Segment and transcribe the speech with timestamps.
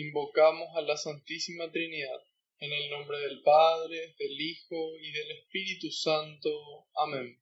[0.00, 2.22] invocamos a la Santísima Trinidad,
[2.60, 6.86] en el nombre del Padre, del Hijo y del Espíritu Santo.
[6.94, 7.36] Amén.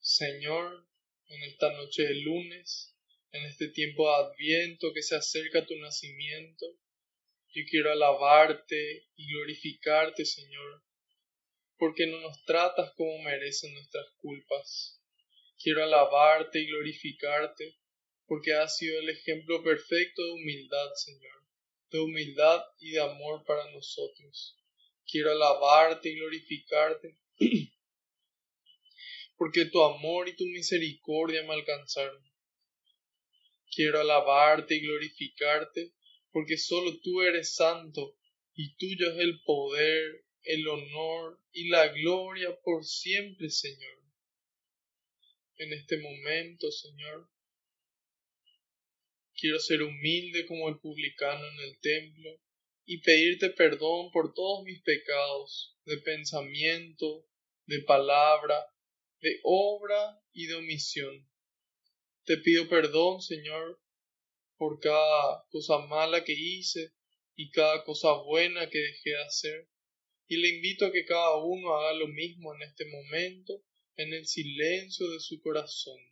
[0.00, 0.84] Señor,
[1.28, 2.96] en esta noche de lunes,
[3.30, 6.66] en este tiempo de adviento que se acerca a tu nacimiento,
[7.54, 10.82] yo quiero alabarte y glorificarte, Señor,
[11.78, 15.00] porque no nos tratas como merecen nuestras culpas.
[15.62, 17.76] Quiero alabarte y glorificarte,
[18.26, 21.41] porque has sido el ejemplo perfecto de humildad, Señor
[21.92, 24.58] de humildad y de amor para nosotros.
[25.06, 27.18] Quiero alabarte y glorificarte,
[29.36, 32.22] porque tu amor y tu misericordia me alcanzaron.
[33.70, 35.92] Quiero alabarte y glorificarte,
[36.30, 38.16] porque solo tú eres santo,
[38.54, 44.02] y tuyo es el poder, el honor y la gloria por siempre, Señor.
[45.56, 47.31] En este momento, Señor,
[49.42, 52.40] Quiero ser humilde como el publicano en el templo
[52.86, 57.26] y pedirte perdón por todos mis pecados de pensamiento,
[57.66, 58.64] de palabra,
[59.20, 61.28] de obra y de omisión.
[62.24, 63.82] Te pido perdón, Señor,
[64.56, 66.92] por cada cosa mala que hice
[67.34, 69.68] y cada cosa buena que dejé de hacer.
[70.28, 73.64] Y le invito a que cada uno haga lo mismo en este momento,
[73.96, 76.11] en el silencio de su corazón.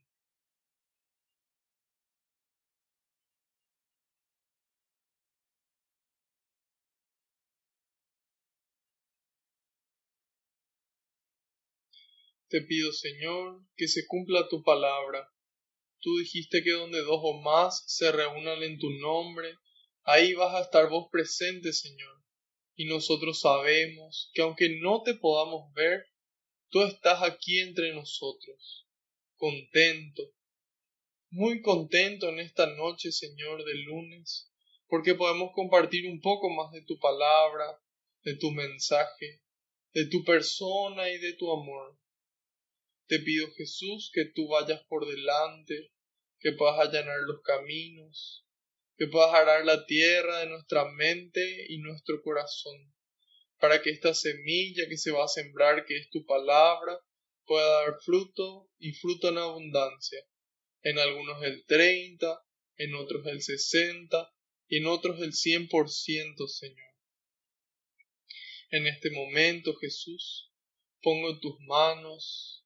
[12.51, 15.33] Te pido, Señor, que se cumpla tu palabra.
[16.01, 19.55] Tú dijiste que donde dos o más se reúnan en tu nombre,
[20.03, 22.25] ahí vas a estar vos presente, Señor.
[22.75, 26.07] Y nosotros sabemos que aunque no te podamos ver,
[26.71, 28.89] tú estás aquí entre nosotros,
[29.37, 30.25] contento,
[31.31, 34.51] muy contento en esta noche, Señor, de lunes,
[34.89, 37.81] porque podemos compartir un poco más de tu palabra,
[38.25, 39.41] de tu mensaje,
[39.93, 42.00] de tu persona y de tu amor.
[43.11, 45.91] Te pido Jesús que tú vayas por delante,
[46.39, 48.47] que puedas allanar los caminos,
[48.97, 52.95] que puedas arar la tierra de nuestra mente y nuestro corazón,
[53.59, 57.01] para que esta semilla que se va a sembrar, que es tu palabra,
[57.47, 60.25] pueda dar fruto y fruto en abundancia.
[60.83, 62.41] En algunos el 30,
[62.77, 64.33] en otros el 60
[64.69, 66.95] y en otros el 100%, Señor.
[68.71, 70.53] En este momento, Jesús,
[71.03, 72.60] pongo tus manos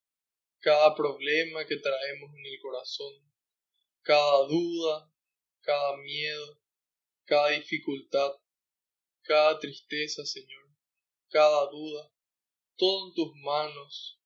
[0.65, 3.13] cada problema que traemos en el corazón,
[4.01, 5.13] cada duda,
[5.61, 6.59] cada miedo,
[7.25, 8.31] cada dificultad,
[9.21, 10.67] cada tristeza, Señor,
[11.29, 12.11] cada duda,
[12.77, 14.19] todo en tus manos,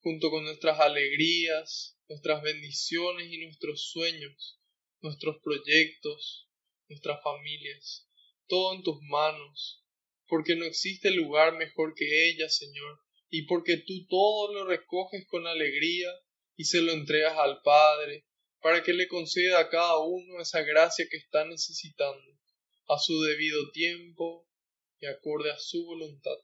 [0.00, 4.58] junto con nuestras alegrías, nuestras bendiciones y nuestros sueños,
[5.02, 6.48] nuestros proyectos,
[6.88, 8.08] nuestras familias,
[8.48, 9.84] todo en tus manos,
[10.28, 13.03] porque no existe lugar mejor que ella, Señor,
[13.36, 16.08] y porque tú todo lo recoges con alegría
[16.54, 18.24] y se lo entregas al Padre,
[18.60, 22.38] para que le conceda a cada uno esa gracia que está necesitando,
[22.86, 24.48] a su debido tiempo
[25.00, 26.36] y acorde a su voluntad.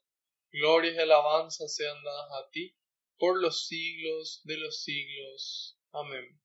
[0.51, 2.75] Glorias y alabanzas sean dadas a ti
[3.19, 5.79] por los siglos de los siglos.
[5.93, 6.41] Amén.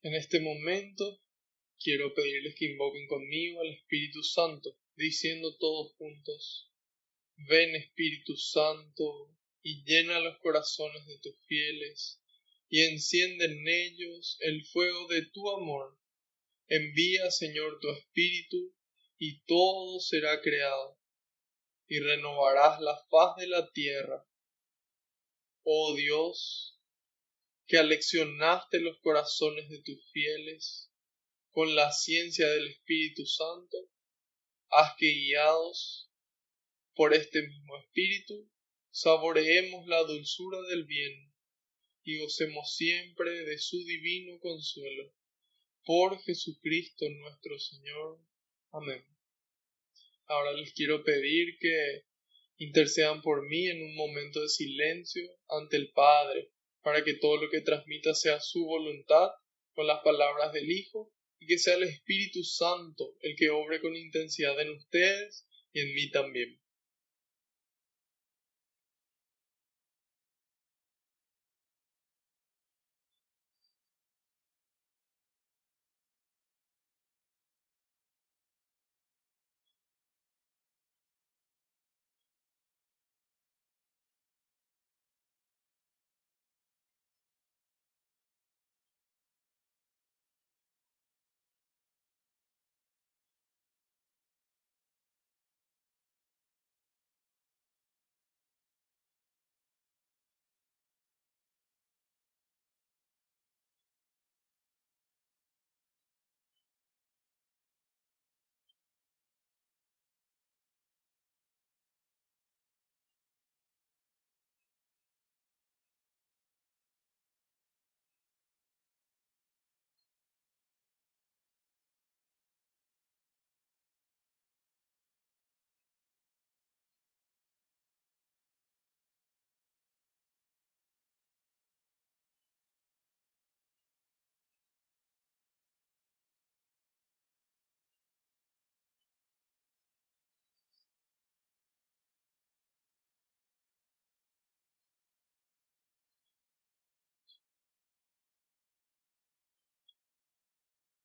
[0.00, 1.20] En este momento
[1.78, 6.70] quiero pedirles que invoquen conmigo al Espíritu Santo diciendo todos juntos,
[7.36, 12.20] ven Espíritu Santo y llena los corazones de tus fieles
[12.68, 15.98] y enciende en ellos el fuego de tu amor.
[16.68, 18.74] Envía, Señor, tu Espíritu
[19.18, 20.98] y todo será creado
[21.86, 24.26] y renovarás la faz de la tierra.
[25.64, 26.80] Oh Dios,
[27.66, 30.90] que aleccionaste los corazones de tus fieles
[31.50, 33.91] con la ciencia del Espíritu Santo,
[34.72, 36.10] haz que guiados
[36.94, 38.50] por este mismo espíritu,
[38.90, 41.32] saboreemos la dulzura del bien
[42.04, 45.12] y gocemos siempre de su divino consuelo.
[45.84, 48.20] Por Jesucristo nuestro Señor.
[48.72, 49.04] Amén.
[50.26, 52.04] Ahora les quiero pedir que
[52.56, 57.50] intercedan por mí en un momento de silencio ante el Padre, para que todo lo
[57.50, 59.30] que transmita sea su voluntad
[59.74, 63.96] con las palabras del Hijo y que sea el Espíritu Santo el que obre con
[63.96, 66.61] intensidad en ustedes y en mí también.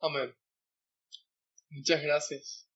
[0.08, 0.34] Amén.
[1.70, 2.70] Muchas gracias.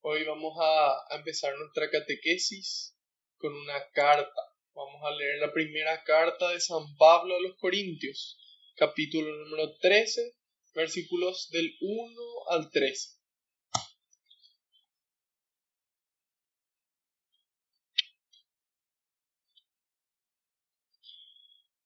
[0.00, 2.96] Hoy vamos a, empezar nuestra catequesis
[3.36, 4.42] con una carta.
[4.72, 8.38] Vamos a leer la primera carta de San Pablo a los Corintios,
[8.76, 10.36] capítulo número 13,
[10.72, 13.10] versículos del 1 al 13.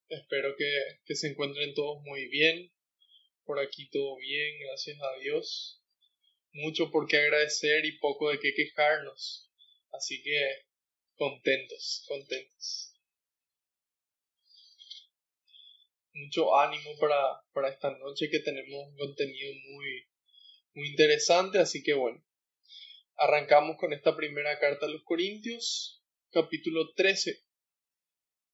[0.09, 0.71] Espero que,
[1.05, 2.72] que se encuentren todos muy bien.
[3.45, 5.83] Por aquí todo bien, gracias a Dios.
[6.53, 9.51] Mucho por qué agradecer y poco de qué quejarnos.
[9.93, 10.67] Así que
[11.15, 12.95] contentos, contentos.
[16.15, 20.09] Mucho ánimo para, para esta noche que tenemos un contenido muy,
[20.75, 21.59] muy interesante.
[21.59, 22.25] Así que bueno,
[23.17, 27.43] arrancamos con esta primera carta a los Corintios, capítulo 13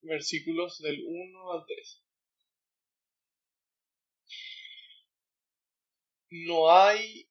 [0.02, 2.02] versículos del 1 al 3.
[6.30, 7.28] No hay,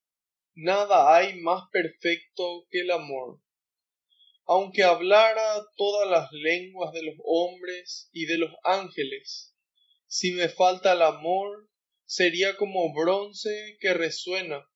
[0.55, 3.39] nada hay más perfecto que el amor.
[4.45, 9.53] Aunque hablara todas las lenguas de los hombres y de los ángeles,
[10.07, 11.69] si me falta el amor,
[12.05, 14.67] sería como bronce que resuena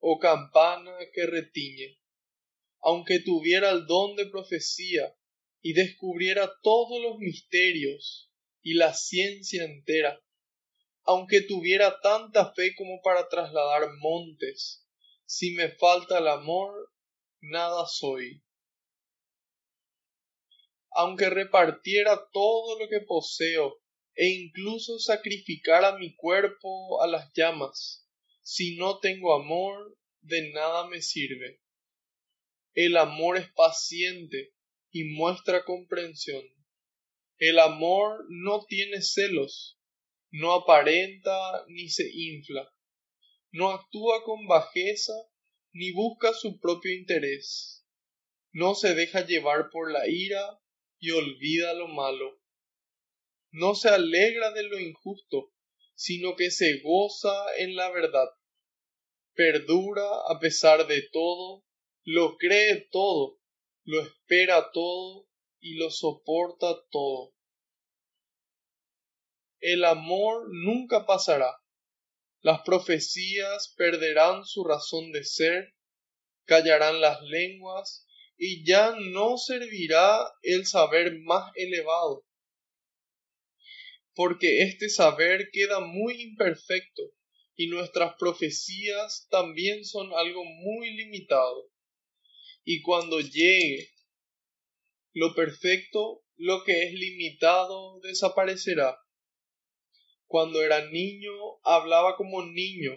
[0.00, 1.98] o campana que retiñe.
[2.80, 5.14] Aunque tuviera el don de profecía
[5.62, 8.32] y descubriera todos los misterios
[8.62, 10.20] y la ciencia entera,
[11.08, 14.86] aunque tuviera tanta fe como para trasladar montes,
[15.24, 16.92] si me falta el amor,
[17.40, 18.44] nada soy.
[20.90, 23.80] Aunque repartiera todo lo que poseo
[24.16, 28.06] e incluso sacrificara mi cuerpo a las llamas,
[28.42, 31.62] si no tengo amor, de nada me sirve.
[32.74, 34.52] El amor es paciente
[34.90, 36.44] y muestra comprensión.
[37.38, 39.77] El amor no tiene celos,
[40.30, 42.70] no aparenta ni se infla,
[43.52, 45.14] no actúa con bajeza
[45.72, 47.86] ni busca su propio interés,
[48.52, 50.60] no se deja llevar por la ira
[50.98, 52.40] y olvida lo malo,
[53.50, 55.52] no se alegra de lo injusto,
[55.94, 58.28] sino que se goza en la verdad,
[59.34, 61.64] perdura a pesar de todo,
[62.04, 63.40] lo cree todo,
[63.84, 65.28] lo espera todo
[65.60, 67.34] y lo soporta todo.
[69.60, 71.56] El amor nunca pasará.
[72.40, 75.74] Las profecías perderán su razón de ser,
[76.44, 82.24] callarán las lenguas y ya no servirá el saber más elevado,
[84.14, 87.02] porque este saber queda muy imperfecto
[87.56, 91.68] y nuestras profecías también son algo muy limitado
[92.64, 93.90] y cuando llegue
[95.14, 98.96] lo perfecto, lo que es limitado desaparecerá.
[100.28, 101.32] Cuando era niño,
[101.64, 102.92] hablaba como niño,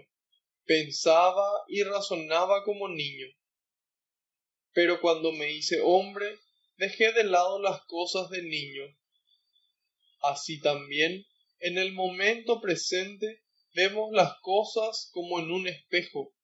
[0.65, 3.25] pensaba y razonaba como niño.
[4.73, 6.37] Pero cuando me hice hombre,
[6.77, 8.83] dejé de lado las cosas de niño.
[10.21, 11.25] Así también,
[11.59, 13.41] en el momento presente,
[13.73, 16.35] vemos las cosas como en un espejo,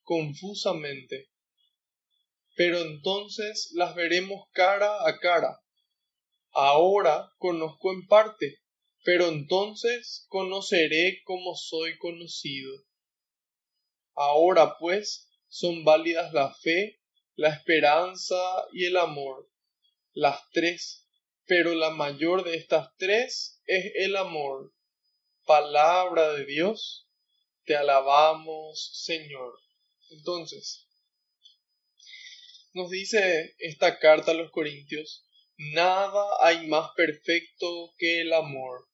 [0.00, 1.28] confusamente
[2.56, 5.60] pero entonces las veremos cara a cara.
[6.52, 8.58] Ahora conozco en parte,
[9.06, 12.74] pero entonces conoceré como soy conocido.
[14.16, 17.00] Ahora pues son válidas la fe,
[17.36, 18.34] la esperanza
[18.72, 19.48] y el amor,
[20.12, 21.06] las tres,
[21.44, 24.74] pero la mayor de estas tres es el amor.
[25.44, 27.08] Palabra de Dios,
[27.64, 29.52] te alabamos, Señor.
[30.10, 30.88] Entonces,
[32.72, 35.24] nos dice esta carta a los Corintios,
[35.58, 38.88] nada hay más perfecto que el amor.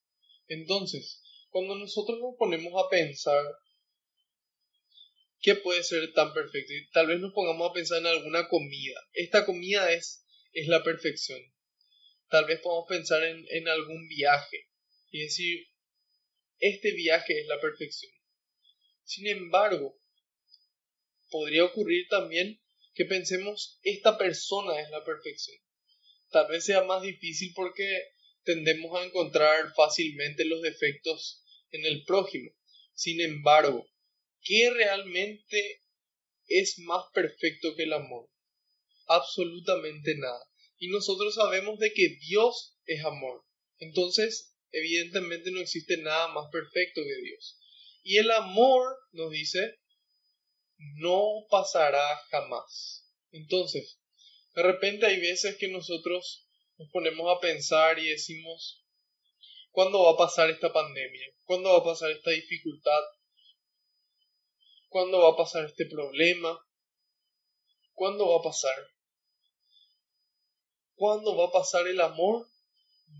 [0.52, 3.44] Entonces, cuando nosotros nos ponemos a pensar
[5.40, 9.00] qué puede ser tan perfecto, y tal vez nos pongamos a pensar en alguna comida.
[9.12, 11.40] Esta comida es, es la perfección.
[12.30, 14.68] Tal vez podamos pensar en, en algún viaje
[15.10, 15.66] y decir,
[16.58, 18.12] este viaje es la perfección.
[19.04, 19.98] Sin embargo,
[21.30, 22.60] podría ocurrir también
[22.94, 25.58] que pensemos esta persona es la perfección.
[26.30, 28.12] Tal vez sea más difícil porque
[28.44, 32.50] tendemos a encontrar fácilmente los defectos en el prójimo.
[32.94, 33.88] Sin embargo,
[34.42, 35.80] ¿qué realmente
[36.48, 38.28] es más perfecto que el amor?
[39.06, 40.44] Absolutamente nada.
[40.78, 43.44] Y nosotros sabemos de que Dios es amor.
[43.78, 47.58] Entonces, evidentemente no existe nada más perfecto que Dios.
[48.02, 49.78] Y el amor, nos dice,
[50.96, 53.08] no pasará jamás.
[53.30, 53.98] Entonces,
[54.54, 56.48] de repente hay veces que nosotros
[56.82, 58.84] nos ponemos a pensar y decimos,
[59.70, 61.32] ¿cuándo va a pasar esta pandemia?
[61.44, 63.02] ¿Cuándo va a pasar esta dificultad?
[64.88, 66.58] ¿Cuándo va a pasar este problema?
[67.92, 68.74] ¿Cuándo va a pasar?
[70.94, 72.46] ¿Cuándo va a pasar el amor?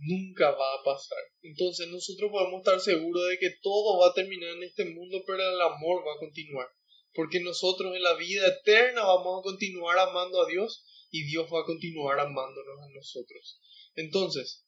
[0.00, 1.22] Nunca va a pasar.
[1.42, 5.38] Entonces nosotros podemos estar seguros de que todo va a terminar en este mundo, pero
[5.38, 6.68] el amor va a continuar.
[7.14, 11.60] Porque nosotros en la vida eterna vamos a continuar amando a Dios y Dios va
[11.60, 13.60] a continuar amándonos a nosotros.
[13.94, 14.66] Entonces,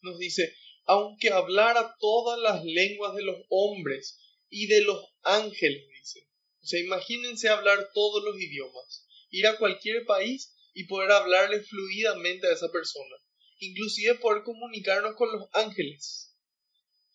[0.00, 0.56] nos dice,
[0.86, 6.26] aunque hablara todas las lenguas de los hombres y de los ángeles, dice.
[6.62, 12.46] O sea, imagínense hablar todos los idiomas, ir a cualquier país y poder hablarle fluidamente
[12.46, 13.16] a esa persona,
[13.58, 16.34] inclusive poder comunicarnos con los ángeles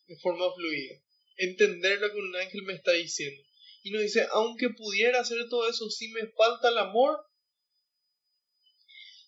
[0.07, 0.95] de forma fluida,
[1.37, 3.41] entender lo que un ángel me está diciendo.
[3.81, 7.17] Y nos dice, aunque pudiera hacer todo eso, si me falta el amor,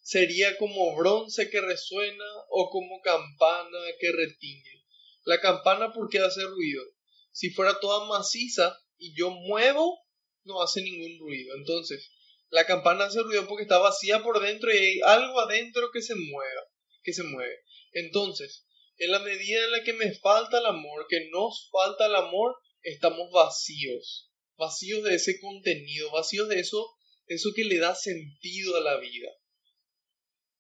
[0.05, 4.83] sería como bronce que resuena o como campana que retiñe.
[5.23, 6.83] La campana, ¿por qué hace ruido?
[7.31, 9.99] Si fuera toda maciza y yo muevo,
[10.43, 11.55] no hace ningún ruido.
[11.55, 12.11] Entonces,
[12.49, 16.13] la campana hace ruido porque está vacía por dentro y hay algo adentro que se
[16.13, 16.61] mueva,
[17.01, 17.63] que se mueve.
[17.91, 22.15] Entonces, en la medida en la que me falta el amor, que nos falta el
[22.15, 26.95] amor, estamos vacíos, vacíos de ese contenido, vacíos de eso,
[27.25, 29.31] eso que le da sentido a la vida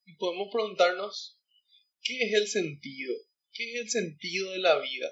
[0.05, 1.39] y podemos preguntarnos,
[2.01, 3.15] ¿qué es el sentido?
[3.51, 5.11] ¿Qué es el sentido de la vida?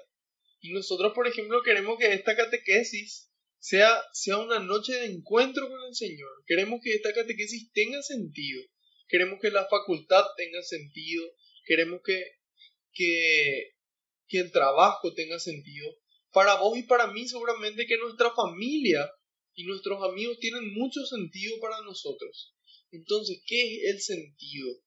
[0.60, 5.82] Y nosotros, por ejemplo, queremos que esta catequesis sea, sea una noche de encuentro con
[5.88, 6.30] el Señor.
[6.46, 8.62] Queremos que esta catequesis tenga sentido.
[9.08, 11.24] Queremos que la facultad tenga sentido.
[11.66, 12.22] Queremos que,
[12.92, 13.74] que,
[14.28, 15.88] que el trabajo tenga sentido.
[16.32, 19.10] Para vos y para mí seguramente que nuestra familia
[19.54, 22.54] y nuestros amigos tienen mucho sentido para nosotros.
[22.90, 24.83] Entonces, ¿qué es el sentido?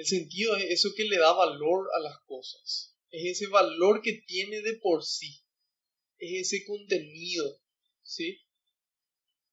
[0.00, 2.96] El sentido es eso que le da valor a las cosas.
[3.10, 5.42] Es ese valor que tiene de por sí.
[6.16, 7.60] Es ese contenido,
[8.02, 8.40] ¿sí?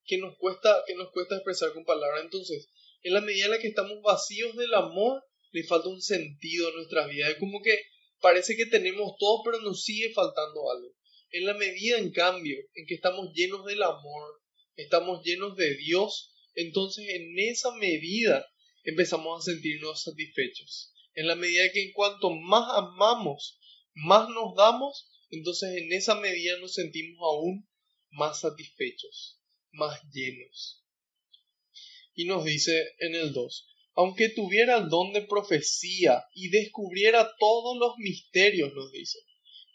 [0.05, 2.23] Que nos cuesta, que nos cuesta expresar con palabras.
[2.23, 2.69] Entonces,
[3.03, 6.75] en la medida en la que estamos vacíos del amor, le falta un sentido a
[6.75, 7.29] nuestra vida.
[7.29, 7.77] Es como que
[8.21, 10.95] parece que tenemos todo, pero nos sigue faltando algo.
[11.31, 14.41] En la medida, en cambio, en que estamos llenos del amor,
[14.77, 18.47] estamos llenos de Dios, entonces en esa medida
[18.87, 20.93] empezamos a sentirnos satisfechos.
[21.13, 23.59] En la medida que en cuanto más amamos,
[23.93, 27.67] más nos damos, entonces en esa medida nos sentimos aún
[28.11, 29.41] más satisfechos,
[29.71, 30.85] más llenos.
[32.15, 37.77] Y nos dice en el 2, aunque tuviera el don de profecía y descubriera todos
[37.77, 39.19] los misterios, nos dice.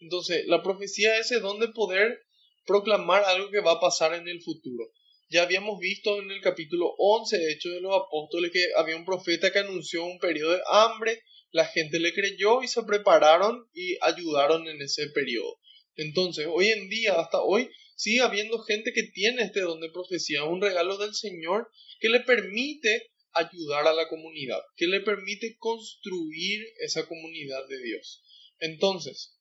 [0.00, 2.18] Entonces, la profecía es ese don de poder
[2.64, 4.90] proclamar algo que va a pasar en el futuro.
[5.32, 9.06] Ya habíamos visto en el capítulo 11 de Hechos de los Apóstoles que había un
[9.06, 11.22] profeta que anunció un periodo de hambre,
[11.52, 15.58] la gente le creyó y se prepararon y ayudaron en ese periodo.
[15.96, 20.44] Entonces, hoy en día, hasta hoy, sigue habiendo gente que tiene este don de profecía,
[20.44, 26.62] un regalo del Señor que le permite ayudar a la comunidad, que le permite construir
[26.80, 28.22] esa comunidad de Dios.
[28.58, 29.38] Entonces,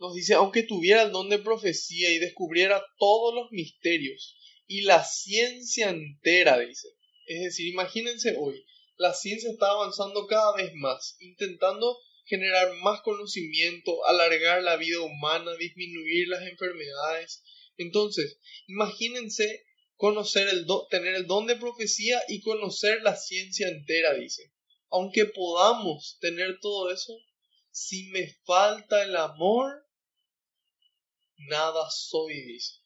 [0.00, 5.04] nos dice, aunque tuviera el don de profecía y descubriera todos los misterios y la
[5.04, 6.88] ciencia entera, dice.
[7.26, 8.64] Es decir, imagínense hoy,
[8.96, 15.54] la ciencia está avanzando cada vez más, intentando generar más conocimiento, alargar la vida humana,
[15.56, 17.42] disminuir las enfermedades.
[17.76, 18.38] Entonces,
[18.68, 19.64] imagínense
[19.96, 24.50] conocer el tener el don de profecía y conocer la ciencia entera, dice.
[24.90, 27.12] Aunque podamos tener todo eso,
[27.70, 29.84] si me falta el amor,
[31.48, 32.80] nada soy, dice.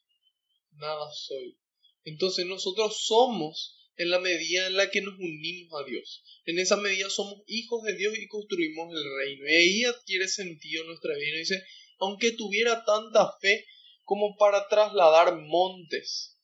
[0.73, 1.57] Nada soy.
[2.03, 6.23] Entonces nosotros somos en la medida en la que nos unimos a Dios.
[6.45, 9.45] En esa medida somos hijos de Dios y construimos el reino.
[9.47, 11.37] Y ahí adquiere sentido nuestra vida.
[11.37, 11.63] Dice,
[11.99, 13.65] aunque tuviera tanta fe
[14.03, 16.37] como para trasladar montes.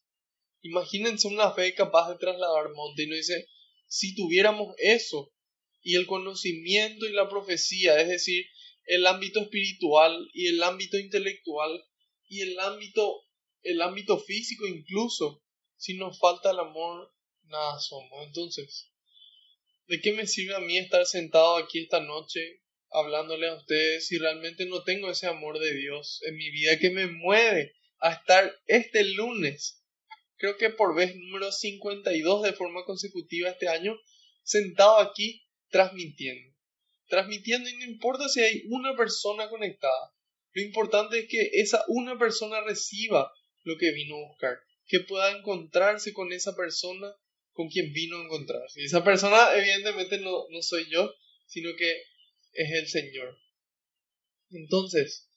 [0.62, 3.06] Imagínense una fe capaz de trasladar montes.
[3.06, 3.48] Y nos dice,
[3.88, 5.32] si tuviéramos eso
[5.82, 8.46] y el conocimiento y la profecía, es decir,
[8.86, 11.84] el ámbito espiritual y el ámbito intelectual,
[12.32, 13.28] y el ámbito,
[13.62, 15.44] el ámbito físico incluso.
[15.76, 18.26] Si nos falta el amor, nada somos.
[18.26, 18.90] Entonces,
[19.88, 24.18] ¿de qué me sirve a mí estar sentado aquí esta noche hablándole a ustedes si
[24.18, 28.50] realmente no tengo ese amor de Dios en mi vida que me mueve a estar
[28.66, 29.84] este lunes,
[30.38, 34.00] creo que por vez número 52 de forma consecutiva este año,
[34.42, 36.56] sentado aquí transmitiendo.
[37.08, 40.14] Transmitiendo y no importa si hay una persona conectada,
[40.54, 43.32] lo importante es que esa una persona reciba
[43.64, 47.14] lo que vino a buscar, que pueda encontrarse con esa persona
[47.54, 48.82] con quien vino a encontrarse.
[48.82, 51.14] Y esa persona evidentemente no, no soy yo,
[51.46, 51.92] sino que
[52.54, 53.38] es el Señor.
[54.52, 55.30] Entonces,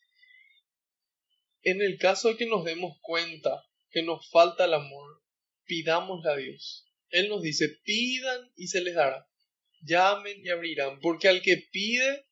[1.63, 5.23] en el caso de que nos demos cuenta que nos falta el amor,
[5.65, 6.87] pidámosle a Dios.
[7.11, 9.29] Él nos dice, pidan y se les dará.
[9.83, 12.27] Llamen y abrirán, porque al que pide,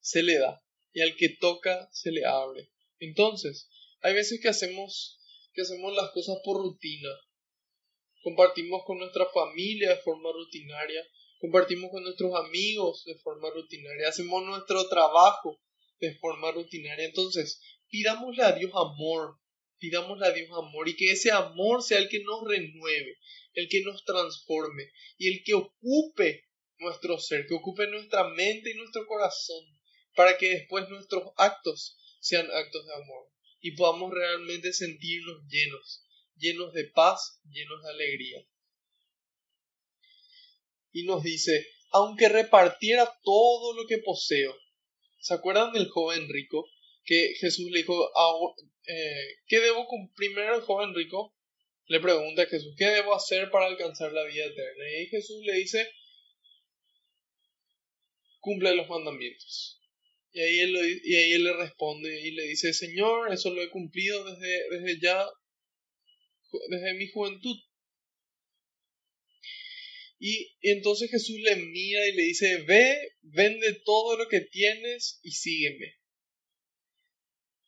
[0.00, 0.62] se le da,
[0.96, 2.70] y al que toca, se le abre.
[3.00, 3.68] Entonces,
[4.00, 5.20] hay veces que hacemos,
[5.52, 7.10] que hacemos las cosas por rutina.
[8.22, 11.06] Compartimos con nuestra familia de forma rutinaria,
[11.38, 15.60] compartimos con nuestros amigos de forma rutinaria, hacemos nuestro trabajo
[16.00, 17.04] de forma rutinaria.
[17.04, 17.60] Entonces,
[17.90, 19.38] pidámosle a Dios amor,
[19.78, 23.18] pidámosle a Dios amor y que ese amor sea el que nos renueve,
[23.52, 24.84] el que nos transforme
[25.18, 26.46] y el que ocupe
[26.78, 29.75] nuestro ser, que ocupe nuestra mente y nuestro corazón,
[30.16, 33.30] para que después nuestros actos sean actos de amor
[33.60, 36.04] y podamos realmente sentirnos llenos,
[36.36, 38.44] llenos de paz, llenos de alegría.
[40.92, 44.56] Y nos dice, aunque repartiera todo lo que poseo,
[45.20, 46.66] ¿se acuerdan del joven rico?
[47.04, 48.10] Que Jesús le dijo,
[48.86, 50.32] eh, ¿qué debo cumplir?
[50.32, 51.36] Primero el joven rico
[51.88, 54.84] le pregunta a Jesús, ¿qué debo hacer para alcanzar la vida eterna?
[55.00, 55.88] Y Jesús le dice,
[58.40, 59.80] cumple los mandamientos.
[60.36, 63.70] Y ahí, él, y ahí él le responde y le dice, Señor, eso lo he
[63.70, 65.26] cumplido desde, desde ya,
[66.68, 67.56] desde mi juventud.
[70.18, 75.20] Y, y, entonces Jesús le mira y le dice, ve, vende todo lo que tienes
[75.22, 75.94] y sígueme.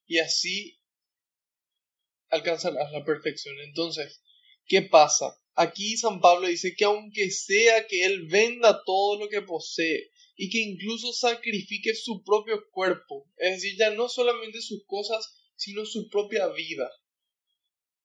[0.06, 0.78] Y así
[2.28, 3.58] alcanzarás la perfección.
[3.60, 4.22] Entonces,
[4.66, 5.40] ¿qué pasa?
[5.54, 10.50] Aquí San Pablo dice que aunque sea que él venda todo lo que posee y
[10.50, 16.08] que incluso sacrifique su propio cuerpo, es decir, ya no solamente sus cosas, sino su
[16.08, 16.88] propia vida.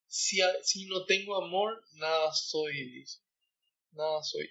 [0.08, 3.20] Si, si no tengo amor, nada soy, dice.
[3.92, 4.50] Nada soy.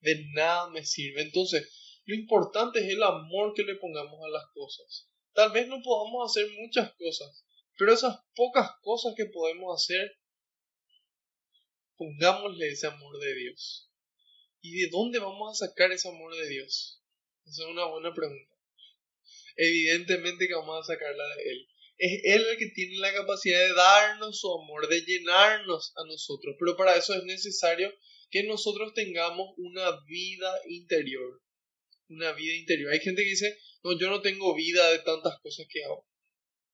[0.00, 1.20] De nada me sirve.
[1.20, 5.06] Entonces, lo importante es el amor que le pongamos a las cosas.
[5.34, 7.44] Tal vez no podamos hacer muchas cosas,
[7.76, 10.18] pero esas pocas cosas que podemos hacer,
[11.98, 13.90] pongámosle ese amor de Dios.
[14.62, 16.97] ¿Y de dónde vamos a sacar ese amor de Dios?
[17.48, 18.54] Esa es una buena pregunta.
[19.56, 21.68] Evidentemente que vamos a sacarla de Él.
[21.96, 26.56] Es Él el que tiene la capacidad de darnos su amor, de llenarnos a nosotros.
[26.58, 27.92] Pero para eso es necesario
[28.30, 31.42] que nosotros tengamos una vida interior.
[32.08, 32.92] Una vida interior.
[32.92, 36.08] Hay gente que dice, no, yo no tengo vida de tantas cosas que hago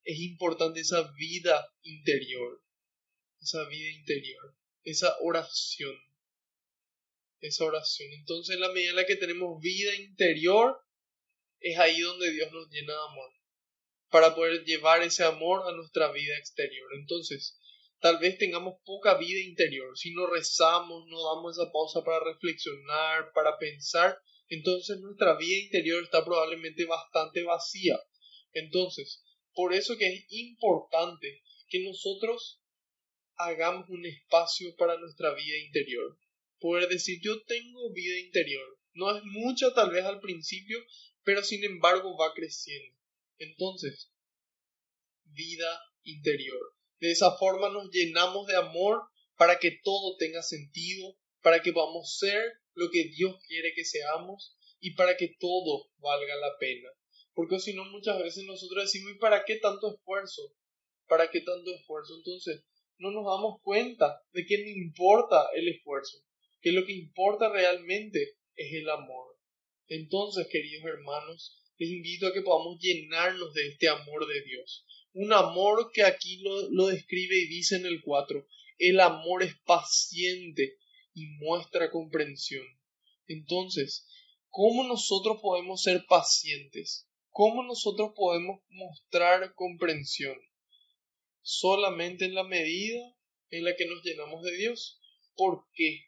[0.05, 2.63] es importante esa vida interior,
[3.41, 5.95] esa vida interior, esa oración,
[7.41, 8.11] esa oración.
[8.13, 10.79] Entonces, en la medida en la que tenemos vida interior,
[11.59, 13.31] es ahí donde Dios nos llena de amor,
[14.09, 16.89] para poder llevar ese amor a nuestra vida exterior.
[16.99, 17.59] Entonces,
[17.99, 23.31] tal vez tengamos poca vida interior, si no rezamos, no damos esa pausa para reflexionar,
[23.33, 27.99] para pensar, entonces nuestra vida interior está probablemente bastante vacía.
[28.53, 32.61] Entonces, por eso que es importante que nosotros
[33.37, 36.17] hagamos un espacio para nuestra vida interior.
[36.65, 38.79] Poder decir, yo tengo vida interior.
[38.93, 40.79] No es mucha tal vez al principio,
[41.21, 42.97] pero sin embargo va creciendo.
[43.37, 44.11] Entonces,
[45.25, 46.73] vida interior.
[46.99, 49.03] De esa forma nos llenamos de amor
[49.37, 52.41] para que todo tenga sentido, para que podamos ser
[52.73, 56.89] lo que Dios quiere que seamos y para que todo valga la pena.
[57.35, 60.41] Porque si no, muchas veces nosotros decimos, ¿y para qué tanto esfuerzo?
[61.05, 62.15] ¿Para qué tanto esfuerzo?
[62.17, 62.63] Entonces,
[62.97, 66.25] no nos damos cuenta de que no importa el esfuerzo,
[66.65, 69.37] que lo que importa realmente es el amor.
[69.87, 74.83] Entonces, queridos hermanos, les invito a que podamos llenarnos de este amor de Dios.
[75.13, 78.47] Un amor que aquí lo, lo describe y dice en el 4,
[78.79, 80.79] el amor es paciente
[81.13, 82.65] y muestra comprensión.
[83.27, 84.07] Entonces,
[84.49, 87.07] ¿cómo nosotros podemos ser pacientes?
[87.29, 90.35] ¿Cómo nosotros podemos mostrar comprensión?
[91.43, 93.15] Solamente en la medida
[93.51, 94.99] en la que nos llenamos de Dios.
[95.35, 96.07] ¿Por qué?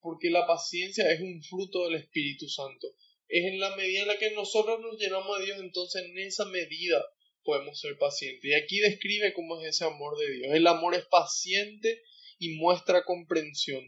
[0.00, 2.88] Porque la paciencia es un fruto del Espíritu Santo.
[3.28, 6.44] Es en la medida en la que nosotros nos llenamos de Dios, entonces en esa
[6.46, 7.04] medida
[7.42, 8.44] podemos ser pacientes.
[8.44, 10.54] Y aquí describe cómo es ese amor de Dios.
[10.54, 12.02] El amor es paciente
[12.38, 13.82] y muestra comprensión.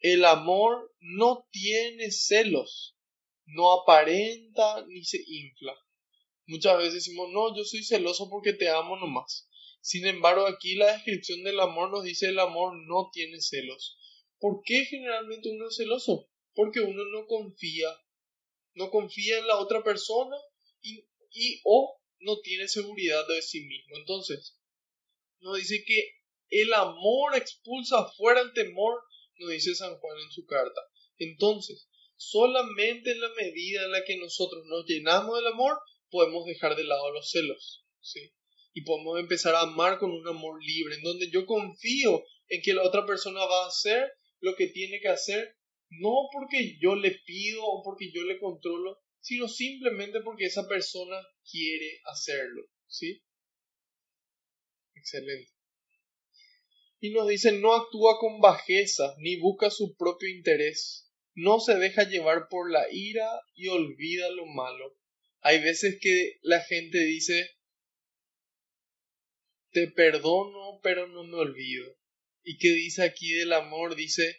[0.00, 2.96] El amor no tiene celos,
[3.46, 5.74] no aparenta ni se infla.
[6.46, 9.48] Muchas veces decimos, no, yo soy celoso porque te amo nomás.
[9.80, 13.98] Sin embargo, aquí la descripción del amor nos dice el amor no tiene celos.
[14.38, 16.28] ¿Por qué generalmente uno es celoso?
[16.54, 17.88] Porque uno no confía.
[18.74, 20.36] No confía en la otra persona
[20.82, 23.96] y, y o no tiene seguridad de sí mismo.
[23.96, 24.58] Entonces,
[25.40, 26.12] nos dice que
[26.50, 29.02] el amor expulsa fuera el temor,
[29.38, 30.80] nos dice San Juan en su carta.
[31.18, 35.78] Entonces, solamente en la medida en la que nosotros nos llenamos del amor,
[36.10, 38.32] podemos dejar de lado los celos, ¿sí?
[38.76, 42.74] y podemos empezar a amar con un amor libre, en donde yo confío en que
[42.74, 45.56] la otra persona va a hacer lo que tiene que hacer,
[45.88, 51.16] no porque yo le pido o porque yo le controlo, sino simplemente porque esa persona
[51.50, 53.22] quiere hacerlo, ¿sí?
[54.94, 55.52] Excelente.
[57.00, 62.08] Y nos dice, no actúa con bajeza, ni busca su propio interés, no se deja
[62.08, 64.96] llevar por la ira y olvida lo malo.
[65.40, 67.50] Hay veces que la gente dice,
[69.70, 71.95] te perdono, pero no me olvido.
[72.48, 73.96] ¿Y qué dice aquí del amor?
[73.96, 74.36] Dice,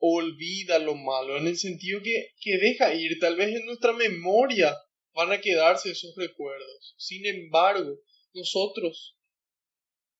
[0.00, 4.76] olvida lo malo, en el sentido que, que deja ir, tal vez en nuestra memoria
[5.14, 6.96] van a quedarse esos recuerdos.
[6.98, 7.96] Sin embargo,
[8.34, 9.16] nosotros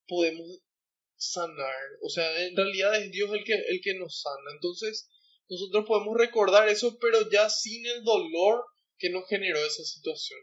[0.07, 0.47] podemos
[1.17, 4.51] sanar, o sea, en realidad es Dios el que, el que nos sana.
[4.53, 5.09] Entonces,
[5.49, 8.63] nosotros podemos recordar eso, pero ya sin el dolor
[8.97, 10.39] que nos generó esa situación.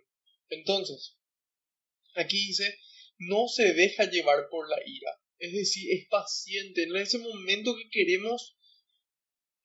[0.50, 1.16] Entonces,
[2.16, 2.78] aquí dice,
[3.16, 6.84] no se deja llevar por la ira, es decir, es paciente.
[6.84, 8.56] En ese momento que queremos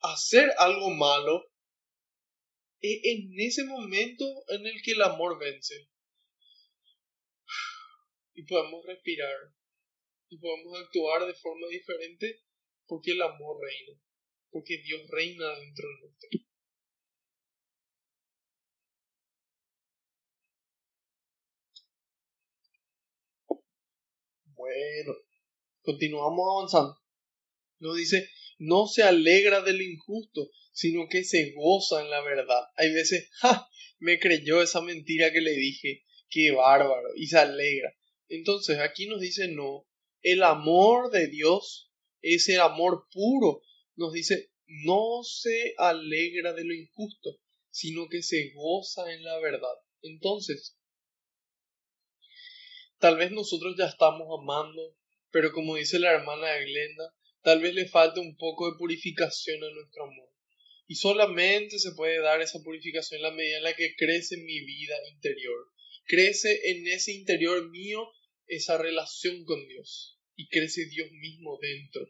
[0.01, 1.49] hacer algo malo,
[2.81, 5.89] es en ese momento en el que el amor vence.
[8.33, 9.35] Y podemos respirar.
[10.29, 12.43] Y podemos actuar de forma diferente
[12.87, 13.99] porque el amor reina.
[14.49, 16.41] Porque Dios reina dentro de nosotros.
[24.55, 25.13] Bueno,
[25.83, 26.99] continuamos avanzando.
[27.79, 32.63] Nos dice, no se alegra del injusto, sino que se goza en la verdad.
[32.75, 33.69] Hay veces, ¡ja!
[33.99, 36.03] Me creyó esa mentira que le dije.
[36.29, 37.09] Qué bárbaro.
[37.15, 37.95] Y se alegra.
[38.27, 39.87] Entonces aquí nos dice no.
[40.21, 41.91] El amor de Dios
[42.21, 43.61] es el amor puro.
[43.95, 47.37] Nos dice no se alegra de lo injusto,
[47.69, 49.75] sino que se goza en la verdad.
[50.01, 50.77] Entonces,
[52.97, 54.97] tal vez nosotros ya estamos amando,
[55.33, 59.69] pero como dice la hermana Glenda, Tal vez le falte un poco de purificación a
[59.69, 60.29] nuestro amor.
[60.87, 64.61] Y solamente se puede dar esa purificación en la medida en la que crece mi
[64.61, 65.67] vida interior.
[66.05, 68.09] Crece en ese interior mío
[68.47, 70.17] esa relación con Dios.
[70.35, 72.09] Y crece Dios mismo dentro.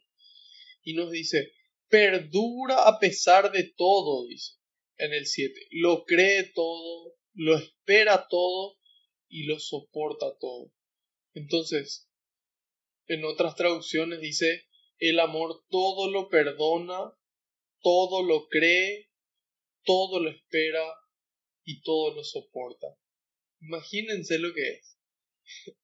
[0.83, 1.51] Y nos dice,
[1.89, 4.53] perdura a pesar de todo, dice
[4.97, 5.67] en el 7.
[5.71, 8.77] Lo cree todo, lo espera todo
[9.27, 10.71] y lo soporta todo.
[11.33, 12.07] Entonces,
[13.07, 14.65] en otras traducciones dice,
[14.99, 17.13] el amor todo lo perdona,
[17.81, 19.09] todo lo cree,
[19.83, 20.83] todo lo espera
[21.65, 22.87] y todo lo soporta.
[23.61, 24.97] Imagínense lo que es.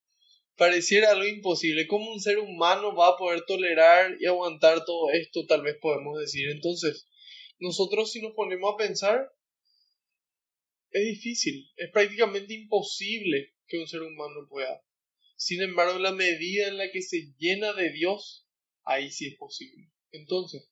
[0.55, 1.87] Pareciera algo imposible.
[1.87, 5.45] ¿Cómo un ser humano va a poder tolerar y aguantar todo esto?
[5.45, 6.49] Tal vez podemos decir.
[6.49, 7.07] Entonces,
[7.59, 9.31] nosotros si nos ponemos a pensar,
[10.91, 14.83] es difícil, es prácticamente imposible que un ser humano pueda.
[15.39, 18.45] Sin embargo, la medida en la que se llena de Dios,
[18.83, 19.89] ahí sí es posible.
[20.11, 20.69] Entonces,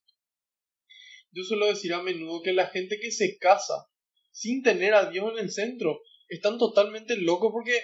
[1.32, 3.88] yo suelo decir a menudo que la gente que se casa
[4.30, 7.80] sin tener a Dios en el centro están totalmente locos porque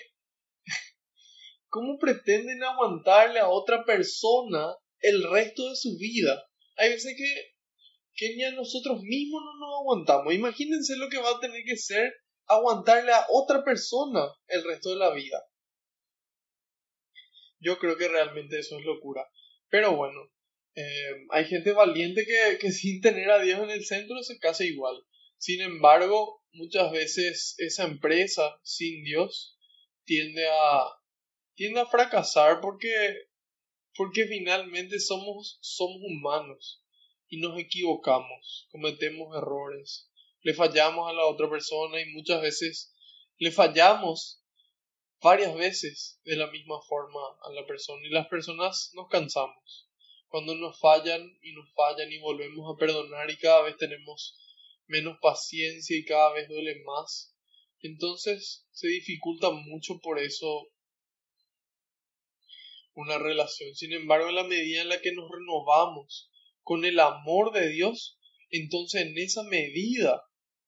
[1.68, 6.44] ¿cómo pretenden aguantarle a otra persona el resto de su vida?
[6.76, 7.54] Hay veces que,
[8.14, 10.34] que ni a nosotros mismos no nos aguantamos.
[10.34, 12.12] Imagínense lo que va a tener que ser
[12.44, 15.42] aguantarle a otra persona el resto de la vida.
[17.64, 19.26] Yo creo que realmente eso es locura.
[19.70, 20.20] Pero bueno,
[20.74, 24.64] eh, hay gente valiente que, que sin tener a Dios en el centro se casa
[24.64, 24.94] igual.
[25.38, 29.58] Sin embargo, muchas veces esa empresa sin Dios
[30.04, 30.84] tiende a,
[31.54, 32.92] tiende a fracasar porque,
[33.96, 36.82] porque finalmente somos, somos humanos
[37.28, 40.10] y nos equivocamos, cometemos errores,
[40.42, 42.94] le fallamos a la otra persona y muchas veces
[43.38, 44.43] le fallamos
[45.24, 49.88] varias veces de la misma forma a la persona y las personas nos cansamos.
[50.28, 54.38] Cuando nos fallan y nos fallan y volvemos a perdonar y cada vez tenemos
[54.86, 57.34] menos paciencia y cada vez duele más,
[57.80, 60.68] entonces se dificulta mucho por eso
[62.92, 63.74] una relación.
[63.74, 68.18] Sin embargo, en la medida en la que nos renovamos con el amor de Dios,
[68.50, 70.22] entonces en esa medida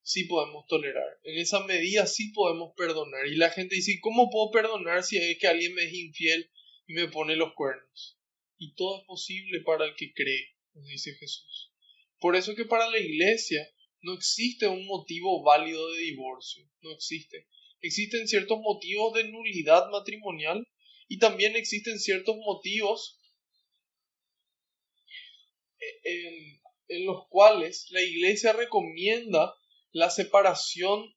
[0.06, 1.18] sí podemos tolerar.
[1.24, 3.26] En esa medida sí podemos perdonar.
[3.26, 6.48] Y la gente dice, ¿cómo puedo perdonar si es que alguien me es infiel
[6.86, 8.16] y me pone los cuernos?
[8.56, 11.72] Y todo es posible para el que cree, nos dice Jesús.
[12.20, 13.68] Por eso que para la iglesia
[14.00, 17.48] no existe un motivo válido de divorcio, no existe.
[17.80, 20.68] Existen ciertos motivos de nulidad matrimonial
[21.08, 23.18] y también existen ciertos motivos
[26.04, 29.52] en, en los cuales la iglesia recomienda
[29.96, 31.16] la separación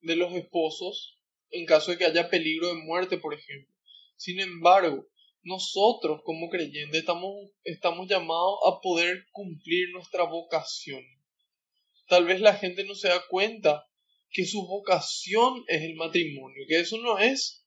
[0.00, 3.72] de los esposos en caso de que haya peligro de muerte, por ejemplo.
[4.16, 5.06] Sin embargo,
[5.42, 11.04] nosotros como creyentes estamos, estamos llamados a poder cumplir nuestra vocación.
[12.08, 13.86] Tal vez la gente no se da cuenta
[14.30, 17.64] que su vocación es el matrimonio, que eso no es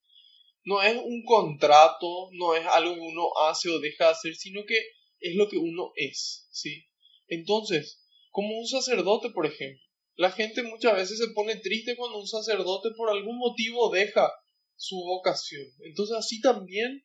[0.65, 4.65] no es un contrato, no es algo que uno hace o deja de hacer, sino
[4.65, 4.78] que
[5.21, 6.86] es lo que uno es, ¿sí?
[7.30, 9.82] Entonces, como un sacerdote, por ejemplo,
[10.15, 14.32] la gente muchas veces se pone triste cuando un sacerdote por algún motivo deja
[14.76, 15.65] su vocación.
[15.80, 17.04] Entonces, así también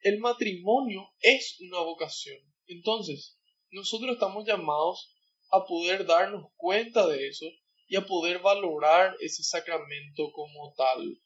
[0.00, 2.38] el matrimonio es una vocación.
[2.66, 3.38] Entonces,
[3.70, 5.14] nosotros estamos llamados
[5.50, 7.46] a poder darnos cuenta de eso
[7.88, 11.18] y a poder valorar ese sacramento como tal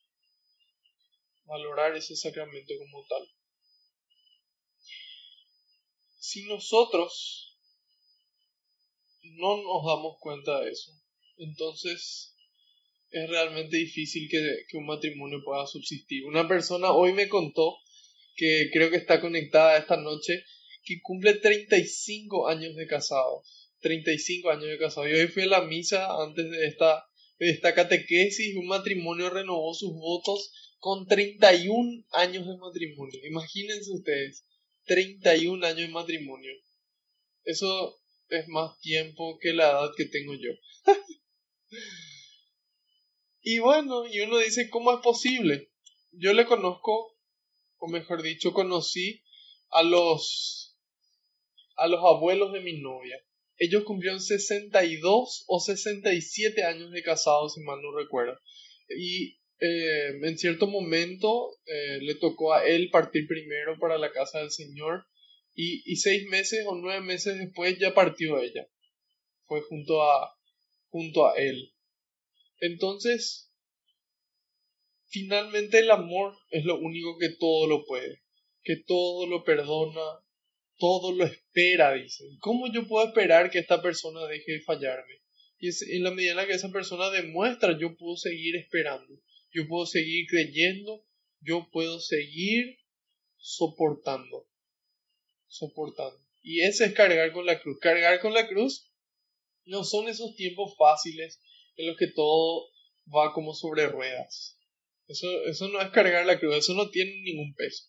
[1.51, 3.29] valorar ese sacramento como tal.
[6.21, 7.50] Si nosotros
[9.23, 10.93] no nos damos cuenta de eso,
[11.39, 12.35] entonces
[13.11, 16.25] es realmente difícil que, que, un matrimonio pueda subsistir.
[16.27, 17.77] Una persona hoy me contó
[18.37, 20.45] que creo que está conectada esta noche
[20.85, 23.69] que cumple 35 años de casados.
[23.81, 25.11] 35 años de casados.
[25.11, 27.05] Y hoy fui a la misa antes de esta,
[27.39, 28.57] de esta catequesis.
[28.57, 33.21] Un matrimonio renovó sus votos con 31 años de matrimonio.
[33.27, 34.47] Imagínense ustedes,
[34.85, 36.53] 31 años de matrimonio.
[37.45, 38.00] Eso
[38.31, 40.51] es más tiempo que la edad que tengo yo.
[43.43, 45.71] y bueno, y uno dice, ¿cómo es posible?
[46.13, 47.17] Yo le conozco,
[47.79, 49.23] o mejor dicho, conocí
[49.71, 50.77] a los
[51.77, 53.17] a los abuelos de mi novia.
[53.57, 58.39] Ellos cumplieron 62 o 67 años de casados, si mal no recuerdo.
[58.89, 64.41] Y eh, en cierto momento eh, le tocó a él partir primero para la casa
[64.41, 65.05] del Señor
[65.55, 68.67] y, y, seis meses o nueve meses después ya partió ella.
[69.47, 70.35] Fue junto a,
[70.89, 71.73] junto a él.
[72.61, 73.53] Entonces,
[75.07, 78.23] finalmente el amor es lo único que todo lo puede,
[78.63, 80.21] que todo lo perdona,
[80.79, 82.39] todo lo espera, dicen.
[82.41, 85.15] ¿Cómo yo puedo esperar que esta persona deje de fallarme?
[85.59, 89.21] Y en la medida en la que esa persona demuestra, yo puedo seguir esperando
[89.53, 91.05] yo puedo seguir creyendo,
[91.41, 92.79] yo puedo seguir
[93.39, 94.47] soportando,
[95.51, 96.19] soportando.
[96.43, 97.79] Y ese es cargar con la cruz.
[97.81, 98.91] Cargar con la cruz
[99.67, 101.41] no son esos tiempos fáciles
[101.77, 102.71] en los que todo
[103.15, 104.59] va como sobre ruedas.
[105.07, 107.85] Eso, eso no es cargar la cruz, eso no tiene ningún peso.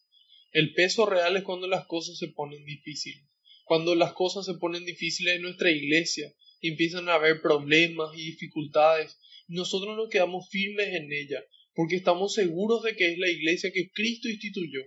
[0.51, 3.23] El peso real es cuando las cosas se ponen difíciles.
[3.63, 9.17] Cuando las cosas se ponen difíciles en nuestra iglesia empiezan a haber problemas y dificultades
[9.47, 11.43] nosotros nos quedamos firmes en ella,
[11.73, 14.81] porque estamos seguros de que es la iglesia que Cristo instituyó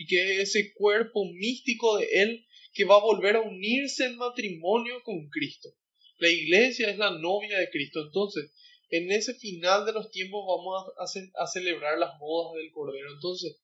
[0.00, 4.16] y que es ese cuerpo místico de Él que va a volver a unirse en
[4.16, 5.68] matrimonio con Cristo.
[6.16, 8.06] La iglesia es la novia de Cristo.
[8.06, 8.50] Entonces,
[8.88, 13.12] en ese final de los tiempos vamos a, a celebrar las bodas del Cordero.
[13.12, 13.60] Entonces,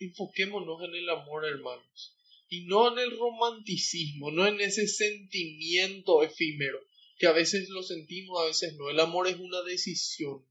[0.00, 2.16] enfoquémonos en el amor, hermanos,
[2.48, 6.80] y no en el romanticismo, no en ese sentimiento efímero,
[7.16, 8.90] que a veces lo sentimos, a veces no.
[8.90, 10.44] El amor es una decisión.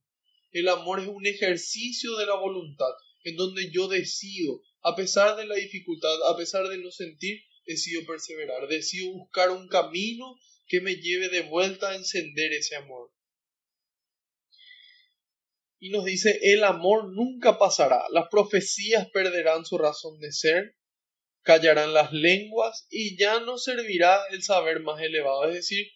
[0.53, 2.93] El amor es un ejercicio de la voluntad,
[3.25, 8.05] en donde yo decido, a pesar de la dificultad, a pesar de no sentir, decido
[8.05, 13.11] perseverar, decido buscar un camino que me lleve de vuelta a encender ese amor.
[15.79, 20.75] Y nos dice, el amor nunca pasará, las profecías perderán su razón de ser,
[21.41, 25.47] callarán las lenguas y ya no servirá el saber más elevado.
[25.47, 25.87] Es decir,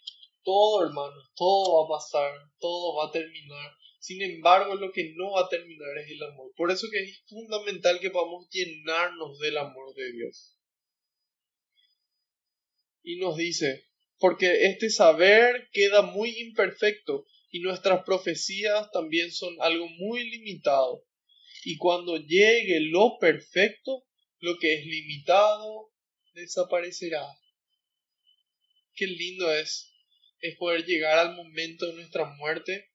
[0.44, 3.72] todo, hermano, todo va a pasar, todo va a terminar.
[4.00, 6.52] Sin embargo, lo que no va a terminar es el amor.
[6.56, 10.58] Por eso que es fundamental que podamos llenarnos del amor de Dios.
[13.04, 19.88] Y nos dice, porque este saber queda muy imperfecto y nuestras profecías también son algo
[19.88, 21.06] muy limitado.
[21.66, 24.06] Y cuando llegue lo perfecto,
[24.40, 25.92] lo que es limitado
[26.34, 27.26] desaparecerá.
[28.96, 29.90] Qué lindo es
[30.42, 32.89] es poder llegar al momento de nuestra muerte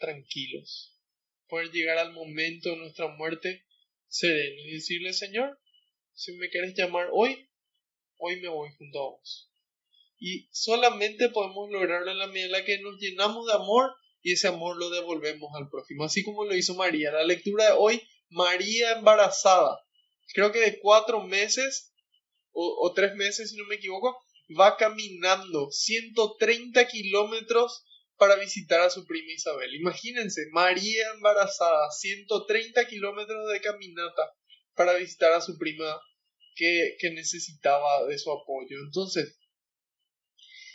[0.00, 0.98] tranquilos,
[1.46, 3.64] poder llegar al momento de nuestra muerte
[4.08, 5.60] serenos y decirle, Señor,
[6.12, 7.48] si me quieres llamar hoy,
[8.16, 9.52] hoy me voy junto a vos.
[10.18, 14.32] Y solamente podemos lograrlo en la medida en la que nos llenamos de amor y
[14.32, 17.10] ese amor lo devolvemos al prójimo, así como lo hizo María.
[17.10, 19.80] La lectura de hoy, María embarazada,
[20.34, 21.94] creo que de cuatro meses
[22.52, 24.18] o, tres meses, si no me equivoco,
[24.58, 27.84] va caminando 130 kilómetros
[28.20, 29.74] para visitar a su prima Isabel.
[29.74, 34.30] Imagínense, María embarazada, 130 kilómetros de caminata
[34.76, 35.98] para visitar a su prima
[36.54, 38.76] que, necesitaba de su apoyo.
[38.84, 39.38] Entonces,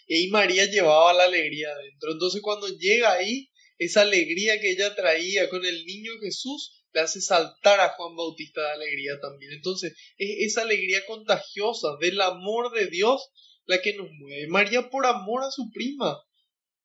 [0.08, 2.14] y María llevaba la alegría adentro.
[2.14, 7.22] Entonces cuando llega ahí, esa alegría que ella traía con el niño Jesús le hace
[7.22, 9.52] saltar a Juan Bautista de alegría también.
[9.52, 13.30] Entonces, es esa alegría contagiosa del amor de Dios
[13.66, 14.48] la que nos mueve.
[14.48, 16.25] María por amor a su prima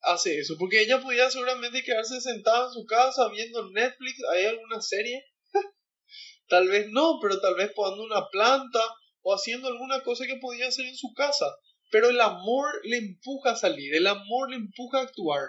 [0.02, 4.80] hace eso, porque ella podía seguramente quedarse sentada en su casa viendo Netflix, hay alguna
[4.80, 5.24] serie,
[6.48, 8.80] tal vez no, pero tal vez podando una planta
[9.22, 11.46] o haciendo alguna cosa que podía hacer en su casa.
[11.90, 15.42] Pero el amor le empuja a salir, el amor le empuja a actuar.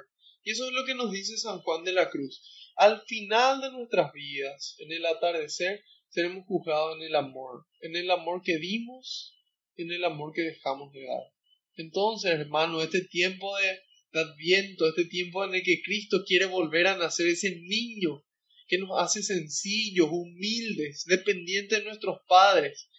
[0.44, 2.42] Y eso es lo que nos dice San Juan de la Cruz.
[2.76, 8.10] Al final de nuestras vidas, en el atardecer, seremos juzgados en el amor, en el
[8.10, 9.38] amor que dimos,
[9.78, 11.32] en el amor que dejamos de dar.
[11.76, 13.80] Entonces, hermano, este tiempo de, de
[14.14, 18.26] Adviento, este tiempo en el que Cristo quiere volver a nacer, ese niño
[18.68, 22.90] que nos hace sencillos, humildes, dependientes de nuestros padres,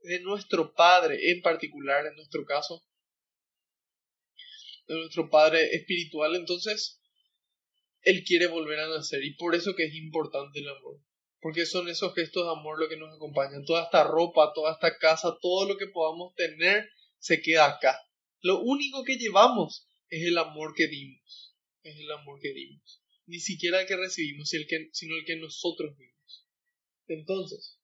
[0.00, 2.84] de nuestro Padre en particular, en nuestro caso,
[4.86, 7.02] de nuestro Padre espiritual, entonces
[8.02, 11.02] Él quiere volver a nacer y por eso que es importante el amor,
[11.40, 14.96] porque son esos gestos de amor lo que nos acompañan, toda esta ropa, toda esta
[14.98, 16.88] casa, todo lo que podamos tener
[17.18, 18.00] se queda acá.
[18.40, 23.38] Lo único que llevamos es el amor que dimos, es el amor que dimos, ni
[23.40, 26.46] siquiera el que recibimos, sino el que nosotros dimos.
[27.08, 27.78] Entonces,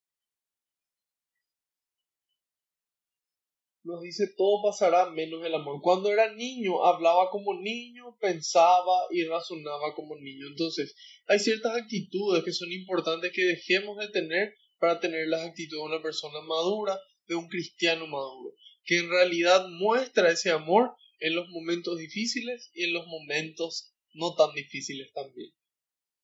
[3.84, 5.80] nos dice todo pasará menos el amor.
[5.82, 10.46] Cuando era niño hablaba como niño, pensaba y razonaba como niño.
[10.48, 10.94] Entonces,
[11.26, 15.94] hay ciertas actitudes que son importantes que dejemos de tener para tener las actitudes de
[15.94, 21.48] una persona madura, de un cristiano maduro, que en realidad muestra ese amor en los
[21.48, 25.52] momentos difíciles y en los momentos no tan difíciles también.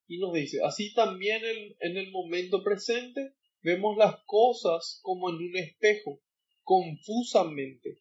[0.06, 1.42] Y nos dice, así también
[1.78, 6.20] en el momento presente vemos las cosas como en un espejo
[6.62, 7.98] confusamente,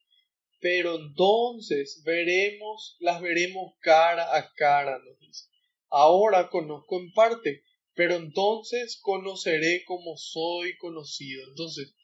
[0.60, 5.45] pero entonces veremos, las veremos cara a cara, nos dice.
[5.89, 11.43] Ahora conozco en parte, pero entonces conoceré como soy conocido.
[11.49, 11.95] Entonces,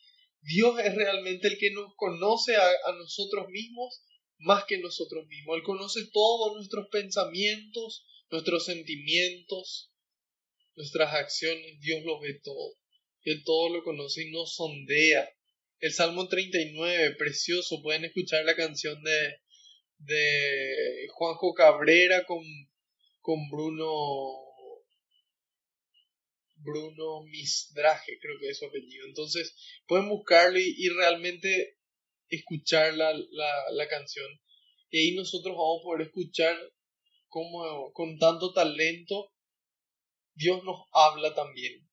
[0.42, 4.04] Dios es realmente el que nos conoce a, a nosotros mismos
[4.38, 5.58] más que nosotros mismos.
[5.58, 9.92] Él conoce todos nuestros pensamientos, nuestros sentimientos,
[10.76, 11.80] nuestras acciones.
[11.80, 12.76] Dios lo ve todo.
[13.24, 15.30] Él todo lo conoce y nos sondea
[15.80, 17.82] el Salmo 39, precioso.
[17.82, 19.40] Pueden escuchar la canción de,
[19.98, 22.44] de Juanjo Cabrera con,
[23.22, 24.46] con Bruno
[26.66, 29.06] Bruno Misdraje, creo que es su apellido.
[29.06, 29.56] Entonces,
[29.88, 31.75] pueden buscarlo y, realmente
[32.36, 34.28] escuchar la, la, canción.
[34.90, 36.58] Y ahí nosotros vamos a poder escuchar
[37.28, 39.34] cómo con tanto talento
[40.34, 41.86] Dios nos habla también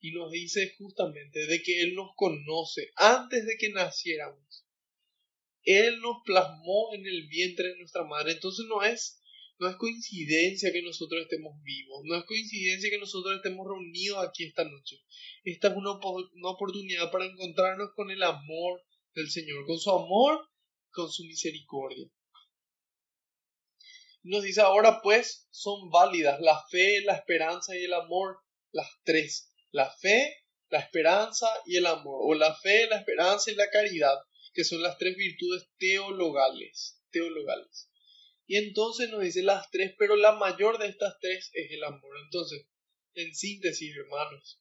[0.00, 4.66] y nos dice justamente de que Él nos conoce antes de que naciéramos.
[5.62, 8.32] Él nos plasmó en el vientre de nuestra madre.
[8.32, 9.20] Entonces no es,
[9.58, 14.44] no es coincidencia que nosotros estemos vivos, no es coincidencia que nosotros estemos reunidos aquí
[14.44, 14.96] esta noche.
[15.44, 18.82] Esta es una, una oportunidad para encontrarnos con el amor
[19.14, 20.48] del Señor, con su amor,
[20.90, 22.08] con su misericordia.
[24.22, 28.38] Nos dice ahora pues son válidas la fe, la esperanza y el amor,
[28.72, 33.54] las tres la fe, la esperanza y el amor, o la fe, la esperanza y
[33.54, 34.16] la caridad,
[34.52, 37.88] que son las tres virtudes teologales, teologales.
[38.46, 42.16] Y entonces nos dice las tres, pero la mayor de estas tres es el amor.
[42.24, 42.66] Entonces,
[43.14, 44.60] en síntesis, hermanos,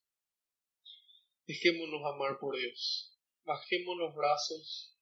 [1.47, 3.18] dejémonos amar por Dios.
[3.49, 4.95] Bajemos los brazos,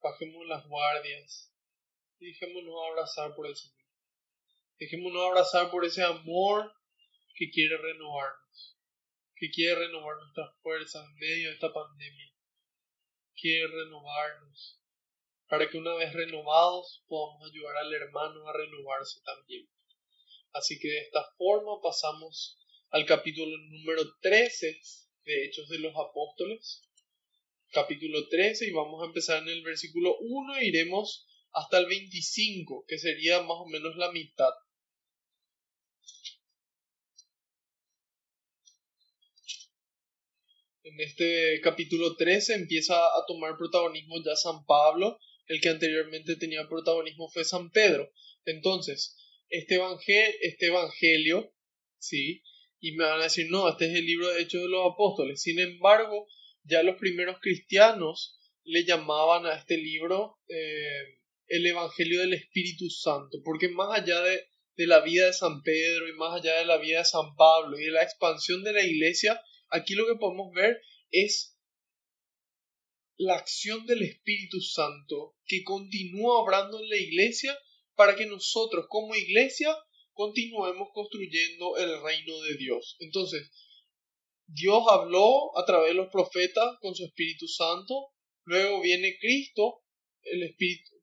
[0.00, 1.52] bajemos las guardias
[2.18, 3.84] y dejémonos abrazar por el Señor.
[4.78, 6.72] Dejémonos abrazar por ese amor
[7.34, 8.46] que quiere renovarnos
[9.36, 12.32] que quiere renovar nuestras fuerzas en medio de esta pandemia.
[13.34, 14.80] Quiere renovarnos
[15.46, 19.68] para que una vez renovados podamos ayudar al hermano a renovarse también.
[20.52, 22.58] Así que de esta forma pasamos
[22.88, 24.80] al capítulo número 13
[25.24, 26.85] de Hechos de los Apóstoles.
[27.70, 32.84] Capítulo 13 y vamos a empezar en el versículo 1 e iremos hasta el 25,
[32.86, 34.52] que sería más o menos la mitad.
[40.82, 46.68] En este capítulo 13 empieza a tomar protagonismo ya San Pablo, el que anteriormente tenía
[46.68, 48.10] protagonismo fue San Pedro.
[48.44, 49.16] Entonces,
[49.48, 51.52] este, evangelio, este evangelio,
[51.98, 52.42] sí,
[52.80, 55.42] y me van a decir, no, este es el libro de Hechos de los Apóstoles.
[55.42, 56.28] Sin embargo,
[56.66, 63.38] ya los primeros cristianos le llamaban a este libro eh, el Evangelio del Espíritu Santo,
[63.44, 66.78] porque más allá de, de la vida de San Pedro y más allá de la
[66.78, 69.40] vida de San Pablo y de la expansión de la iglesia,
[69.70, 71.58] Aquí lo que podemos ver es
[73.16, 77.58] la acción del Espíritu Santo que continúa obrando en la iglesia
[77.94, 79.74] para que nosotros como iglesia
[80.12, 82.96] continuemos construyendo el reino de Dios.
[83.00, 83.50] Entonces,
[84.46, 88.12] Dios habló a través de los profetas con su Espíritu Santo,
[88.44, 89.82] luego viene Cristo,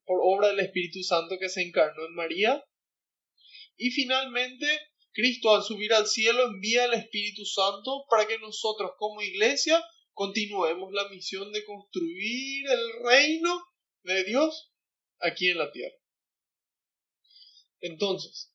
[0.06, 2.64] por obra del Espíritu Santo que se encarnó en María,
[3.78, 4.68] y finalmente
[5.12, 9.84] Cristo al subir al cielo envía el Espíritu Santo para que nosotros como iglesia
[10.14, 13.64] continuemos la misión de construir el reino
[14.04, 14.72] de Dios
[15.20, 15.96] aquí en la tierra.
[17.82, 18.53] Entonces,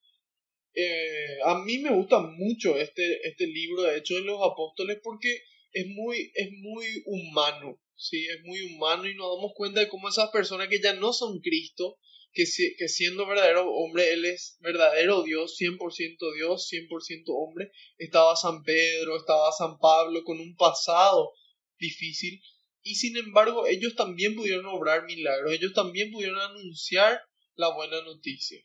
[0.81, 5.43] eh, a mí me gusta mucho este, este libro de Hechos de los Apóstoles porque
[5.72, 8.24] es muy, es muy humano, ¿sí?
[8.26, 11.41] Es muy humano y nos damos cuenta de cómo esas personas que ya no son
[11.41, 11.99] Cristo,
[12.33, 12.45] que,
[12.79, 19.16] que siendo verdadero hombre, Él es verdadero Dios, 100% Dios, 100% hombre, estaba San Pedro,
[19.16, 21.33] estaba San Pablo con un pasado
[21.76, 22.41] difícil
[22.83, 27.20] y sin embargo ellos también pudieron obrar milagros, ellos también pudieron anunciar
[27.57, 28.62] la buena noticia.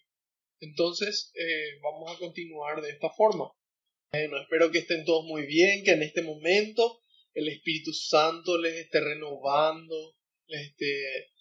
[0.64, 3.52] Entonces, eh, vamos a continuar de esta forma.
[4.14, 7.02] Bueno, espero que estén todos muy bien, que en este momento
[7.34, 10.16] el Espíritu Santo les esté renovando,
[10.48, 11.32] les esté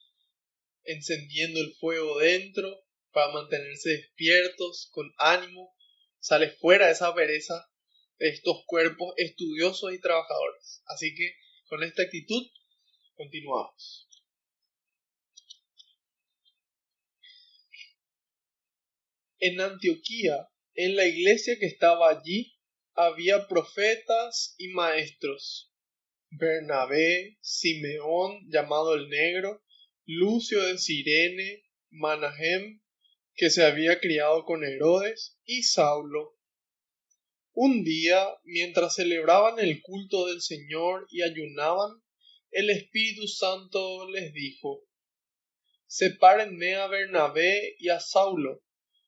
[0.85, 5.73] encendiendo el fuego dentro para mantenerse despiertos, con ánimo,
[6.19, 7.71] sale fuera de esa pereza
[8.19, 10.83] de estos cuerpos estudiosos y trabajadores.
[10.87, 11.37] Así que
[11.69, 12.43] con esta actitud
[13.15, 14.09] continuamos.
[19.45, 22.55] En Antioquía, en la iglesia que estaba allí,
[22.95, 25.73] había profetas y maestros.
[26.31, 29.65] Bernabé, Simeón, llamado el Negro,
[30.07, 32.83] Lucio de Sirene, Manahem,
[33.35, 36.39] que se había criado con Herodes, y Saulo.
[37.53, 41.91] Un día, mientras celebraban el culto del Señor y ayunaban,
[42.53, 44.87] el Espíritu Santo les dijo,
[45.89, 48.63] Sepárenme a Bernabé y a Saulo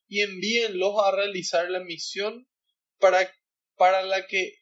[0.08, 2.48] y envíenlos a realizar la misión
[2.98, 3.32] para,
[3.76, 4.58] para la que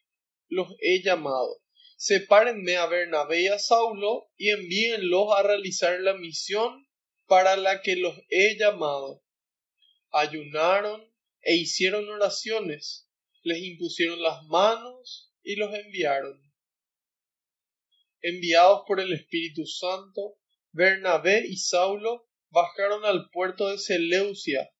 [0.47, 1.61] los he llamado.
[1.97, 6.87] Sepárenme a Bernabé y a Saulo y envíenlos a realizar la misión
[7.27, 9.23] para la que los he llamado.
[10.11, 11.01] Ayunaron
[11.41, 13.09] e hicieron oraciones,
[13.43, 16.41] les impusieron las manos y los enviaron.
[18.21, 20.37] Enviados por el Espíritu Santo,
[20.71, 24.73] Bernabé y Saulo bajaron al puerto de Seleucia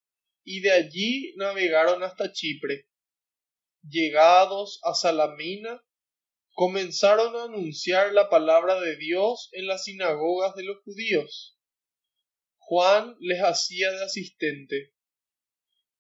[0.43, 2.87] y de allí navegaron hasta Chipre.
[3.87, 5.83] Llegados a Salamina,
[6.53, 11.57] comenzaron a anunciar la palabra de Dios en las sinagogas de los judíos.
[12.57, 14.93] Juan les hacía de asistente.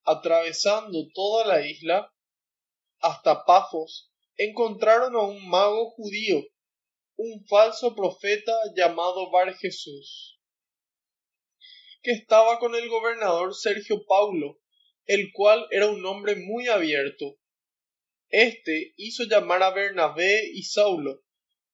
[0.03, 2.13] Atravesando toda la isla,
[2.99, 6.41] hasta Pafos, encontraron a un mago judío,
[7.15, 10.33] un falso profeta llamado Bar Jesús
[12.03, 14.59] que estaba con el gobernador Sergio Paulo,
[15.05, 17.39] el cual era un hombre muy abierto.
[18.29, 21.23] Este hizo llamar a Bernabé y Saulo,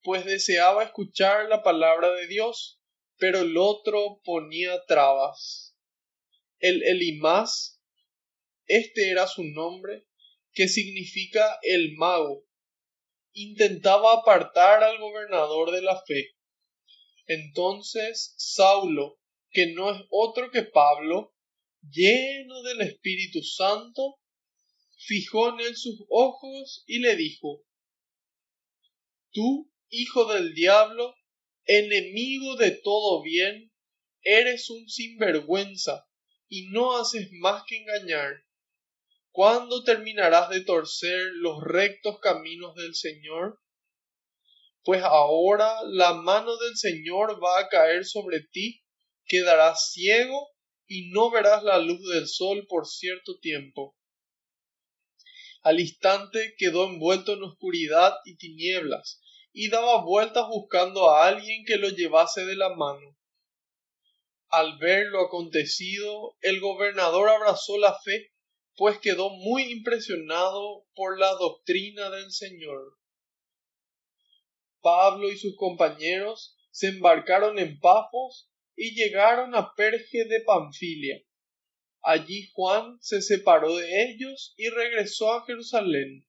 [0.03, 2.79] pues deseaba escuchar la palabra de Dios,
[3.17, 5.75] pero el otro ponía trabas.
[6.59, 7.81] El Elimás,
[8.67, 10.05] este era su nombre,
[10.53, 12.45] que significa el mago,
[13.33, 16.35] intentaba apartar al gobernador de la fe.
[17.25, 19.18] Entonces Saulo,
[19.51, 21.33] que no es otro que Pablo,
[21.81, 24.19] lleno del Espíritu Santo,
[24.97, 27.63] fijó en él sus ojos y le dijo,
[29.31, 31.15] Tú, hijo del diablo,
[31.65, 33.71] enemigo de todo bien,
[34.23, 36.07] eres un sinvergüenza
[36.47, 38.43] y no haces más que engañar.
[39.31, 43.59] ¿Cuándo terminarás de torcer los rectos caminos del Señor?
[44.83, 48.83] Pues ahora la mano del Señor va a caer sobre ti
[49.29, 50.49] quedarás ciego
[50.87, 53.95] y no verás la luz del sol por cierto tiempo.
[55.61, 59.21] Al instante quedó envuelto en oscuridad y tinieblas,
[59.53, 63.17] y daba vueltas buscando a alguien que lo llevase de la mano.
[64.47, 68.33] Al ver lo acontecido, el gobernador abrazó la fe,
[68.75, 72.97] pues quedó muy impresionado por la doctrina del Señor.
[74.81, 78.48] Pablo y sus compañeros se embarcaron en Pafos
[78.81, 81.21] y llegaron a Perge de Panfilia.
[82.01, 86.25] Allí Juan se separó de ellos y regresó a Jerusalén.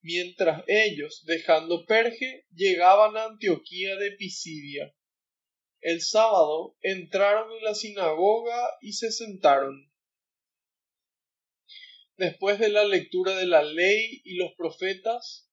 [0.00, 4.94] Mientras ellos, dejando Perge, llegaban a Antioquía de Pisidia.
[5.80, 9.92] El sábado entraron en la sinagoga y se sentaron.
[12.16, 15.50] Después de la lectura de la ley y los profetas,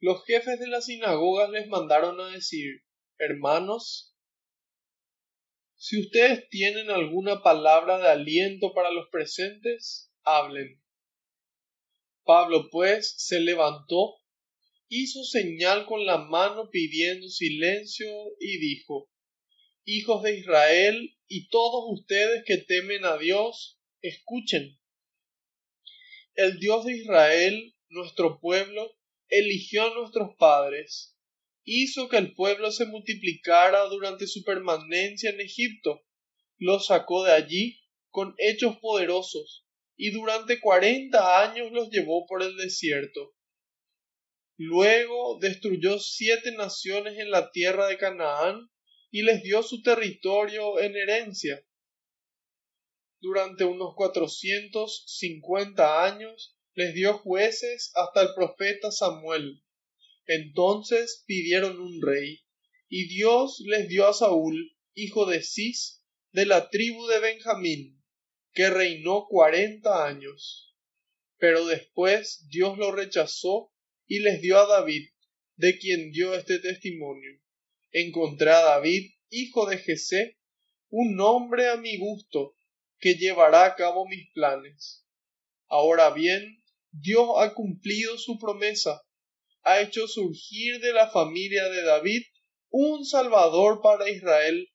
[0.00, 2.84] los jefes de las sinagogas les mandaron a decir
[3.24, 4.16] Hermanos,
[5.76, 10.82] Si ustedes tienen alguna palabra de aliento para los presentes, hablen.
[12.24, 14.16] Pablo pues se levantó,
[14.88, 18.08] hizo señal con la mano pidiendo silencio
[18.40, 19.08] y dijo,
[19.84, 24.80] Hijos de Israel y todos ustedes que temen a Dios, escuchen.
[26.34, 28.96] El Dios de Israel, nuestro pueblo,
[29.28, 31.11] eligió a nuestros padres,
[31.64, 36.02] hizo que el pueblo se multiplicara durante su permanencia en Egipto,
[36.58, 42.56] los sacó de allí con hechos poderosos, y durante cuarenta años los llevó por el
[42.56, 43.34] desierto.
[44.56, 48.70] Luego destruyó siete naciones en la tierra de Canaán
[49.10, 51.64] y les dio su territorio en herencia.
[53.20, 59.62] Durante unos cuatrocientos cincuenta años les dio jueces hasta el profeta Samuel.
[60.26, 62.40] Entonces pidieron un rey,
[62.88, 68.02] y Dios les dio a Saúl, hijo de Cis, de la tribu de Benjamín,
[68.52, 70.74] que reinó cuarenta años.
[71.38, 73.72] Pero después Dios lo rechazó
[74.06, 75.08] y les dio a David,
[75.56, 77.40] de quien dio este testimonio.
[77.90, 80.38] Encontré a David, hijo de Jesé,
[80.88, 82.54] un hombre a mi gusto,
[82.98, 85.06] que llevará a cabo mis planes.
[85.68, 89.02] Ahora bien, Dios ha cumplido su promesa,
[89.62, 92.22] ha hecho surgir de la familia de David
[92.70, 94.68] un Salvador para Israel,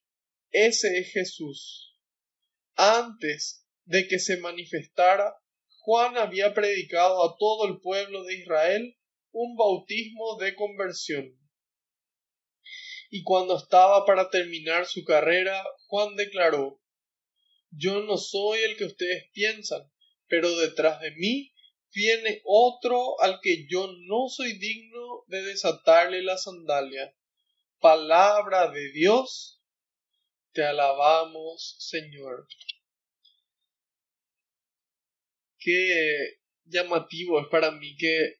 [0.50, 1.96] ese es Jesús.
[2.74, 5.34] Antes de que se manifestara,
[5.80, 8.96] Juan había predicado a todo el pueblo de Israel
[9.32, 11.38] un bautismo de conversión.
[13.10, 16.80] Y cuando estaba para terminar su carrera, Juan declaró,
[17.70, 19.82] Yo no soy el que ustedes piensan,
[20.26, 21.52] pero detrás de mí
[21.92, 27.14] viene otro al que yo no soy digno de desatarle la sandalia.
[27.80, 29.62] Palabra de Dios,
[30.52, 32.46] te alabamos, Señor
[35.58, 38.36] qué llamativo es para mí que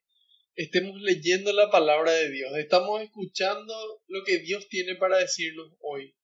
[0.55, 6.17] estemos leyendo la palabra de Dios, estamos escuchando lo que Dios tiene para decirnos hoy.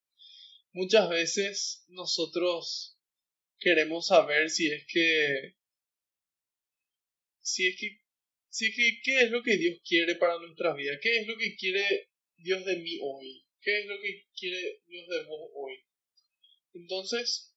[0.73, 2.97] Muchas veces nosotros
[3.59, 5.55] queremos saber si es que
[7.45, 8.01] si es que
[8.49, 11.37] si es que qué es lo que Dios quiere para nuestra vida, qué es lo
[11.37, 15.85] que quiere Dios de mí hoy, qué es lo que quiere Dios de vos hoy.
[16.73, 17.53] Entonces,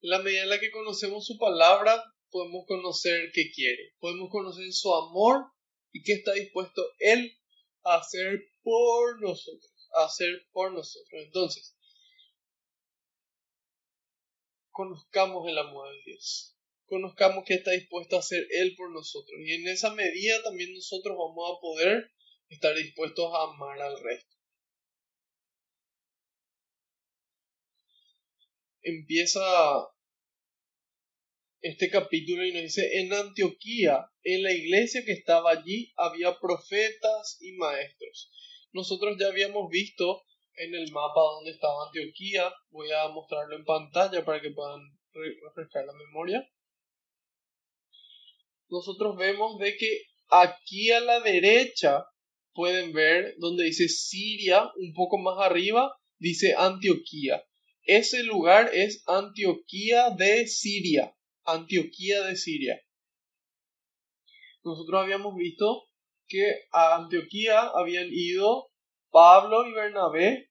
[0.00, 4.72] en la medida en la que conocemos su palabra, podemos conocer qué quiere, podemos conocer
[4.72, 5.52] su amor
[5.92, 7.38] y qué está dispuesto Él
[7.84, 11.20] a hacer por nosotros, a hacer por nosotros.
[11.24, 11.76] Entonces,
[14.70, 16.56] conozcamos el amor de Dios,
[16.92, 21.16] conozcamos qué está dispuesto a hacer Él por nosotros y en esa medida también nosotros
[21.16, 22.10] vamos a poder
[22.50, 24.32] estar dispuestos a amar al resto.
[28.82, 29.40] empieza
[31.60, 37.38] este capítulo y nos dice, en Antioquía, en la iglesia que estaba allí, había profetas
[37.40, 38.30] y maestros.
[38.72, 40.22] Nosotros ya habíamos visto
[40.56, 44.80] en el mapa donde estaba Antioquía, voy a mostrarlo en pantalla para que puedan
[45.12, 46.46] refrescar la memoria.
[48.72, 52.06] Nosotros vemos de que aquí a la derecha
[52.54, 57.44] pueden ver donde dice Siria, un poco más arriba, dice Antioquía.
[57.82, 61.14] Ese lugar es Antioquía de Siria.
[61.44, 62.82] Antioquía de Siria.
[64.64, 65.84] Nosotros habíamos visto
[66.26, 68.70] que a Antioquía habían ido
[69.10, 70.48] Pablo y Bernabé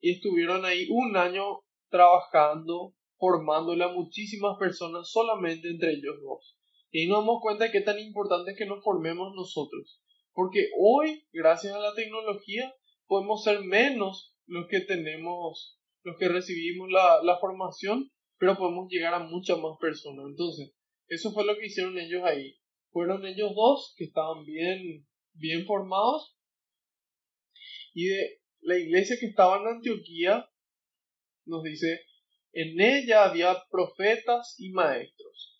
[0.00, 1.60] y estuvieron ahí un año
[1.90, 6.57] trabajando, formándole a muchísimas personas solamente entre ellos dos.
[6.90, 10.00] Y nos damos cuenta de qué tan importante es que nos formemos nosotros.
[10.32, 12.72] Porque hoy, gracias a la tecnología,
[13.06, 15.78] podemos ser menos los que tenemos
[16.08, 20.26] los que recibimos la, formación, pero podemos llegar a muchas más personas.
[20.28, 20.72] Entonces,
[21.08, 22.56] eso fue lo que hicieron ellos ahí.
[22.90, 26.36] Fueron ellos dos que estaban bien, bien formados.
[27.92, 30.48] Y de la iglesia que estaba en Antioquía,
[31.44, 32.00] nos dice,
[32.52, 35.57] en ella había profetas y maestros.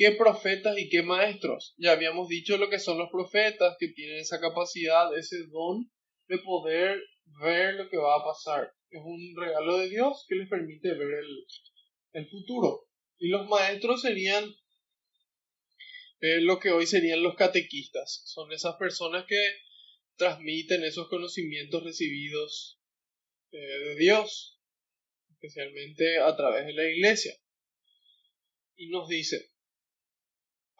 [0.00, 1.74] ¿Qué profetas y qué maestros?
[1.76, 5.90] Ya habíamos dicho lo que son los profetas, que tienen esa capacidad, ese don
[6.26, 6.98] de poder
[7.42, 11.22] ver lo que va a pasar es un regalo de Dios que les permite ver
[12.14, 12.88] el, futuro.
[13.18, 14.42] Y los maestros serían
[16.20, 18.22] eh, lo que hoy serían los catequistas.
[18.24, 19.36] Son esas personas que
[20.16, 22.80] transmiten esos conocimientos recibidos
[23.52, 24.58] eh, de Dios,
[25.32, 27.34] especialmente a través de la iglesia.
[28.76, 29.49] Y nos dice,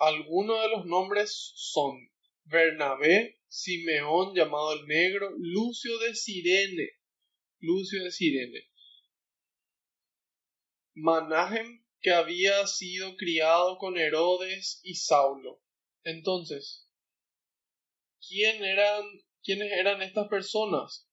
[0.01, 2.11] algunos de los nombres son
[2.44, 6.88] Bernabé, Simeón llamado el Negro, Lucio de Sirene,
[7.61, 8.70] Lucio de Sirene.
[10.94, 15.61] Manahem que había sido criado con Herodes y Saulo.
[16.03, 16.88] Entonces,
[18.26, 18.62] ¿quién
[19.42, 21.07] ¿quiénes eran estas personas?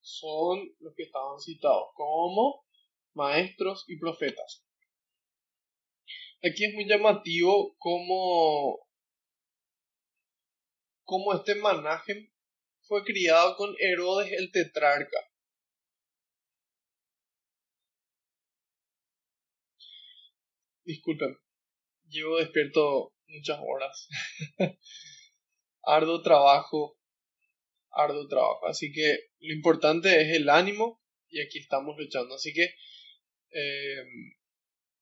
[0.00, 2.66] Son los que estaban citados como
[3.14, 4.64] maestros y profetas.
[6.44, 8.84] Aquí es muy llamativo como,
[11.04, 12.28] como este Manahem
[12.80, 15.18] fue criado con Herodes el tetrarca.
[20.84, 21.38] Disculpen,
[22.08, 24.08] llevo despierto muchas horas.
[25.84, 26.98] arduo trabajo,
[27.90, 28.66] arduo trabajo.
[28.66, 32.34] Así que lo importante es el ánimo y aquí estamos luchando.
[32.34, 32.74] Así que
[33.50, 34.04] eh,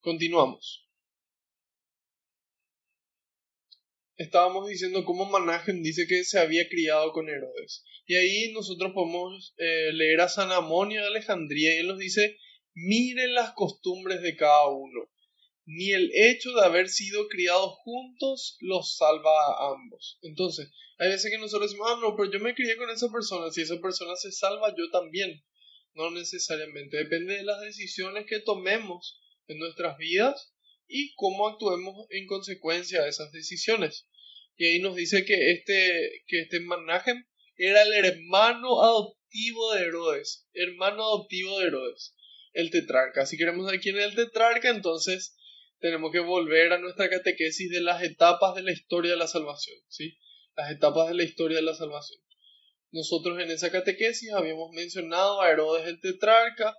[0.01, 0.90] continuamos.
[4.21, 7.85] Estábamos diciendo cómo Manahem dice que se había criado con Herodes.
[8.05, 12.37] Y ahí nosotros podemos eh, leer a San Amonio de Alejandría y él nos dice,
[12.75, 15.09] miren las costumbres de cada uno
[15.65, 20.19] ni el hecho de haber sido criados juntos los salva a ambos.
[20.21, 23.51] Entonces, hay veces que nosotros decimos, ah, no, pero yo me crié con esa persona,
[23.51, 25.43] si esa persona se salva, yo también.
[25.95, 29.19] No necesariamente, depende de las decisiones que tomemos
[29.49, 30.53] en nuestras vidas
[30.91, 34.09] y cómo actuemos en consecuencia de esas decisiones.
[34.57, 37.25] Y ahí nos dice que este, que este Manahem
[37.57, 42.15] era el hermano adoptivo de Herodes, hermano adoptivo de Herodes,
[42.53, 43.25] el tetrarca.
[43.25, 45.37] Si queremos saber quién es el tetrarca, entonces
[45.79, 49.79] tenemos que volver a nuestra catequesis de las etapas de la historia de la salvación,
[49.89, 50.19] ¿sí?
[50.57, 52.21] Las etapas de la historia de la salvación.
[52.93, 56.77] Nosotros en esa catequesis habíamos mencionado a Herodes el tetrarca,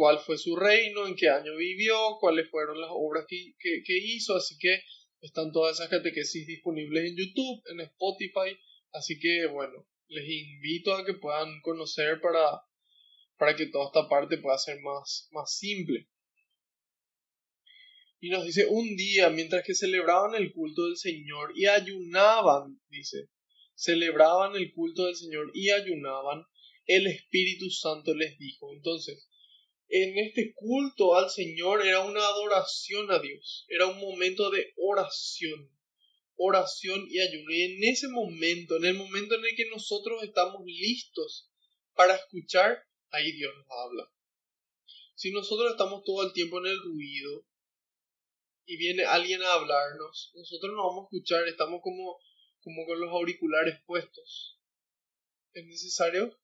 [0.00, 4.34] cuál fue su reino, en qué año vivió, cuáles fueron las obras que, que hizo,
[4.34, 4.80] así que
[5.20, 8.58] están todas esas catequesis disponibles en YouTube, en Spotify,
[8.92, 12.62] así que bueno, les invito a que puedan conocer para,
[13.36, 16.08] para que toda esta parte pueda ser más, más simple.
[18.20, 23.28] Y nos dice, un día, mientras que celebraban el culto del Señor y ayunaban, dice,
[23.74, 26.46] celebraban el culto del Señor y ayunaban,
[26.86, 28.72] el Espíritu Santo les dijo.
[28.72, 29.29] Entonces,
[29.90, 35.70] en este culto al Señor era una adoración a Dios, era un momento de oración,
[36.36, 37.50] oración y ayuno.
[37.50, 41.50] Y en ese momento, en el momento en el que nosotros estamos listos
[41.94, 44.12] para escuchar, ahí Dios nos habla.
[45.16, 47.44] Si nosotros estamos todo el tiempo en el ruido,
[48.70, 52.20] y viene alguien a hablarnos, nosotros no vamos a escuchar, estamos como,
[52.60, 54.60] como con los auriculares puestos.
[55.52, 56.38] Es necesario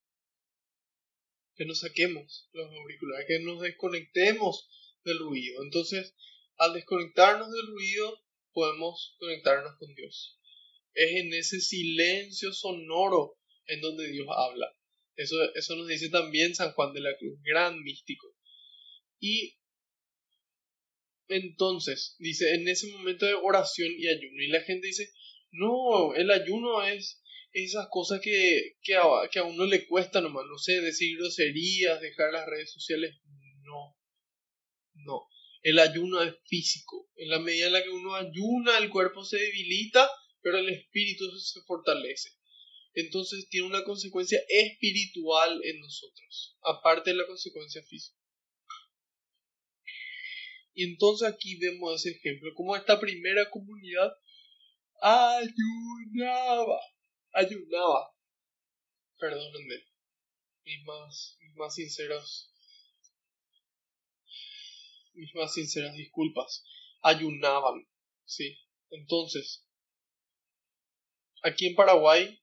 [1.56, 4.68] que nos saquemos los auriculares, que nos desconectemos
[5.04, 5.62] del ruido.
[5.62, 6.14] Entonces,
[6.58, 10.38] al desconectarnos del ruido, podemos conectarnos con Dios.
[10.94, 14.74] Es en ese silencio sonoro en donde Dios habla.
[15.16, 18.34] Eso, eso nos dice también San Juan de la Cruz, gran místico.
[19.18, 19.58] Y
[21.28, 25.12] entonces, dice, en ese momento de oración y ayuno, y la gente dice,
[25.50, 27.22] no, el ayuno es
[27.64, 32.00] esas cosas que, que, a, que a uno le cuesta nomás, no sé, decir groserías,
[32.02, 33.16] dejar las redes sociales,
[33.62, 33.96] no,
[34.94, 35.26] no.
[35.62, 37.08] El ayuno es físico.
[37.16, 40.08] En la medida en la que uno ayuna, el cuerpo se debilita,
[40.42, 42.30] pero el espíritu se fortalece.
[42.92, 48.18] Entonces tiene una consecuencia espiritual en nosotros, aparte de la consecuencia física.
[50.74, 54.12] Y entonces aquí vemos ese ejemplo, como esta primera comunidad
[55.00, 56.80] ayunaba,
[57.32, 58.12] ayunaba.
[59.18, 59.76] Perdónenme,
[60.64, 62.52] mis más, mis más sinceros,
[65.14, 66.64] mis más sinceras disculpas,
[67.02, 67.88] ayunaban,
[68.24, 68.58] sí.
[68.90, 69.66] Entonces,
[71.42, 72.42] aquí en Paraguay,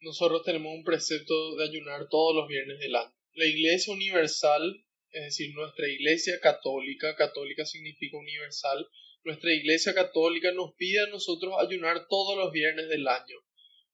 [0.00, 3.14] nosotros tenemos un precepto de ayunar todos los viernes del año.
[3.34, 8.84] La Iglesia Universal es decir, nuestra Iglesia Católica, católica significa universal,
[9.24, 13.36] nuestra Iglesia Católica nos pide a nosotros ayunar todos los viernes del año,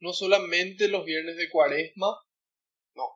[0.00, 2.18] no solamente los viernes de Cuaresma,
[2.94, 3.08] no,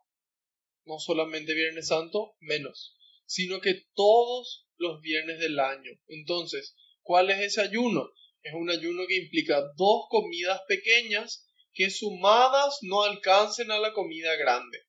[0.85, 2.97] no solamente Viernes Santo, menos,
[3.27, 5.91] sino que todos los viernes del año.
[6.07, 8.09] Entonces, ¿cuál es ese ayuno?
[8.43, 14.37] Es un ayuno que implica dos comidas pequeñas que sumadas no alcancen a la comida
[14.37, 14.84] grande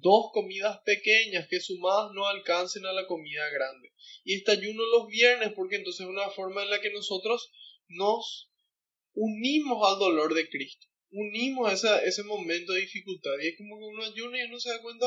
[0.00, 3.92] dos comidas pequeñas que sumadas no alcancen a la comida grande.
[4.24, 7.50] Y este ayuno los viernes porque entonces es una forma en la que nosotros
[7.88, 8.50] nos
[9.14, 10.86] unimos al dolor de Cristo.
[11.10, 13.32] Unimos esa, ese momento de dificultad.
[13.42, 15.06] Y es como que uno ayuna y uno se da cuenta,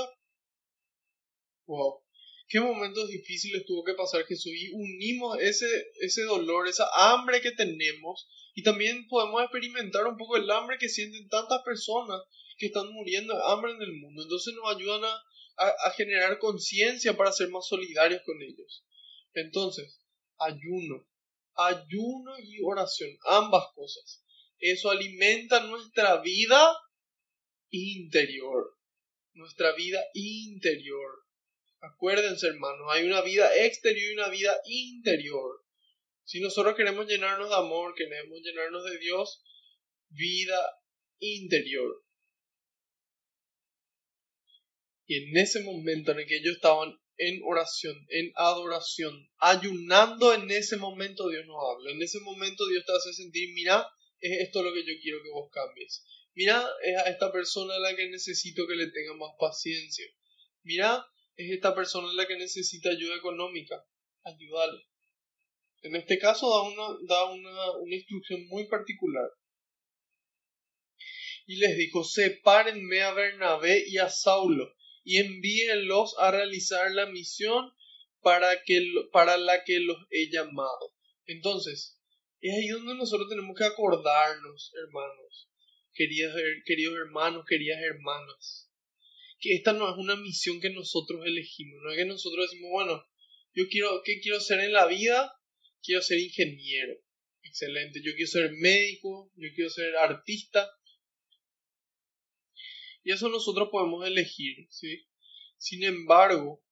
[1.68, 2.02] wow,
[2.48, 4.52] qué momentos difíciles tuvo que pasar Jesús.
[4.56, 5.68] Y unimos ese,
[6.02, 8.28] ese dolor, esa hambre que tenemos.
[8.56, 12.22] Y también podemos experimentar un poco el hambre que sienten tantas personas
[12.60, 14.22] que están muriendo de hambre en el mundo.
[14.22, 18.86] Entonces nos ayudan a, a, generar conciencia para ser más solidarios con ellos.
[19.34, 20.02] Entonces,
[20.38, 21.08] ayuno,
[21.56, 24.24] ayuno y oración, ambas cosas.
[24.60, 26.78] Eso alimenta nuestra vida
[27.70, 28.78] interior,
[29.34, 31.24] nuestra vida interior.
[31.82, 35.64] Acuérdense, hermanos, hay una vida exterior y una vida interior.
[36.26, 39.44] Si nosotros queremos llenarnos de amor, queremos llenarnos de Dios,
[40.10, 40.60] vida
[41.20, 42.04] interior.
[45.10, 50.52] Y en ese momento en el que ellos estaban en oración, en adoración, ayunando en
[50.52, 51.90] ese momento Dios nos habla.
[51.90, 53.88] En ese momento Dios te hace sentir, mira,
[54.20, 56.06] es esto lo que yo quiero que vos cambies.
[56.36, 60.06] Mira, es a esta persona a la que necesito que le tenga más paciencia.
[60.62, 61.04] Mira,
[61.36, 63.84] es esta persona la que necesita ayuda económica.
[64.26, 64.84] Ayúdale.
[65.82, 69.28] En este caso da una, da una, una instrucción muy particular.
[71.48, 77.72] Y les dijo, sepárenme a Bernabé y a Saulo y envíenlos a realizar la misión
[78.22, 78.82] para, que,
[79.12, 80.94] para la que los he llamado.
[81.26, 82.00] Entonces,
[82.42, 85.50] es ahí donde nosotros tenemos que acordarnos, hermanos,
[85.94, 86.34] queridos,
[86.66, 88.72] queridos hermanos, queridas hermanas,
[89.40, 93.06] que esta no es una misión que nosotros elegimos, no es que nosotros decimos, bueno,
[93.54, 95.34] yo quiero, ¿qué quiero ser en la vida?
[95.82, 96.98] Quiero ser ingeniero.
[97.44, 100.70] Excelente, yo quiero ser médico, yo quiero ser artista,
[103.04, 105.08] y eso nosotros podemos elegir, ¿sí?
[105.58, 106.64] Sin embargo,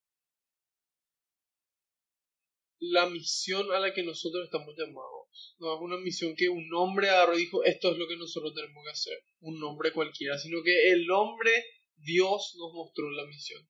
[2.80, 7.10] la misión a la que nosotros estamos llamados no es una misión que un hombre
[7.10, 10.62] agarró y dijo esto es lo que nosotros tenemos que hacer, un hombre cualquiera, sino
[10.64, 11.52] que el hombre,
[11.96, 13.68] Dios nos mostró la misión.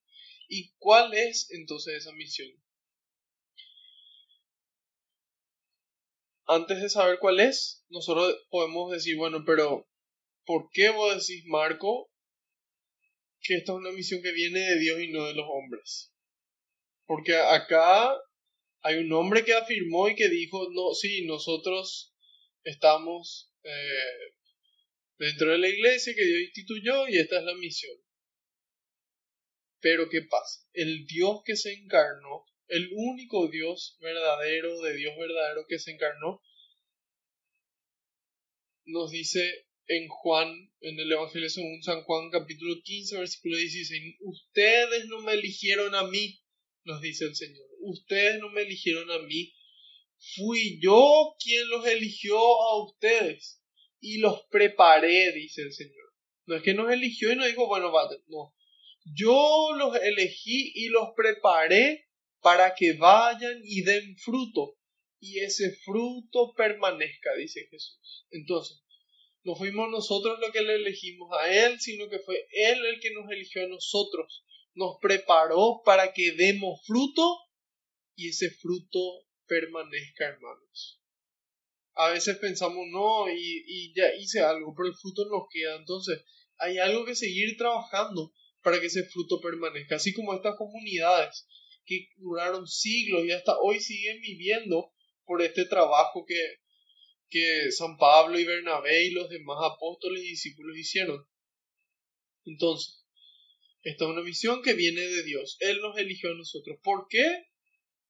[0.49, 2.49] ¿Y cuál es entonces esa misión?
[6.45, 9.89] Antes de saber cuál es, nosotros podemos decir, bueno, pero
[10.45, 12.09] ¿por qué vos decís, Marco,
[13.47, 16.13] que esta es una misión que viene de Dios y no de los hombres.
[17.05, 18.13] Porque acá
[18.81, 22.13] hay un hombre que afirmó y que dijo, no, sí, nosotros
[22.63, 24.33] estamos eh,
[25.17, 27.95] dentro de la iglesia que Dios instituyó y esta es la misión.
[29.79, 30.67] Pero ¿qué pasa?
[30.73, 36.41] El Dios que se encarnó, el único Dios verdadero, de Dios verdadero que se encarnó,
[38.83, 44.15] nos dice en Juan, en el Evangelio según San Juan, capítulo 15, versículo 16.
[44.21, 46.41] Ustedes no me eligieron a mí,
[46.83, 47.65] nos dice el Señor.
[47.81, 49.53] Ustedes no me eligieron a mí.
[50.35, 53.61] Fui yo quien los eligió a ustedes
[53.99, 56.13] y los preparé, dice el Señor.
[56.45, 58.55] No es que nos eligió y nos dijo, bueno, vaya, no.
[59.15, 62.07] Yo los elegí y los preparé
[62.41, 64.77] para que vayan y den fruto
[65.19, 68.25] y ese fruto permanezca, dice Jesús.
[68.31, 68.83] Entonces,
[69.47, 73.13] no fuimos nosotros los que le elegimos a Él, sino que fue Él el que
[73.13, 74.43] nos eligió a nosotros.
[74.73, 77.39] Nos preparó para que demos fruto
[78.13, 78.99] y ese fruto
[79.45, 81.01] permanezca, hermanos.
[81.93, 85.77] A veces pensamos, no, y, y ya hice algo, pero el fruto nos queda.
[85.77, 86.25] Entonces,
[86.57, 89.95] hay algo que seguir trabajando para que ese fruto permanezca.
[89.95, 91.47] Así como estas comunidades
[91.85, 94.91] que duraron siglos y hasta hoy siguen viviendo
[95.23, 96.35] por este trabajo que,
[97.29, 101.27] que San Pablo y Bernabé y los demás apóstoles y discípulos hicieron.
[102.45, 103.05] Entonces,
[103.81, 105.57] esta es una misión que viene de Dios.
[105.59, 106.77] Él nos eligió a nosotros.
[106.83, 107.47] ¿Por qué?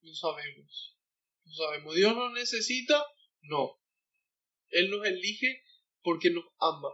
[0.01, 0.97] No sabemos.
[1.45, 1.95] No sabemos.
[1.95, 3.03] ¿Dios nos necesita?
[3.41, 3.80] No.
[4.70, 5.63] Él nos elige
[6.01, 6.89] porque nos ama.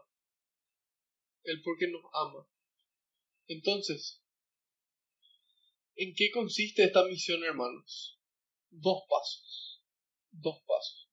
[1.43, 2.47] Él porque nos ama.
[3.47, 4.21] Entonces,
[5.95, 8.19] ¿en qué consiste esta misión, hermanos?
[8.69, 9.83] Dos pasos.
[10.31, 11.09] Dos pasos.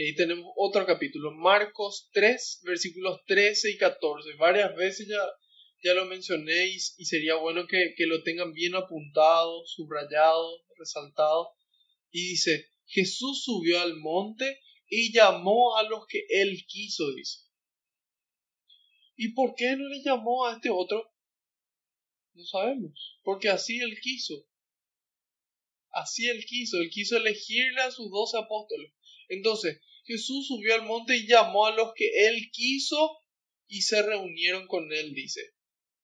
[0.00, 4.32] Y ahí tenemos otro capítulo, Marcos 3, versículos 13 y 14.
[4.38, 5.20] Varias veces ya,
[5.84, 11.50] ya lo mencioné y, sería bueno que, que lo tengan bien apuntado, subrayado, resaltado.
[12.10, 17.40] Y dice, Jesús subió al monte y llamó a los que él quiso, dice.
[19.16, 21.12] ¿Y por qué no le llamó a este otro?
[22.32, 24.46] No sabemos, porque así él quiso.
[25.90, 28.94] Así él quiso, él quiso elegirle a sus doce apóstoles.
[29.28, 33.18] Entonces, Jesús subió al monte y llamó a los que él quiso
[33.68, 35.54] y se reunieron con él, dice.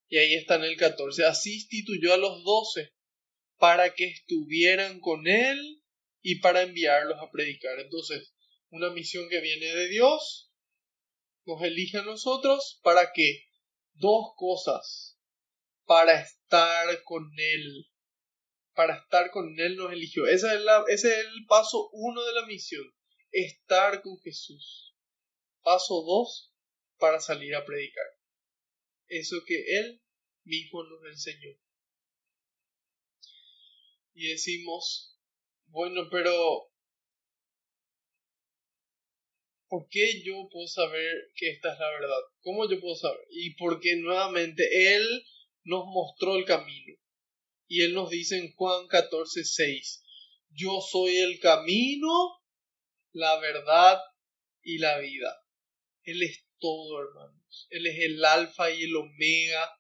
[0.08, 1.24] Y ahí está en el 14.
[1.24, 2.94] Así instituyó a los doce
[3.58, 5.82] para que estuvieran con él
[6.22, 7.78] y para enviarlos a predicar.
[7.80, 8.34] Entonces,
[8.70, 10.52] una misión que viene de Dios
[11.44, 13.44] nos elige a nosotros para que
[13.94, 15.18] dos cosas,
[15.84, 17.86] para estar con él,
[18.74, 20.26] para estar con él nos eligió.
[20.26, 22.84] Esa es la, ese es el paso uno de la misión
[23.44, 24.94] estar con Jesús.
[25.62, 26.54] Paso 2
[26.98, 28.06] para salir a predicar.
[29.08, 30.02] Eso que Él
[30.44, 31.56] mismo nos enseñó.
[34.18, 35.14] y decimos,
[35.66, 36.70] bueno, pero
[39.68, 42.22] ¿por qué yo puedo saber que esta es la verdad?
[42.40, 43.20] ¿Cómo yo puedo saber?
[43.30, 45.06] Y porque nuevamente Él
[45.64, 46.96] nos mostró el camino.
[47.68, 50.04] Y Él nos dice en Juan 14, 6,
[50.50, 52.35] yo soy el camino,
[53.16, 53.98] la verdad
[54.62, 55.34] y la vida.
[56.04, 57.66] Él es todo, hermanos.
[57.70, 59.70] Él es el alfa y el omega.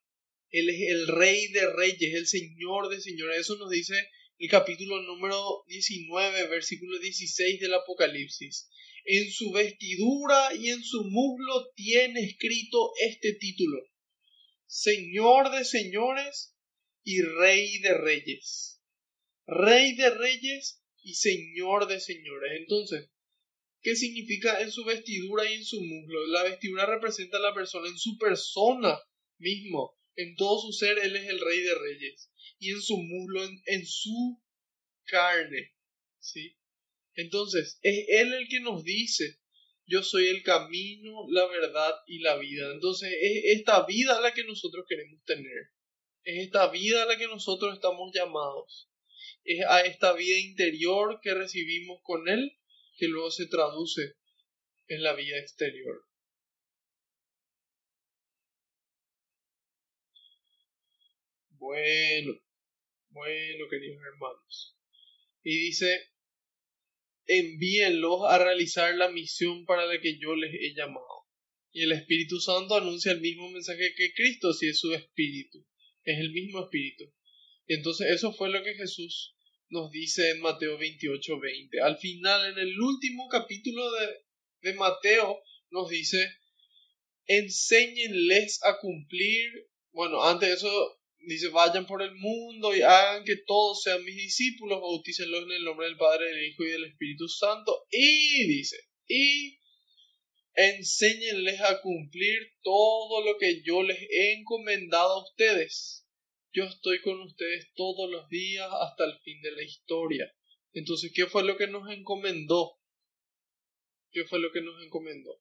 [0.50, 3.40] Él es el rey de reyes, el señor de señores.
[3.40, 4.08] Eso nos dice
[4.38, 8.70] el capítulo número 19, versículo 16 del Apocalipsis.
[9.04, 13.82] En su vestidura y en su muslo tiene escrito este título.
[14.66, 16.56] Señor de señores
[17.04, 18.80] y Rey de reyes.
[19.46, 22.52] Rey de reyes y Señor de señores.
[22.56, 23.10] Entonces,
[23.82, 26.26] ¿qué significa en su vestidura y en su muslo?
[26.28, 28.98] La vestidura representa a la persona en su persona
[29.38, 29.96] mismo.
[30.16, 32.30] En todo su ser, Él es el Rey de reyes.
[32.58, 34.42] Y en su muslo, en, en su
[35.04, 35.74] carne.
[36.18, 36.56] ¿Sí?
[37.14, 39.38] Entonces, es Él el que nos dice,
[39.86, 42.72] yo soy el camino, la verdad y la vida.
[42.72, 45.70] Entonces, es esta vida la que nosotros queremos tener.
[46.24, 48.90] Es esta vida a la que nosotros estamos llamados.
[49.44, 52.55] Es a esta vida interior que recibimos con Él
[52.96, 54.14] que luego se traduce
[54.88, 56.02] en la vida exterior.
[61.50, 62.32] Bueno,
[63.10, 64.76] bueno, queridos hermanos.
[65.42, 66.10] Y dice,
[67.26, 71.26] envíenlos a realizar la misión para la que yo les he llamado.
[71.72, 75.66] Y el Espíritu Santo anuncia el mismo mensaje que Cristo, si es su Espíritu
[76.06, 77.12] es el mismo espíritu.
[77.66, 79.35] Y entonces eso fue lo que Jesús
[79.68, 81.80] nos dice en Mateo 28, 20.
[81.80, 84.08] Al final, en el último capítulo de,
[84.62, 85.40] de Mateo,
[85.70, 86.28] nos dice,
[87.26, 89.50] enséñenles a cumplir,
[89.92, 94.16] bueno, antes de eso dice, vayan por el mundo y hagan que todos sean mis
[94.16, 97.86] discípulos, bautícenlos en el nombre del Padre, del Hijo y del Espíritu Santo.
[97.90, 98.76] Y dice,
[99.08, 99.58] y
[100.54, 106.05] enséñenles a cumplir todo lo que yo les he encomendado a ustedes.
[106.56, 110.34] Yo estoy con ustedes todos los días hasta el fin de la historia.
[110.72, 112.80] Entonces, ¿qué fue lo que nos encomendó?
[114.10, 115.38] ¿Qué fue lo que nos encomendó?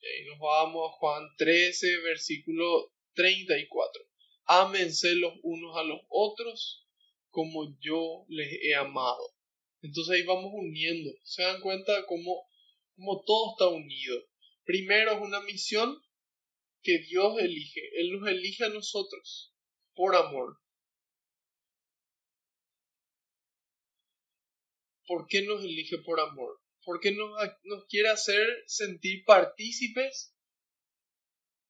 [0.00, 4.02] Y ahí nos vamos a Juan 13, versículo 34.
[4.46, 6.84] Ámense los unos a los otros
[7.30, 9.36] como yo les he amado.
[9.82, 11.12] Entonces ahí vamos uniendo.
[11.22, 12.48] ¿Se dan cuenta cómo
[12.96, 14.20] como todo está unido.
[14.64, 15.96] Primero es una misión
[16.82, 17.88] que Dios elige.
[18.00, 19.51] Él nos elige a nosotros
[19.94, 20.58] por amor.
[25.06, 26.60] ¿Por qué nos elige por amor?
[26.84, 27.30] Porque nos,
[27.64, 30.34] nos quiere hacer sentir partícipes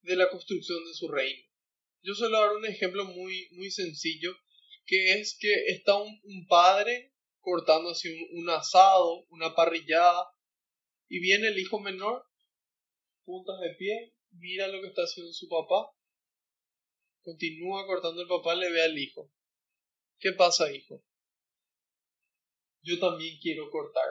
[0.02, 1.42] de la construcción de su reino.
[2.02, 4.34] Yo suelo dar un ejemplo muy, muy sencillo,
[4.86, 10.26] que es que está un, padre cortando así un asado, una parrillada,
[11.08, 12.24] y viene el hijo menor,
[13.24, 15.92] puntas de pie, mira lo que está haciendo su papá,
[17.22, 19.32] continúa cortando el papá, le ve al hijo.
[20.18, 21.04] ¿Qué pasa, hijo?
[22.82, 24.08] Yo también quiero cortar.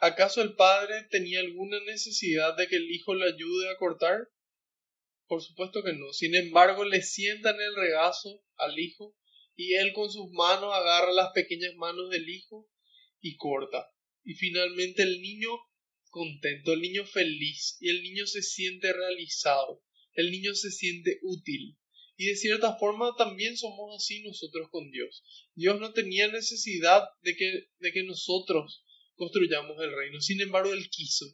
[0.00, 4.28] ¿Acaso el padre tenía alguna necesidad de que el hijo le ayude a cortar?
[5.26, 6.12] Por supuesto que no.
[6.12, 9.16] Sin embargo, le sienta en el regazo al hijo
[9.54, 12.68] y él con sus manos agarra las pequeñas manos del hijo
[13.20, 13.90] y corta
[14.26, 15.50] y finalmente el niño
[16.10, 19.84] contento, el niño feliz y el niño se siente realizado,
[20.16, 21.76] el niño se siente útil.
[22.16, 25.22] Y de cierta forma también somos así nosotros con Dios.
[25.54, 30.88] Dios no tenía necesidad de que, de que nosotros construyamos el reino, sin embargo Él
[30.90, 31.26] quiso.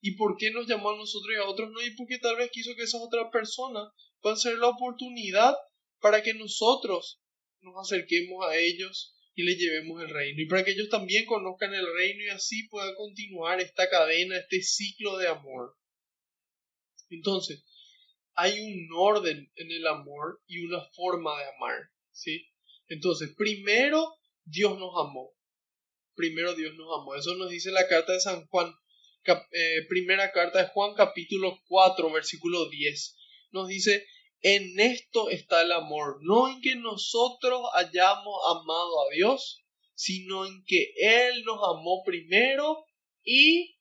[0.00, 1.82] ¿Y por qué nos llamó a nosotros y a otros no?
[1.82, 3.88] Y porque tal vez quiso que esas otras personas
[4.20, 5.54] puedan ser la oportunidad
[6.00, 7.20] para que nosotros
[7.60, 10.42] nos acerquemos a ellos y le llevemos el reino.
[10.42, 14.62] Y para que ellos también conozcan el reino y así pueda continuar esta cadena, este
[14.62, 15.76] ciclo de amor.
[17.10, 17.64] Entonces,
[18.36, 22.46] hay un orden en el amor y una forma de amar, ¿sí?
[22.88, 24.14] Entonces, primero
[24.44, 25.34] Dios nos amó.
[26.14, 27.14] Primero Dios nos amó.
[27.14, 28.72] Eso nos dice la carta de San Juan,
[29.52, 33.16] eh, primera carta de Juan capítulo 4, versículo 10.
[33.52, 34.06] Nos dice,
[34.42, 39.64] en esto está el amor, no en que nosotros hayamos amado a Dios,
[39.94, 42.84] sino en que Él nos amó primero
[43.24, 43.75] y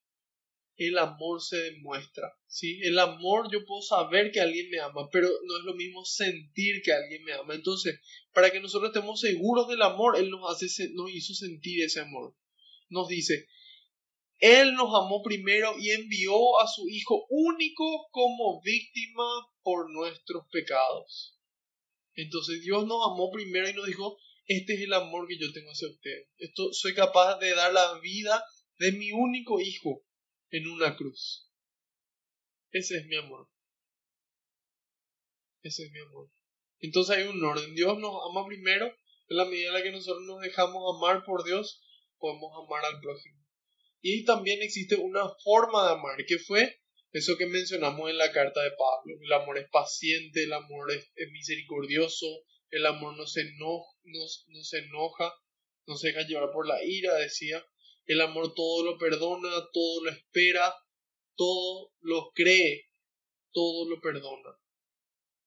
[0.77, 2.33] el amor se demuestra.
[2.47, 2.79] ¿sí?
[2.83, 6.81] El amor yo puedo saber que alguien me ama, pero no es lo mismo sentir
[6.83, 7.55] que alguien me ama.
[7.55, 7.99] Entonces,
[8.33, 12.35] para que nosotros estemos seguros del amor, Él nos, hace, nos hizo sentir ese amor.
[12.89, 13.47] Nos dice,
[14.39, 19.23] él nos amó primero y envió a su Hijo único como víctima
[19.63, 21.39] por nuestros pecados.
[22.15, 25.71] Entonces Dios nos amó primero y nos dijo, este es el amor que yo tengo
[25.71, 26.27] hacia ustedes.
[26.37, 28.43] Esto, soy capaz de dar la vida
[28.77, 30.03] de mi único hijo
[30.51, 31.51] en una cruz.
[32.71, 33.49] Ese es mi amor.
[35.63, 36.29] Ese es mi amor.
[36.79, 37.73] Entonces hay un orden.
[37.73, 38.93] Dios nos ama primero.
[39.27, 41.81] En la medida en la que nosotros nos dejamos amar por Dios,
[42.19, 43.43] podemos amar al prójimo.
[44.01, 46.79] Y también existe una forma de amar, que fue
[47.11, 49.17] eso que mencionamos en la carta de Pablo.
[49.19, 52.27] El amor es paciente, el amor es, misericordioso,
[52.69, 55.33] el amor no se, no, no se enoja,
[55.87, 57.65] no se deja llevar por la ira, decía.
[58.05, 60.73] El amor todo lo perdona, todo lo espera,
[61.35, 62.89] todo lo cree,
[63.51, 64.57] todo lo perdona,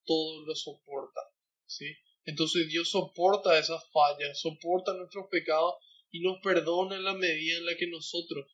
[0.05, 1.21] todo lo soporta.
[1.67, 1.95] ¿sí?
[2.25, 5.75] Entonces Dios soporta esas fallas, soporta nuestros pecados
[6.11, 8.47] y nos perdona en la medida en la que nosotros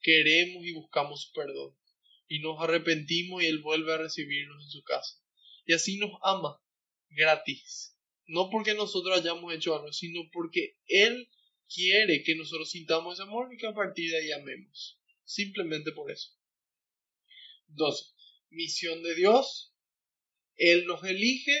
[0.00, 1.76] queremos y buscamos perdón
[2.32, 5.20] y nos arrepentimos y Él vuelve a recibirnos en su casa.
[5.66, 6.58] Y así nos ama
[7.10, 7.94] gratis.
[8.26, 11.28] No porque nosotros hayamos hecho algo, sino porque Él
[11.72, 15.00] quiere que nosotros sintamos ese amor y que a partir de ahí amemos.
[15.24, 16.30] Simplemente por eso.
[17.68, 18.04] 12.
[18.50, 19.74] Misión de Dios.
[20.56, 21.58] Él nos elige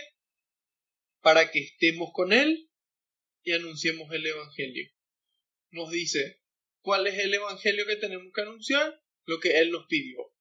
[1.20, 2.70] para que estemos con Él
[3.42, 4.90] y anunciemos el Evangelio.
[5.70, 6.42] Nos dice,
[6.80, 9.02] ¿cuál es el Evangelio que tenemos que anunciar?
[9.24, 10.32] Lo que Él nos pidió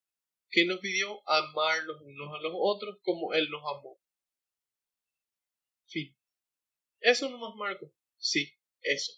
[0.51, 3.99] que nos pidió amar los unos a los otros como Él nos amó.
[5.87, 6.15] Fin.
[6.99, 7.91] ¿Eso no más Marco?
[8.17, 9.13] Sí, eso.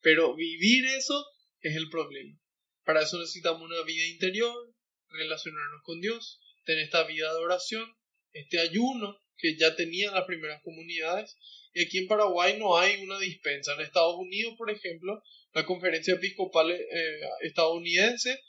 [0.00, 1.26] Pero vivir eso
[1.60, 2.38] es el problema.
[2.84, 4.74] Para eso necesitamos una vida interior,
[5.08, 7.84] relacionarnos con Dios, tener esta vida de oración,
[8.32, 11.36] este ayuno que ya tenían las primeras comunidades.
[11.72, 13.74] Y aquí en Paraguay no hay una dispensa.
[13.74, 15.22] En Estados Unidos, por ejemplo,
[15.52, 18.40] la conferencia episcopal eh, estadounidense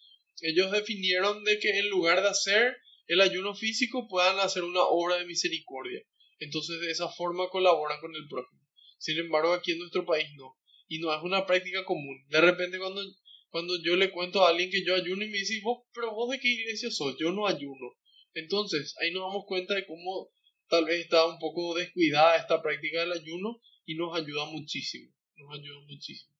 [0.41, 2.78] ellos definieron de que en lugar de hacer
[3.08, 6.02] el ayuno físico puedan hacer una obra de misericordia.
[6.39, 8.62] Entonces de esa forma colaboran con el prójimo.
[8.97, 10.58] Sin embargo, aquí en nuestro país no.
[10.91, 12.21] Y no es una práctica común.
[12.27, 13.01] De repente cuando,
[13.49, 16.29] cuando yo le cuento a alguien que yo ayuno y me dice, vos, pero vos
[16.29, 17.95] de qué iglesia sos, yo no ayuno.
[18.33, 20.33] Entonces ahí nos damos cuenta de cómo
[20.67, 25.15] tal vez está un poco descuidada esta práctica del ayuno y nos ayuda muchísimo.
[25.37, 26.35] Nos ayuda muchísimo.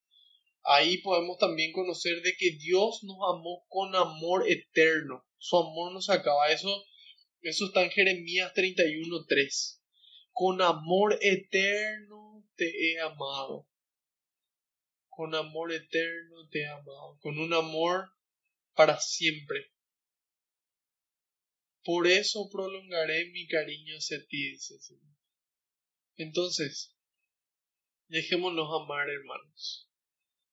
[0.64, 5.26] Ahí podemos también conocer de que Dios nos amó con amor eterno.
[5.38, 6.52] Su amor nos acaba.
[6.52, 6.86] Eso,
[7.42, 9.80] eso está en Jeremías 31.3.
[10.34, 13.71] Con amor eterno te he amado.
[15.12, 17.20] Con amor eterno te he amado.
[17.22, 18.12] Con un amor
[18.74, 19.72] para siempre.
[21.84, 25.16] Por eso prolongaré mi cariño hacia ti, dice el Señor.
[26.16, 26.96] Entonces,
[28.08, 29.92] dejémonos amar, hermanos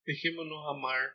[0.08, 1.12] dejémonos amar.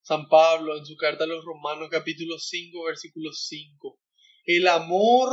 [0.00, 4.00] San Pablo en su carta a los Romanos capítulo 5 versículo 5.
[4.46, 5.28] El amor,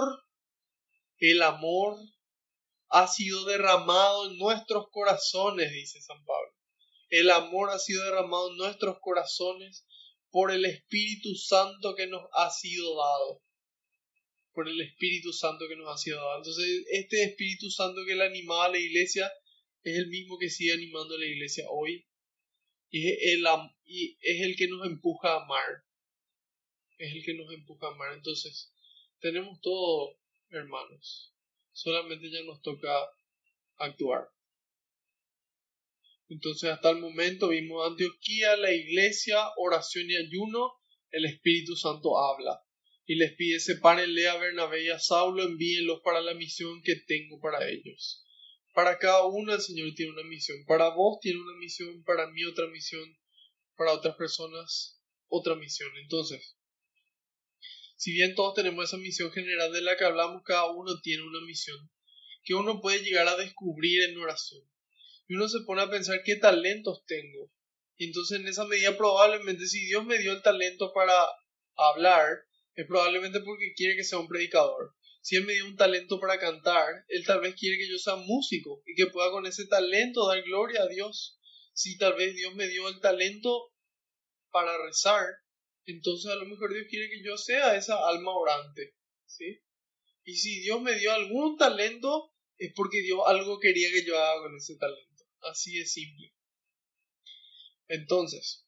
[1.20, 1.98] el amor
[2.90, 6.52] ha sido derramado en nuestros corazones, dice San Pablo.
[7.10, 9.86] El amor ha sido derramado en nuestros corazones
[10.32, 13.42] por el Espíritu Santo que nos ha sido dado.
[14.54, 16.38] Por el Espíritu Santo que nos ha sido dado.
[16.38, 19.32] Entonces, este Espíritu Santo que le animaba a la iglesia
[19.84, 22.08] es el mismo que sigue animando a la iglesia hoy
[22.90, 23.46] y es, el,
[23.84, 25.84] y es el que nos empuja a amar.
[26.98, 28.14] Es el que nos empuja a amar.
[28.14, 28.72] Entonces,
[29.20, 30.18] tenemos todo,
[30.50, 31.34] hermanos.
[31.74, 32.90] Solamente ya nos toca
[33.78, 34.30] actuar.
[36.30, 40.74] Entonces, hasta el momento vimos Antioquía, la iglesia, oración y ayuno.
[41.12, 42.62] El Espíritu Santo habla
[43.06, 47.40] y les pide sepárenle a Bernabé y a Saulo, envíenlos para la misión que tengo
[47.40, 48.26] para ellos.
[48.74, 50.66] Para cada uno el Señor tiene una misión.
[50.66, 53.18] Para vos tiene una misión, para mí otra misión,
[53.78, 55.90] para otras personas otra misión.
[56.02, 56.58] Entonces,
[57.96, 61.42] si bien todos tenemos esa misión general de la que hablamos, cada uno tiene una
[61.42, 61.90] misión
[62.44, 64.62] que uno puede llegar a descubrir en oración.
[65.28, 67.52] Y uno se pone a pensar qué talentos tengo.
[67.98, 71.14] Y entonces en esa medida probablemente si Dios me dio el talento para
[71.76, 72.28] hablar,
[72.76, 74.96] es probablemente porque quiere que sea un predicador
[75.26, 78.16] si Él me dio un talento para cantar, Él tal vez quiere que yo sea
[78.16, 81.40] músico y que pueda con ese talento dar gloria a Dios.
[81.74, 83.74] Si tal vez Dios me dio el talento
[84.52, 85.26] para rezar,
[85.88, 88.94] entonces a lo mejor Dios quiere que yo sea esa alma orante.
[89.26, 89.64] ¿sí?
[90.26, 94.42] Y si Dios me dio algún talento, es porque Dios algo quería que yo haga
[94.44, 95.15] con ese talento.
[95.52, 96.34] Así de simple.
[97.88, 98.66] Entonces,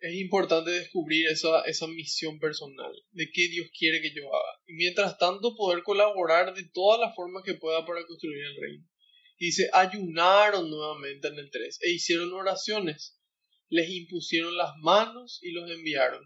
[0.00, 4.60] es importante descubrir esa, esa misión personal, de qué Dios quiere que yo haga.
[4.66, 8.88] Y mientras tanto poder colaborar de todas las formas que pueda para construir el reino.
[9.38, 13.18] Dice, ayunaron nuevamente en el 3 e hicieron oraciones.
[13.68, 16.22] Les impusieron las manos y los enviaron.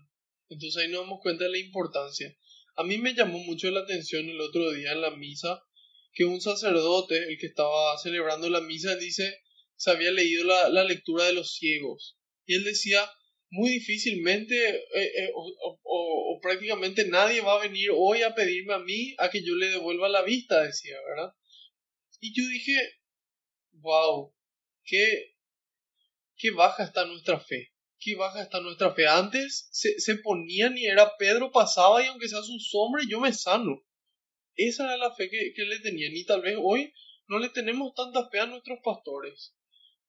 [0.49, 2.37] Entonces ahí nos damos cuenta de la importancia.
[2.77, 5.63] A mí me llamó mucho la atención el otro día en la misa
[6.17, 9.39] que un sacerdote, el que estaba celebrando la misa, dice,
[9.77, 12.17] se había leído la, la lectura de los ciegos.
[12.47, 13.07] Y él decía,
[13.51, 19.15] muy difícilmente eh, eh, o, prácticamente nadie va a venir hoy a pedirme a mí
[19.19, 21.35] a que yo le devuelva la vista, decía, ¿verdad?
[22.21, 22.79] Y yo dije,
[23.73, 24.35] wow,
[24.85, 25.35] qué,
[26.37, 29.07] qué baja está nuestra fe, qué baja está nuestra fe.
[29.07, 33.33] Antes se, se ponían y era Pedro pasaba y aunque sea su sombra yo me
[33.33, 33.86] sano.
[34.57, 36.93] Esa era la fe que, que le tenían y tal vez hoy
[37.29, 39.55] no le tenemos tanta fe a nuestros pastores,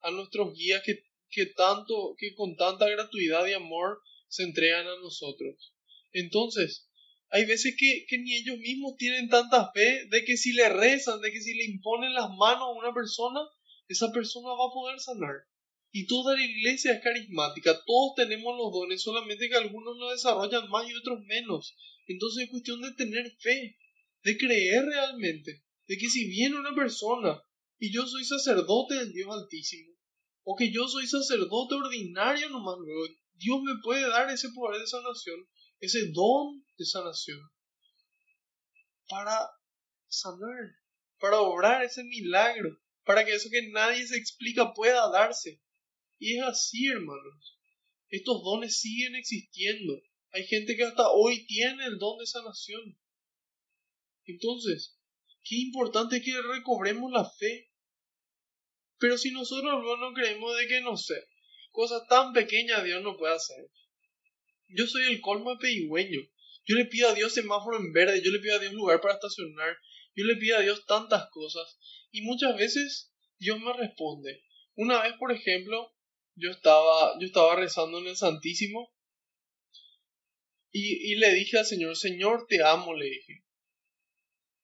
[0.02, 5.00] a nuestros guías que que tanto, que con tanta gratuidad y amor se entregan a
[5.00, 5.74] nosotros.
[6.14, 6.89] Entonces,
[7.30, 11.22] hay veces que, que ni ellos mismos tienen tanta fe de que si le rezan,
[11.22, 13.41] de que si le imponen las manos a una persona,
[13.88, 15.36] esa persona va a poder sanar.
[15.91, 20.70] Y toda la iglesia es carismática, todos tenemos los dones, solamente que algunos lo desarrollan
[20.70, 21.76] más y otros menos.
[22.08, 23.78] Entonces es cuestión de tener fe,
[24.28, 27.41] de creer realmente, de que si viene una persona
[27.80, 29.93] y yo soy sacerdote del Dios Altísimo,
[30.43, 33.05] o que yo soy sacerdote ordinario nomás luego.
[33.36, 35.47] Dios me puede dar ese poder de sanación,
[35.80, 37.39] ese don de sanación,
[39.07, 39.49] para
[40.09, 40.75] sanar,
[41.19, 45.61] para obrar ese milagro, para que eso que nadie se explica pueda darse.
[46.19, 47.57] Y es así, hermanos.
[48.09, 50.01] Estos dones siguen existiendo.
[50.32, 52.97] Hay gente que hasta hoy tiene el don de sanación.
[54.28, 54.99] Entonces,
[55.43, 57.71] qué importante que recobremos la fe
[58.99, 61.23] pero si nosotros no creemos de que, no sé,
[61.71, 63.69] cosas tan pequeñas Dios no puede hacer.
[64.67, 66.21] Yo soy el colmo de pedigüeño.
[66.65, 69.13] Yo le pido a Dios semáforo en verde, yo le pido a Dios lugar para
[69.13, 69.78] estacionar,
[70.15, 71.80] yo le pido a Dios tantas cosas.
[72.11, 74.43] Y muchas veces Dios me responde.
[74.75, 75.93] Una vez, por ejemplo,
[76.36, 78.93] yo estaba, yo estaba rezando en el Santísimo
[80.71, 83.47] y, y le dije al Señor, Señor, te amo, le dije.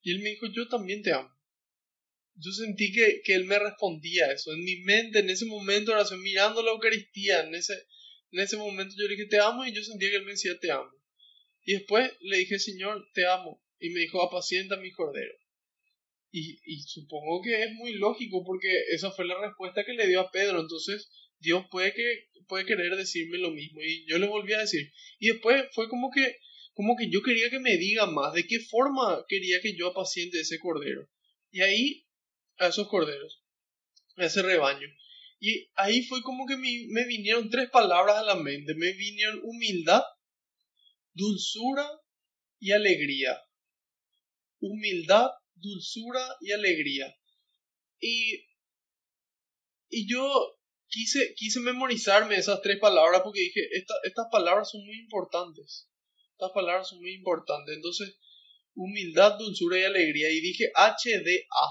[0.03, 1.33] Y él me dijo, yo también te amo
[2.35, 4.53] yo sentí que, que él me respondía eso.
[4.53, 7.73] En mi mente, en ese momento de oración, mirando la Eucaristía, en ese,
[8.31, 10.57] en ese momento yo le dije, te amo, y yo sentía que él me decía,
[10.59, 10.91] te amo.
[11.63, 13.63] Y después le dije, Señor, te amo.
[13.79, 15.33] Y me dijo, apacienta mi cordero.
[16.31, 20.19] Y, y supongo que es muy lógico porque esa fue la respuesta que le dio
[20.21, 20.61] a Pedro.
[20.61, 23.81] Entonces, Dios puede, que, puede querer decirme lo mismo.
[23.83, 24.91] Y yo le volví a decir.
[25.19, 26.39] Y después fue como que,
[26.73, 30.39] como que yo quería que me diga más de qué forma quería que yo apaciente
[30.39, 31.07] ese cordero.
[31.51, 32.07] Y ahí
[32.57, 33.43] a esos corderos,
[34.17, 34.87] a ese rebaño.
[35.39, 38.73] Y ahí fue como que me, vinieron tres palabras a la mente.
[38.75, 40.01] Me vinieron humildad,
[41.13, 41.87] dulzura
[42.59, 43.39] y alegría.
[44.59, 47.13] Humildad, dulzura y alegría.
[47.99, 48.45] Y,
[49.89, 53.67] y yo quise, quise memorizarme esas tres palabras porque dije,
[54.03, 55.89] estas palabras son muy importantes.
[56.43, 57.73] Estas palabras son muy importantes.
[57.73, 58.17] Entonces,
[58.75, 60.29] humildad, dulzura y alegría.
[60.29, 61.67] Y dije HDA.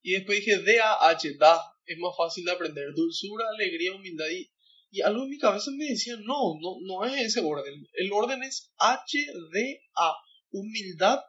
[0.00, 2.94] Y después dije D-A-H, da, es más fácil de aprender.
[2.94, 4.24] Dulzura, alegría, humildad.
[4.30, 4.50] Y,
[4.90, 7.86] y algo en mi cabeza me decía, no, no, no es ese orden.
[7.92, 10.16] El orden es H-D-A,
[10.52, 11.20] humildad,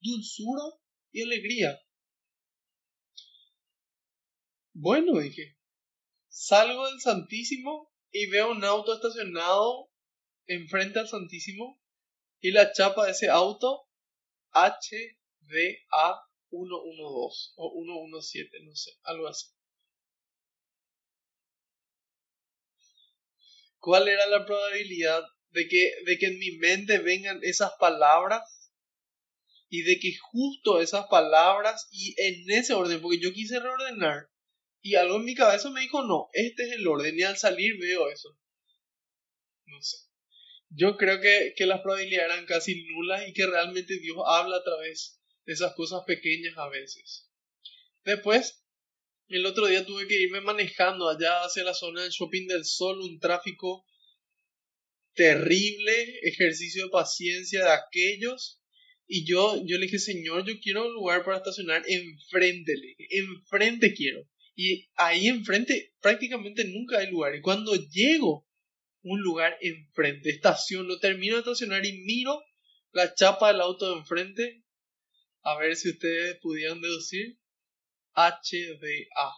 [0.00, 0.62] dulzura
[1.10, 1.76] y alegría.
[4.74, 5.58] Bueno, dije,
[6.28, 9.90] salgo del Santísimo y veo un auto estacionado
[10.46, 11.81] enfrente al Santísimo
[12.42, 13.88] y la chapa de ese auto
[14.50, 16.20] H-D-A
[16.50, 19.46] 112 o 117, no sé, algo así.
[23.78, 28.70] ¿Cuál era la probabilidad de que, de que en mi mente vengan esas palabras
[29.68, 34.28] y de que justo esas palabras y en ese orden, porque yo quise reordenar
[34.82, 37.78] y algo en mi cabeza me dijo, no, este es el orden y al salir
[37.80, 38.36] veo eso.
[39.66, 40.11] No sé.
[40.74, 44.64] Yo creo que, que las probabilidades eran casi nulas y que realmente Dios habla a
[44.64, 47.28] través esas cosas pequeñas a veces.
[48.04, 48.64] Después,
[49.28, 53.00] el otro día tuve que irme manejando allá hacia la zona del Shopping del Sol,
[53.00, 53.84] un tráfico
[55.14, 58.60] terrible, ejercicio de paciencia de aquellos.
[59.06, 62.74] Y yo, yo le dije, Señor, yo quiero un lugar para estacionar enfrente,
[63.10, 64.26] enfrente quiero.
[64.54, 67.34] Y ahí enfrente prácticamente nunca hay lugar.
[67.34, 68.46] Y cuando llego
[69.02, 72.42] un lugar enfrente, estaciono, termino de estacionar y miro
[72.92, 74.64] la chapa del auto de enfrente
[75.42, 77.38] a ver si ustedes pudieran deducir
[78.14, 79.32] HDA.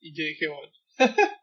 [0.00, 0.72] Y yo dije, bueno,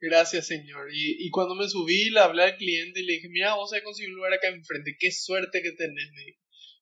[0.00, 0.88] gracias Señor.
[0.92, 3.82] Y, y, cuando me subí, le hablé al cliente y le dije, mira, vos has
[3.82, 6.10] conseguido un lugar acá enfrente, qué suerte que tenés.
[6.12, 6.40] Me dijo.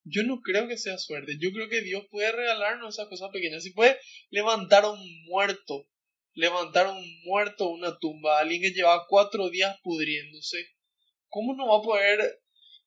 [0.08, 3.64] Yo no creo que sea suerte, yo creo que Dios puede regalarnos esas cosas pequeñas.
[3.64, 3.98] Si puede
[4.30, 5.88] levantar a un muerto,
[6.36, 10.68] levantar un muerto una tumba, alguien que llevaba cuatro días pudriéndose,
[11.28, 12.40] ¿cómo no va a poder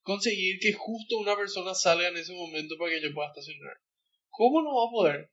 [0.09, 3.77] conseguir que justo una persona salga en ese momento para que yo pueda estacionar.
[4.29, 5.31] ¿Cómo no va a poder?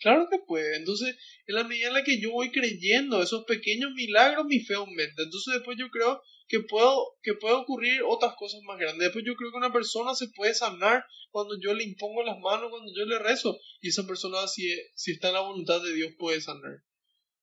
[0.00, 0.76] Claro que puede.
[0.76, 1.14] Entonces,
[1.46, 5.22] en la medida en la que yo voy creyendo esos pequeños milagros, mi fe aumenta.
[5.22, 9.08] Entonces, después yo creo que puedo, que puede ocurrir otras cosas más grandes.
[9.08, 12.70] Después yo creo que una persona se puede sanar cuando yo le impongo las manos,
[12.70, 13.58] cuando yo le rezo.
[13.82, 16.82] Y esa persona, si, si está en la voluntad de Dios, puede sanar.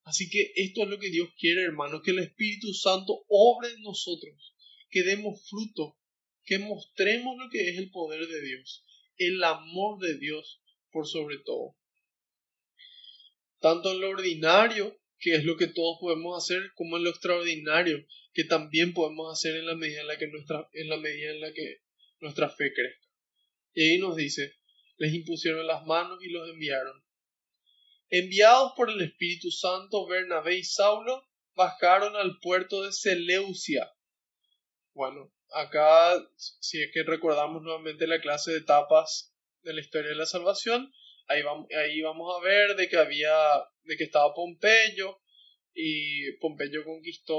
[0.06, 3.82] Así que esto es lo que Dios quiere, hermanos, que el Espíritu Santo obre en
[3.82, 4.56] nosotros,
[4.92, 5.98] que demos fruto,
[6.46, 8.86] que mostremos lo que es el poder de Dios,
[9.18, 10.62] el amor de Dios
[10.92, 11.76] por sobre todo.
[13.60, 18.06] Tanto en lo ordinario, que es lo que todos podemos hacer, como en lo extraordinario,
[18.32, 21.42] que también podemos hacer en la medida en la que nuestra, en la medida en
[21.42, 21.82] la que
[22.20, 23.08] nuestra fe crezca.
[23.74, 24.54] Y ahí nos dice,
[24.98, 27.05] les impusieron las manos y los enviaron.
[28.18, 33.92] Enviados por el Espíritu Santo, Bernabé y Saulo bajaron al puerto de Seleucia.
[34.94, 39.34] Bueno, acá, si es que recordamos nuevamente la clase de etapas
[39.64, 40.94] de la historia de la salvación,
[41.28, 43.36] ahí vamos, ahí vamos a ver de que había,
[43.84, 45.20] de que estaba Pompeyo,
[45.74, 47.36] y Pompeyo conquistó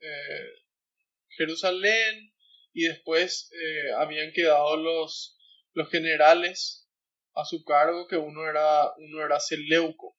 [0.00, 0.50] eh,
[1.36, 2.34] Jerusalén,
[2.72, 5.38] y después eh, habían quedado los,
[5.74, 6.83] los generales
[7.34, 10.16] a su cargo que uno era, uno era Seleuco.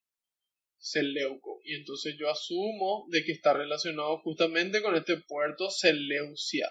[0.77, 1.61] Seleuco.
[1.63, 6.69] Y entonces yo asumo de que está relacionado justamente con este puerto Seleucia.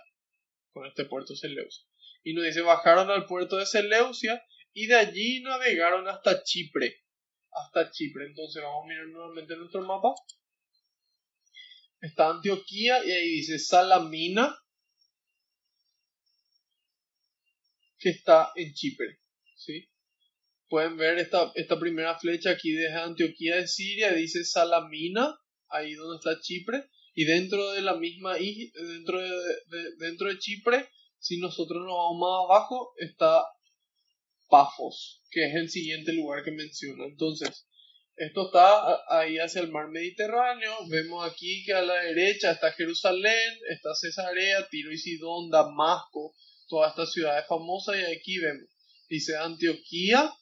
[0.72, 1.84] Con este puerto Seleucia.
[2.22, 4.42] Y nos dice, bajaron al puerto de Seleucia
[4.72, 7.02] y de allí navegaron hasta Chipre.
[7.50, 8.26] Hasta Chipre.
[8.26, 10.14] Entonces vamos a mirar nuevamente nuestro mapa.
[12.00, 14.54] Está Antioquía y ahí dice Salamina,
[17.98, 19.20] que está en Chipre.
[19.56, 19.88] ¿sí?
[20.74, 25.38] Pueden ver esta, esta primera flecha aquí desde Antioquía de Siria, dice Salamina,
[25.68, 29.30] ahí donde está Chipre, y dentro de la misma dentro de,
[30.00, 30.88] dentro de Chipre,
[31.20, 33.44] si nosotros nos vamos más abajo, está
[34.48, 37.04] Pafos, que es el siguiente lugar que menciona.
[37.04, 37.68] Entonces,
[38.16, 40.72] esto está ahí hacia el mar Mediterráneo.
[40.88, 46.34] Vemos aquí que a la derecha está Jerusalén, está Cesarea, Tiro y Sidón, Damasco,
[46.66, 47.96] todas estas ciudades famosas.
[47.96, 48.68] Y aquí vemos,
[49.08, 50.32] dice Antioquía,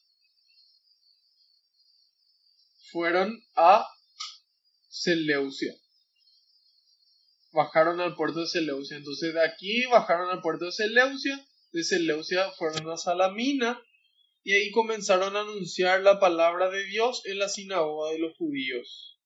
[2.93, 3.85] fueron a
[4.87, 5.73] Seleucia.
[7.51, 8.95] Bajaron al puerto de Seleucia.
[8.95, 11.43] Entonces de aquí bajaron al puerto de Seleucia.
[11.71, 13.81] De Seleucia fueron a Salamina.
[14.43, 19.19] Y ahí comenzaron a anunciar la palabra de Dios en la sinagoga de los judíos.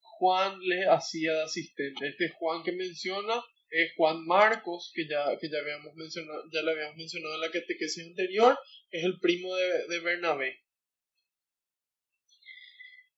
[0.00, 2.08] Juan le hacía de asistente.
[2.08, 6.72] Este Juan que menciona es Juan Marcos, que ya, que ya, habíamos mencionado, ya le
[6.72, 8.58] habíamos mencionado en la catequesis anterior,
[8.90, 10.65] es el primo de, de Bernabé.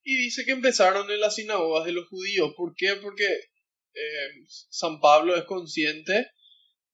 [0.08, 2.54] Y dice que empezaron en las sinagogas de los judíos.
[2.56, 2.94] ¿Por qué?
[2.94, 6.30] Porque eh, San Pablo es consciente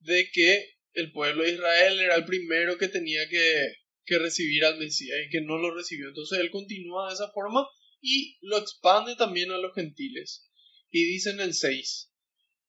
[0.01, 3.73] de que el pueblo de Israel era el primero que tenía que,
[4.05, 6.09] que recibir al Mesías y que no lo recibió.
[6.09, 7.65] Entonces él continúa de esa forma
[8.01, 10.51] y lo expande también a los gentiles.
[10.91, 12.11] Y dice en el 6,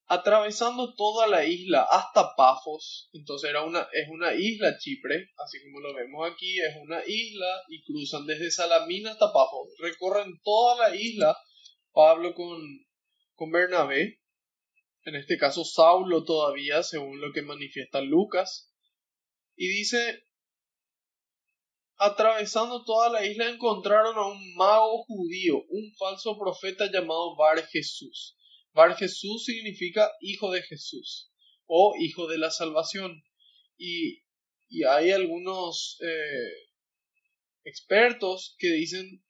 [0.08, 3.10] atravesando toda la isla hasta Pafos.
[3.12, 7.62] Entonces era una, es una isla Chipre, así como lo vemos aquí, es una isla
[7.68, 9.68] y cruzan desde Salamina hasta Pafos.
[9.78, 11.36] Recorren toda la isla
[11.92, 12.60] Pablo con,
[13.34, 14.20] con Bernabé,
[15.04, 18.72] en este caso Saulo todavía, según lo que manifiesta Lucas.
[19.56, 20.24] Y dice,
[21.96, 28.36] atravesando toda la isla encontraron a un mago judío, un falso profeta llamado Bar Jesús
[28.76, 31.32] Bar Jesús significa hijo de Jesús
[31.64, 33.24] o hijo de la salvación.
[33.78, 34.22] Y,
[34.86, 36.52] hay algunos eh,
[37.64, 39.24] expertos que dicen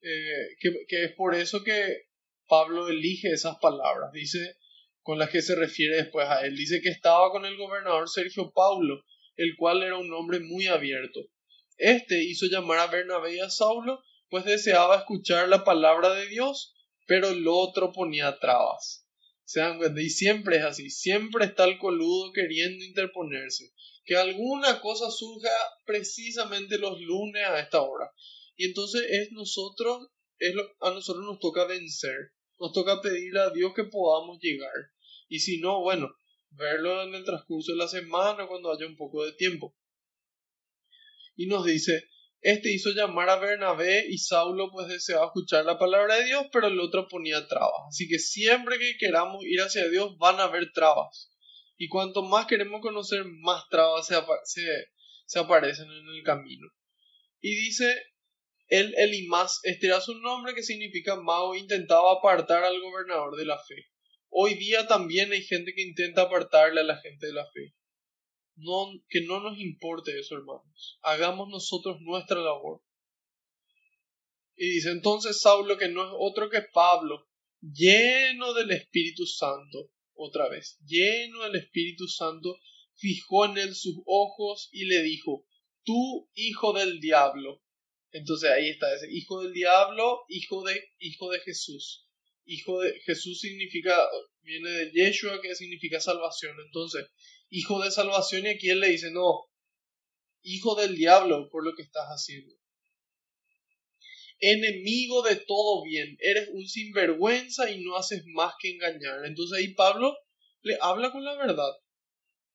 [0.00, 2.06] eh, que, es por eso que
[2.46, 4.56] Pablo elige esas palabras, dice
[5.02, 6.56] con las que se refiere después a él.
[6.56, 9.04] Dice que estaba con el gobernador Sergio Paulo,
[9.36, 11.20] el cual era un hombre muy abierto.
[11.76, 16.75] Este hizo llamar a Bernabé y a Saulo, pues deseaba escuchar la palabra de Dios
[17.06, 19.06] pero el otro ponía trabas.
[19.44, 23.72] Se dan cuenta, y siempre es así, siempre está el coludo queriendo interponerse.
[24.04, 25.50] Que alguna cosa surja
[25.84, 28.10] precisamente los lunes a esta hora.
[28.56, 30.08] Y entonces es nosotros,
[30.38, 34.72] lo, a nosotros nos toca vencer, nos toca pedirle a Dios que podamos llegar.
[35.28, 36.08] Y si no, bueno,
[36.50, 39.76] verlo en el transcurso de la semana cuando haya un poco de tiempo.
[41.36, 42.08] Y nos dice,
[42.46, 46.68] este hizo llamar a Bernabé y Saulo pues deseaba escuchar la palabra de Dios, pero
[46.68, 47.88] el otro ponía trabas.
[47.88, 51.32] Así que siempre que queramos ir hacia Dios van a haber trabas.
[51.76, 56.68] Y cuanto más queremos conocer, más trabas se, aparecen en el camino.
[57.40, 57.92] Y dice,
[58.68, 63.58] el Elimas, este era su nombre que significa mago, intentaba apartar al gobernador de la
[63.58, 63.88] fe.
[64.30, 67.74] Hoy día también hay gente que intenta apartarle a la gente de la fe.
[69.08, 70.98] Que no nos importe eso, hermanos.
[71.02, 72.82] Hagamos nosotros nuestra labor.
[74.56, 77.28] Y dice entonces Saulo que no es otro que Pablo,
[77.60, 82.58] lleno del Espíritu Santo, otra vez, lleno del Espíritu Santo,
[82.94, 85.46] fijó en él sus ojos y le dijo,
[85.84, 87.62] tú hijo del diablo.
[88.10, 92.06] Entonces ahí está ese hijo del diablo, hijo de, hijo de Jesús.
[92.46, 93.94] Hijo de Jesús significa,
[94.40, 96.56] viene de Yeshua que significa salvación.
[96.64, 97.04] Entonces,
[97.48, 99.46] hijo de salvación y aquí él le dice, no,
[100.42, 102.56] hijo del diablo por lo que estás haciendo
[104.40, 109.24] enemigo de todo bien, eres un sinvergüenza y no haces más que engañar.
[109.24, 110.16] Entonces ahí Pablo
[110.62, 111.72] le habla con la verdad.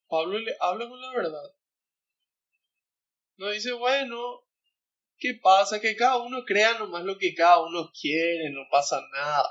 [0.08, 1.56] Pablo le habla con la verdad.
[3.38, 4.42] No dice, bueno,
[5.18, 5.80] ¿qué pasa?
[5.82, 9.50] Que cada uno crea nomás lo que cada uno quiere, no pasa nada.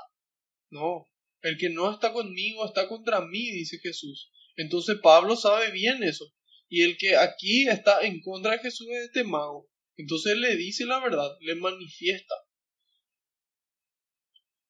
[0.69, 1.09] No,
[1.41, 4.30] el que no está conmigo está contra mí, dice Jesús.
[4.55, 6.33] Entonces Pablo sabe bien eso.
[6.69, 9.69] Y el que aquí está en contra de Jesús es este mago.
[9.97, 12.35] Entonces le dice la verdad, le manifiesta.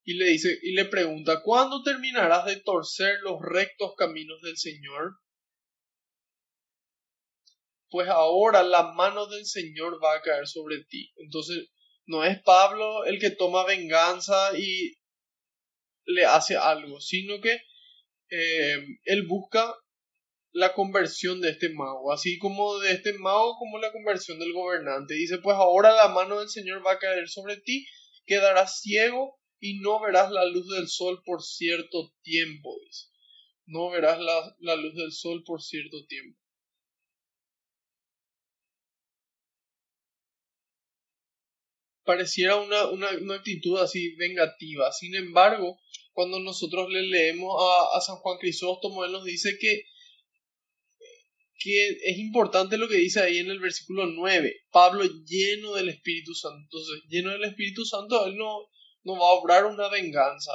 [0.04, 5.20] Y le dice y le pregunta, ¿cuándo terminarás de torcer los rectos caminos del Señor?
[7.90, 11.12] Pues ahora la mano del Señor va a caer sobre ti.
[11.18, 11.70] Entonces,
[12.08, 14.98] no es Pablo el que toma venganza y
[16.06, 17.62] le hace algo, sino que
[18.32, 19.76] eh, él busca
[20.54, 25.14] la conversión de este mago, así como de este mago como la conversión del gobernante.
[25.14, 27.86] Dice, pues ahora la mano del Señor va a caer sobre ti,
[28.26, 33.08] quedarás ciego y no verás la luz del sol por cierto tiempo, dice.
[33.66, 36.38] No verás la, la luz del sol por cierto tiempo.
[42.04, 44.92] Pareciera una, una, una actitud así vengativa.
[44.92, 45.80] Sin embargo,
[46.14, 47.56] cuando nosotros le leemos
[47.96, 49.86] a, San Juan Crisóstomo, él nos dice que
[51.64, 54.64] que es importante lo que dice ahí en el versículo 9.
[54.72, 56.58] Pablo lleno del Espíritu Santo.
[56.58, 58.68] Entonces, lleno del Espíritu Santo, él no,
[59.04, 60.54] no va a obrar una venganza.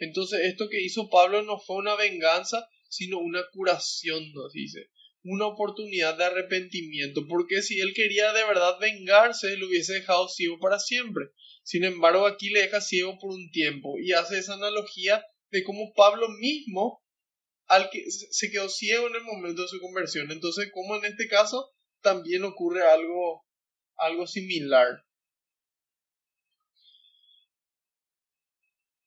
[0.00, 4.88] Entonces, esto que hizo Pablo no fue una venganza, sino una curación, nos dice.
[5.22, 7.28] Una oportunidad de arrepentimiento.
[7.28, 11.26] Porque si él quería de verdad vengarse, lo hubiese dejado ciego para siempre.
[11.70, 13.96] Sin embargo, aquí le deja ciego por un tiempo.
[13.96, 17.00] Y hace esa analogía de cómo Pablo mismo
[17.66, 20.32] al que se quedó ciego en el momento de su conversión.
[20.32, 21.70] Entonces, como en este caso,
[22.00, 23.46] también ocurre algo,
[23.94, 25.04] algo similar.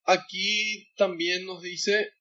[0.06, 2.14] Aquí también nos dice,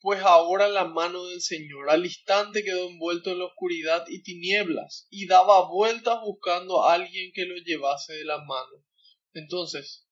[0.00, 5.06] pues ahora la mano del Señor al instante quedó envuelto en la oscuridad y tinieblas
[5.08, 8.84] y daba vueltas buscando a alguien que lo llevase de la mano.
[9.32, 10.06] Entonces,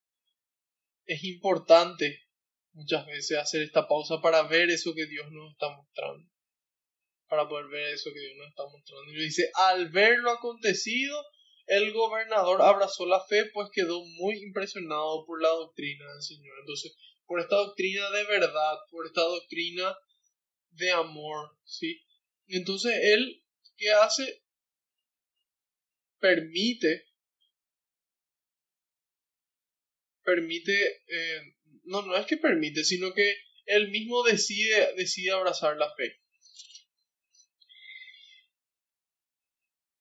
[1.06, 2.22] es importante
[2.72, 6.28] muchas veces hacer esta pausa para ver eso que Dios nos está mostrando.
[7.28, 9.12] Para poder ver eso que Dios nos está mostrando.
[9.12, 11.22] Y dice, al ver lo acontecido,
[11.66, 16.56] el gobernador abrazó la fe, pues quedó muy impresionado por la doctrina del Señor.
[16.60, 16.96] Entonces,
[17.26, 19.94] por esta doctrina de verdad, por esta doctrina
[20.70, 22.02] de amor, ¿sí?
[22.46, 23.44] Entonces, él,
[23.76, 24.42] ¿qué hace?
[26.18, 27.07] Permite,
[30.28, 30.74] permite
[31.06, 31.40] eh,
[31.88, 33.34] no, no es que permite, sino que
[33.64, 36.20] él mismo decide, decide abrazar la fe.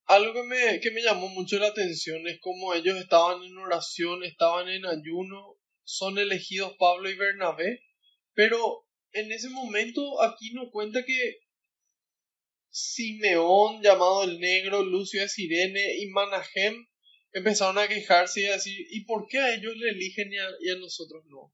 [0.05, 4.23] Algo que me, que me llamó mucho la atención es como ellos estaban en oración,
[4.23, 7.83] estaban en ayuno, son elegidos Pablo y Bernabé,
[8.33, 11.39] pero en ese momento aquí no cuenta que
[12.69, 16.85] Simeón, llamado el negro, Lucio de Sirene y Manahem
[17.31, 20.75] empezaron a quejarse y a decir, ¿y por qué a ellos le eligen y a
[20.75, 21.53] nosotros no?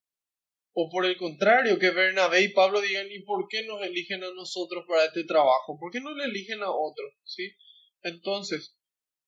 [0.76, 4.34] O por el contrario, que Bernabé y Pablo digan, ¿y por qué nos eligen a
[4.34, 5.78] nosotros para este trabajo?
[5.80, 7.14] ¿Por qué no le eligen a otros?
[7.26, 7.54] ¿Sí?
[8.02, 8.76] Entonces,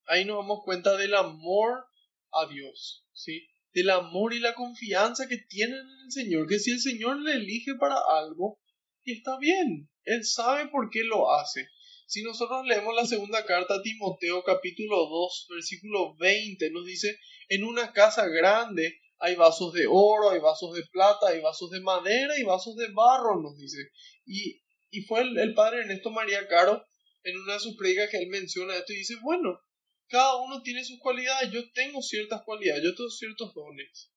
[0.07, 1.85] ahí nos damos cuenta del amor
[2.31, 3.47] a Dios, ¿sí?
[3.73, 7.33] Del amor y la confianza que tienen en el Señor, que si el Señor le
[7.33, 8.59] elige para algo,
[9.03, 11.67] está bien, Él sabe por qué lo hace.
[12.07, 17.19] Si nosotros leemos la segunda carta a Timoteo capítulo 2 versículo 20, nos dice,
[17.49, 21.81] en una casa grande hay vasos de oro, hay vasos de plata, hay vasos de
[21.81, 23.89] madera y vasos de barro, nos dice.
[24.25, 24.61] Y,
[24.91, 26.85] y fue el, padre Ernesto María Caro
[27.23, 29.59] en una de sus predicas que él menciona esto y dice, bueno,
[30.07, 34.11] cada uno tiene sus cualidades, yo tengo ciertas cualidades, yo tengo ciertos dones.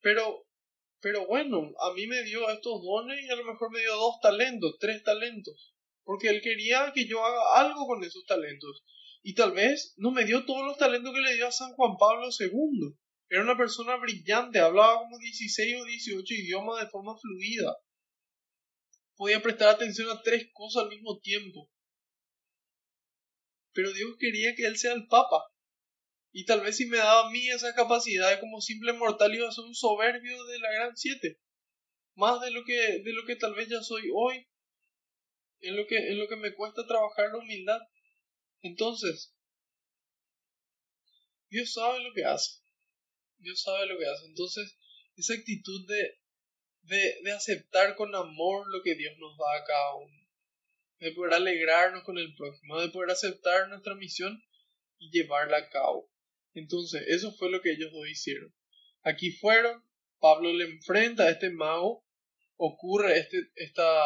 [0.00, 0.44] Pero,
[1.00, 4.16] pero bueno, a mí me dio estos dones y a lo mejor me dio dos
[4.20, 5.72] talentos, tres talentos,
[6.04, 8.84] porque él quería que yo haga algo con esos talentos.
[9.22, 11.96] Y tal vez no me dio todos los talentos que le dio a San Juan
[11.98, 12.96] Pablo II
[13.30, 17.76] era una persona brillante, hablaba como 16 o 18 idiomas de forma fluida.
[19.14, 21.70] Podía prestar atención a tres cosas al mismo tiempo.
[23.72, 25.44] pero Dios quería que él sea el papa.
[26.32, 29.52] Y tal vez si me daba a mí esa capacidad como simple mortal iba a
[29.52, 31.38] ser un soberbio de la gran siete.
[32.16, 34.44] Más de lo que, de lo que tal vez ya soy hoy.
[35.60, 37.80] En lo que, lo que me cuesta trabajar la humildad.
[38.62, 39.34] Entonces,
[41.48, 42.60] Dios sabe lo que hace.
[43.38, 44.26] Dios sabe lo que hace.
[44.26, 44.78] Entonces,
[45.16, 46.18] esa actitud de,
[46.82, 50.28] de, de aceptar con amor lo que Dios nos da a cada uno.
[50.98, 54.42] De poder alegrarnos con el prójimo, de poder aceptar nuestra misión
[54.98, 56.10] y llevarla a cabo.
[56.54, 58.54] Entonces, eso fue lo que ellos dos hicieron.
[59.02, 59.82] Aquí fueron,
[60.18, 62.04] Pablo le enfrenta a este mago,
[62.56, 64.04] ocurre este, esta,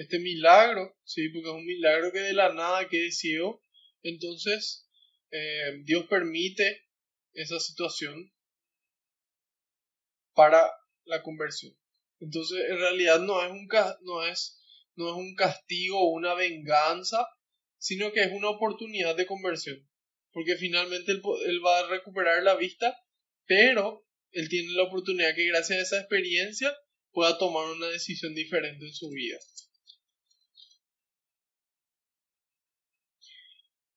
[0.00, 1.28] este milagro, ¿sí?
[1.28, 3.62] porque es un milagro que de la nada quede ciego.
[4.02, 4.88] Entonces,
[5.30, 6.86] eh, Dios permite
[7.32, 8.32] esa situación
[10.34, 10.70] para
[11.04, 11.76] la conversión.
[12.20, 13.68] Entonces, en realidad no es un,
[14.02, 14.62] no es,
[14.94, 17.26] no es un castigo o una venganza,
[17.78, 19.88] sino que es una oportunidad de conversión
[20.38, 21.20] porque finalmente él,
[21.66, 22.96] va a recuperar la vista,
[23.46, 26.72] pero él tiene la oportunidad que gracias a esa experiencia
[27.10, 29.38] pueda tomar una decisión diferente en su vida.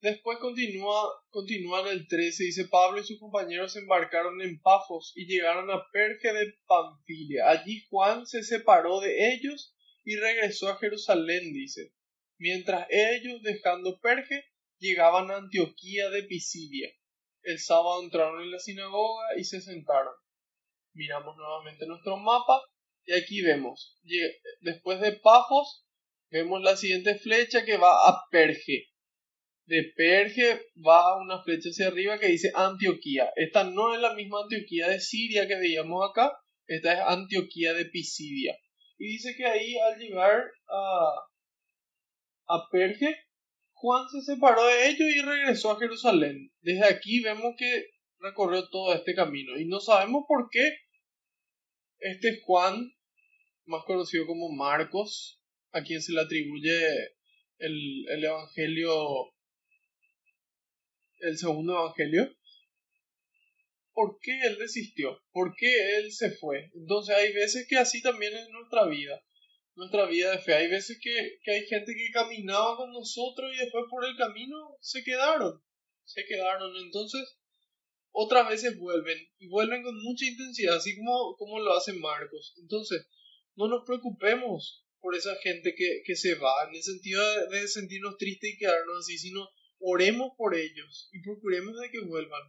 [0.01, 5.69] Después continúa, continúa el 13, dice Pablo y sus compañeros embarcaron en Pafos y llegaron
[5.69, 7.51] a Perge de Panfilia.
[7.51, 11.93] Allí Juan se separó de ellos y regresó a Jerusalén, dice.
[12.39, 14.43] Mientras ellos, dejando Perge,
[14.79, 16.89] llegaban a Antioquía de Pisidia.
[17.43, 20.15] El sábado entraron en la sinagoga y se sentaron.
[20.93, 22.59] Miramos nuevamente nuestro mapa
[23.05, 23.99] y aquí vemos,
[24.61, 25.85] después de Pafos,
[26.31, 28.90] vemos la siguiente flecha que va a Perge.
[29.71, 33.31] De Perge va una flecha hacia arriba que dice Antioquía.
[33.37, 36.37] Esta no es la misma Antioquía de Siria que veíamos acá,
[36.67, 38.53] esta es Antioquía de Pisidia.
[38.97, 41.11] Y dice que ahí al llegar a,
[42.47, 43.15] a Perge
[43.71, 46.51] Juan se separó de ellos y regresó a Jerusalén.
[46.59, 47.85] Desde aquí vemos que
[48.19, 50.69] recorrió todo este camino y no sabemos por qué
[51.99, 52.91] este Juan,
[53.65, 55.41] más conocido como Marcos,
[55.71, 56.77] a quien se le atribuye
[57.59, 59.31] el, el evangelio,
[61.21, 62.35] el segundo evangelio,
[63.93, 65.21] ¿por qué él desistió?
[65.31, 66.71] ¿Por qué él se fue?
[66.75, 69.21] Entonces hay veces que así también es nuestra vida
[69.75, 70.53] nuestra vida de fe.
[70.53, 74.77] Hay veces que, que hay gente que caminaba con nosotros y después por el camino
[74.81, 75.61] se quedaron.
[76.03, 76.75] Se quedaron.
[76.77, 77.37] Entonces,
[78.11, 82.53] otras veces vuelven y vuelven con mucha intensidad, así como, como lo hace Marcos.
[82.61, 83.07] Entonces,
[83.55, 88.17] no nos preocupemos por esa gente que, que se va, en el sentido de, sentirnos
[88.17, 89.47] tristes y quedarnos así, sino
[89.81, 92.41] oremos por ellos y procuremos de que vuelvan.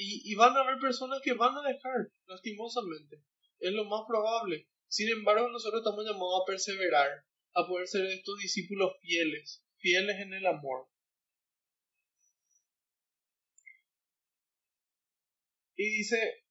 [0.00, 3.20] Y, van a haber personas que van a dejar, lastimosamente.
[3.58, 4.68] Es lo más probable.
[4.86, 7.24] Sin embargo, nosotros estamos llamados a perseverar,
[7.54, 10.86] a poder ser estos discípulos fieles, fieles en el amor.
[15.74, 16.44] Y dice,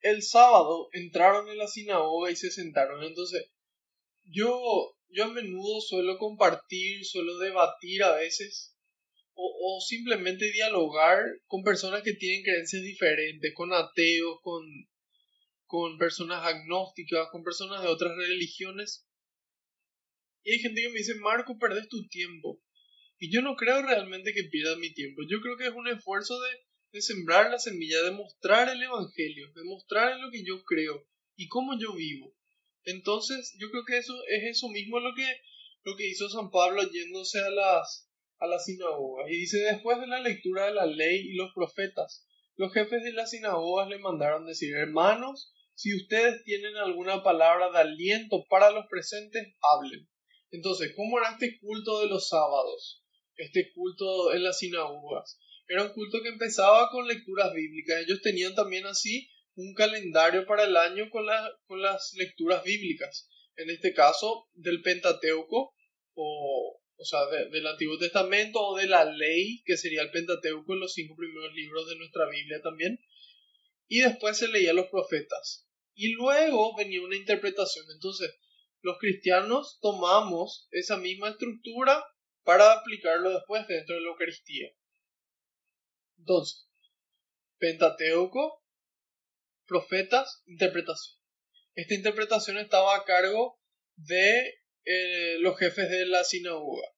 [0.00, 3.04] el sábado entraron en la sinagoga y se sentaron.
[3.04, 3.50] Entonces,
[4.24, 8.77] yo, yo a menudo suelo compartir, suelo debatir a veces,
[9.40, 14.64] o, simplemente dialogar con personas que tienen creencias diferentes, con ateos, con
[15.68, 19.06] con personas agnósticas, con personas de otras religiones.
[20.42, 22.62] Y hay gente que me dice, Marco, perdés tu tiempo.
[23.18, 25.20] Y yo no creo realmente que pierdas mi tiempo.
[25.28, 26.50] Yo creo que es un esfuerzo de,
[26.92, 31.06] de sembrar la semilla, de mostrar el Evangelio, de mostrar en lo que yo creo
[31.36, 32.34] y cómo yo vivo.
[32.84, 35.26] Entonces, yo creo que eso es eso mismo lo que,
[35.84, 38.07] lo que hizo San Pablo yéndose a las,
[38.38, 39.30] a las sinagogas.
[39.30, 43.12] Y dice, después de la lectura de la ley y los profetas, los jefes de
[43.12, 48.86] las sinagogas le mandaron decir, hermanos, si ustedes tienen alguna palabra de aliento para los
[48.90, 50.08] presentes, hablen.
[50.50, 53.04] Entonces, ¿cómo era este culto de los sábados?
[53.36, 55.38] Este culto en las sinagogas.
[55.68, 58.02] Era un culto que empezaba con lecturas bíblicas.
[58.02, 61.26] Ellos tenían también así un calendario para el año con,
[61.66, 63.28] con las lecturas bíblicas.
[63.56, 65.74] En este caso, del Pentateuco,
[66.14, 70.80] o, o sea, del Antiguo Testamento o de la ley, que sería el Pentateuco en
[70.80, 72.98] los cinco primeros libros de nuestra Biblia también.
[73.86, 77.86] Y después se leía los profetas y luego venía una interpretación.
[77.92, 78.32] Entonces,
[78.82, 82.04] los cristianos tomamos esa misma estructura
[82.42, 84.68] para aplicarlo después dentro de la Eucaristía.
[86.18, 86.68] Entonces,
[87.58, 88.64] Pentateuco,
[89.66, 91.18] profetas, interpretación.
[91.74, 93.60] Esta interpretación estaba a cargo
[93.96, 94.57] de
[94.88, 96.88] eh, los jefes de la sinagoga.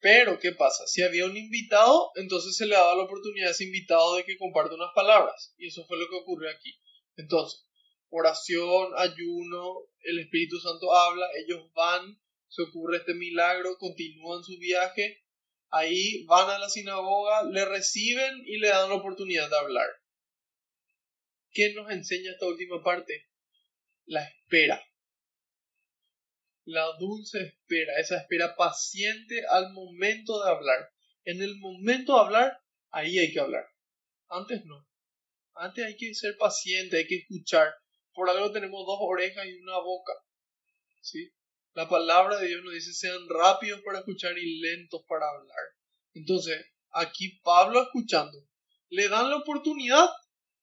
[0.00, 0.86] Pero, ¿qué pasa?
[0.86, 4.36] Si había un invitado, entonces se le daba la oportunidad a ese invitado de que
[4.36, 5.54] comparte unas palabras.
[5.58, 6.76] Y eso fue lo que ocurrió aquí.
[7.16, 7.64] Entonces,
[8.08, 15.22] oración, ayuno, el Espíritu Santo habla, ellos van, se ocurre este milagro, continúan su viaje,
[15.74, 19.88] Ahí van a la sinagoga, le reciben y le dan la oportunidad de hablar.
[21.50, 23.26] ¿Qué nos enseña esta última parte?
[24.04, 24.84] La espera.
[26.64, 30.92] La dulce espera, esa espera paciente al momento de hablar.
[31.24, 32.60] En el momento de hablar,
[32.90, 33.66] ahí hay que hablar.
[34.28, 34.86] Antes no.
[35.54, 37.74] Antes hay que ser paciente, hay que escuchar.
[38.12, 40.12] Por algo tenemos dos orejas y una boca.
[41.00, 41.32] ¿Sí?
[41.74, 45.64] La palabra de Dios nos dice sean rápidos para escuchar y lentos para hablar.
[46.14, 48.38] Entonces, aquí Pablo escuchando,
[48.90, 50.10] le dan la oportunidad,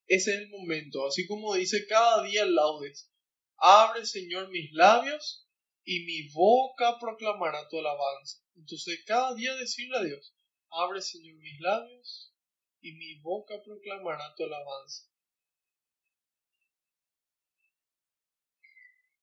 [0.07, 1.07] ese es el momento.
[1.07, 3.11] Así como dice cada día laudes,
[3.57, 5.48] abre Señor mis labios
[5.91, 8.37] y mi boca proclamará tu alabanza.
[8.55, 10.35] Entonces, cada día decirle a Dios,
[10.69, 12.31] abre Señor mis labios
[12.79, 15.09] y mi boca proclamará tu alabanza.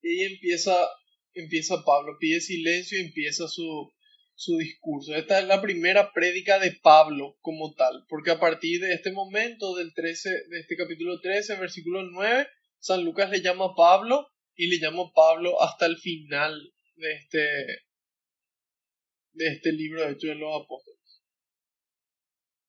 [0.03, 0.91] Y ahí empieza
[1.35, 3.93] empieza Pablo, pide silencio y empieza su,
[4.35, 5.15] su discurso.
[5.15, 9.77] Esta es la primera prédica de Pablo como tal, porque a partir de este momento,
[9.77, 12.49] del 13, de este capítulo 13, versículo 9,
[12.81, 14.27] San Lucas le llama a Pablo
[14.57, 17.39] y le llama a Pablo hasta el final de este,
[19.33, 21.23] de este libro de Hechos de los Apóstoles.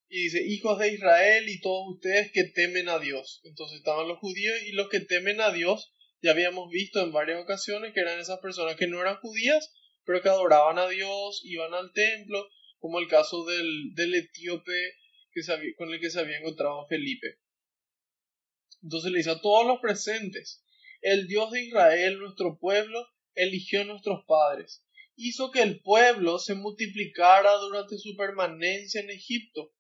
[0.10, 3.42] Y dice, hijos de Israel y todos ustedes que temen a Dios.
[3.44, 7.42] Entonces estaban los judíos y los que temen a Dios ya habíamos visto en varias
[7.42, 9.74] ocasiones que eran esas personas que no eran judías,
[10.04, 12.48] pero que adoraban a Dios, iban al templo,
[12.80, 14.96] como el caso del, del etíope
[15.32, 17.40] que con el que se había encontrado Felipe.
[18.82, 20.64] Entonces le dice a todos los presentes,
[21.08, 24.84] el Dios de Israel, nuestro pueblo, eligió a nuestros padres,
[25.16, 29.72] hizo que el pueblo se multiplicara durante su permanencia en Egipto,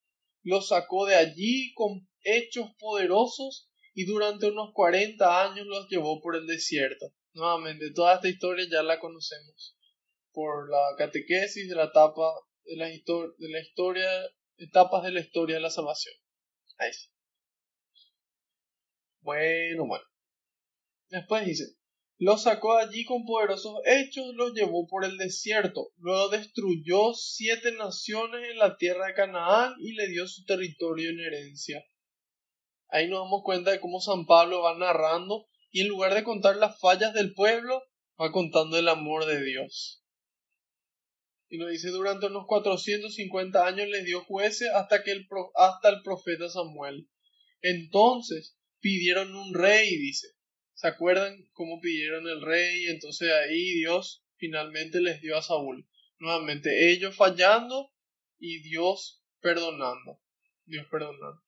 [0.41, 6.37] los sacó de allí con hechos poderosos y durante unos 40 años los llevó por
[6.37, 7.13] el desierto.
[7.33, 9.75] Nuevamente, toda esta historia ya la conocemos
[10.31, 12.31] por la catequesis de la etapa
[12.63, 14.09] de la, de la historia,
[14.57, 16.15] etapas de la historia de la salvación.
[16.77, 17.09] Ahí sí.
[19.19, 20.05] Bueno, bueno.
[21.09, 21.65] Después dice,
[22.17, 25.91] los sacó allí con poderosos hechos, los llevó por el desierto.
[25.97, 31.19] Luego destruyó siete naciones en la tierra de Canaán y le dio su territorio en
[31.19, 31.83] herencia
[32.89, 36.55] ahí nos damos cuenta de cómo San Pablo va narrando y en lugar de contar
[36.57, 37.83] las fallas del pueblo,
[38.19, 40.03] va contando el amor de Dios.
[41.49, 46.01] Y nos dice, durante unos 450 años les dio jueces hasta, que el, hasta el
[46.03, 47.09] profeta Samuel.
[47.61, 50.27] Entonces pidieron un rey, dice.
[50.77, 52.85] ¿Se acuerdan cómo pidieron el rey?
[52.85, 55.89] Entonces ahí Dios finalmente les dio a Saúl.
[56.19, 57.91] Nuevamente ellos fallando
[58.37, 60.21] y Dios perdonando.
[60.65, 61.41] Dios perdonando.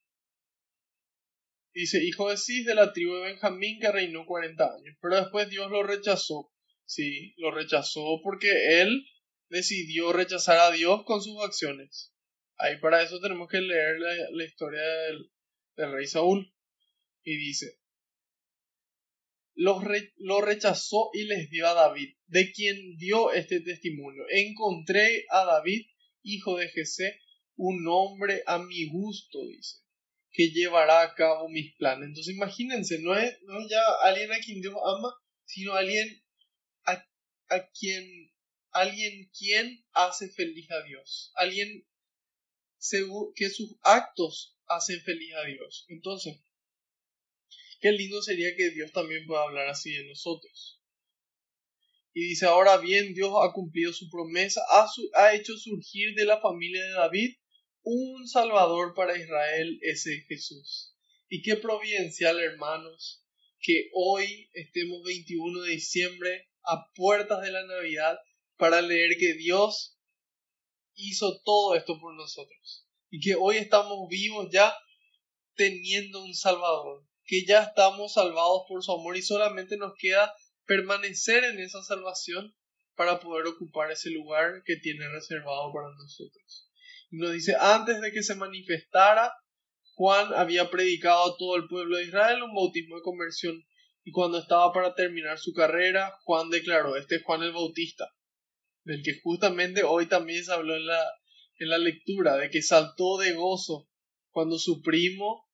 [1.76, 4.98] Dice, hijo de Cis de la tribu de Benjamín que reinó 40 años.
[5.00, 6.52] Pero después Dios lo rechazó.
[6.86, 9.06] Sí, lo rechazó porque él
[9.50, 12.16] decidió rechazar a Dios con sus acciones.
[12.58, 14.00] Ahí para eso tenemos que leer
[14.32, 16.52] la, historia del, rey Saúl.
[17.24, 17.79] Y dice,
[19.60, 19.82] lo,
[20.20, 24.24] lo rechazó y les dio a David, de quien dio este testimonio.
[24.30, 25.86] Encontré a David,
[26.24, 27.20] hijo de Jesé,
[27.58, 29.80] un hombre a mi gusto, dice
[30.32, 32.08] que llevará a cabo mis planes.
[32.08, 35.14] Entonces imagínense, no es, no ya alguien a quien Dios ama,
[35.44, 36.24] sino alguien
[36.86, 37.06] a,
[37.50, 38.32] a quien,
[38.72, 41.86] alguien quien hace feliz a Dios, alguien
[43.36, 45.86] que sus actos hacen feliz a Dios.
[45.90, 46.40] Entonces,
[47.80, 50.82] qué lindo sería que Dios también pueda hablar así de nosotros.
[52.14, 56.42] Y dice, ahora bien, Dios ha cumplido su promesa, ha, ha hecho surgir de la
[56.42, 57.36] familia de David
[57.84, 60.96] un Salvador para Israel, ese Jesús.
[61.30, 63.24] Y qué providencial, hermanos,
[63.62, 68.18] que hoy estemos 21 de diciembre a puertas de la Navidad
[68.58, 69.98] para leer que Dios
[70.96, 72.88] hizo todo esto por nosotros.
[73.10, 74.74] Y que hoy estamos vivos ya
[75.56, 80.34] teniendo un Salvador, que ya estamos salvados por su amor y solamente nos queda
[80.66, 82.56] permanecer en esa salvación
[82.96, 86.72] para poder ocupar ese lugar que tiene reservado para nosotros.
[87.12, 89.32] Nos dice, antes de que se manifestara,
[89.94, 93.64] Juan había predicado a todo el pueblo de Israel un bautismo de conversión.
[94.04, 98.12] Y cuando estaba para terminar su carrera, Juan declaró, este es Juan el Bautista,
[98.86, 101.04] del que justamente hoy también se habló en la,
[101.60, 103.88] en la lectura, de que saltó de gozo
[104.32, 105.49] cuando su primo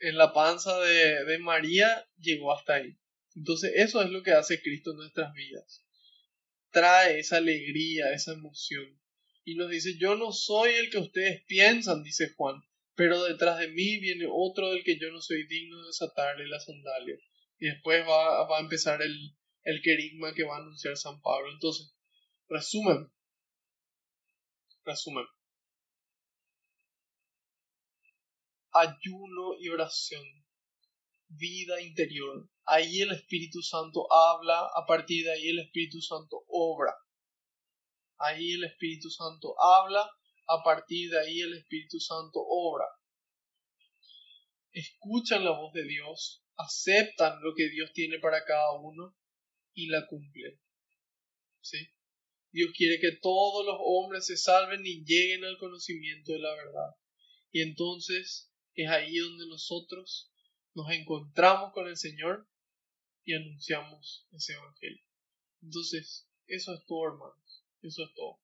[0.00, 2.96] en la panza de, de María llegó hasta ahí.
[3.34, 5.84] Entonces eso es lo que hace Cristo en nuestras vidas.
[6.70, 8.98] Trae esa alegría, esa emoción
[9.44, 12.62] y nos dice, yo no soy el que ustedes piensan, dice Juan,
[12.94, 16.60] pero detrás de mí viene otro del que yo no soy digno de desatarle la
[16.60, 17.16] sandalia.
[17.58, 21.52] Y después va, va a empezar el, el querigma que va a anunciar San Pablo.
[21.52, 21.94] Entonces,
[22.48, 23.10] resumen,
[24.84, 25.26] resumen.
[28.74, 30.24] Ayuno y oración,
[31.28, 32.48] vida interior.
[32.66, 36.94] Ahí el Espíritu Santo habla, a partir de ahí el Espíritu Santo obra.
[38.18, 40.10] Ahí el Espíritu Santo habla,
[40.46, 42.86] a partir de ahí el Espíritu Santo obra.
[44.72, 49.16] Escuchan la voz de Dios, aceptan lo que Dios tiene para cada uno
[49.72, 50.60] y la cumplen.
[51.60, 51.78] ¿Sí?
[52.50, 56.90] Dios quiere que todos los hombres se salven y lleguen al conocimiento de la verdad.
[57.50, 60.30] Y entonces es ahí donde nosotros
[60.74, 62.48] nos encontramos con el Señor
[63.24, 65.04] y anunciamos ese Evangelio.
[65.62, 67.64] Entonces, eso es todo, hermanos.
[67.82, 68.40] Eso es todo.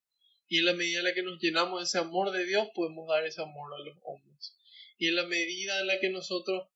[0.47, 3.09] Y en la medida en la que nos llenamos de ese amor de Dios, podemos
[3.09, 4.57] dar ese amor a los hombres.
[4.99, 6.69] Y en la medida en la que nosotros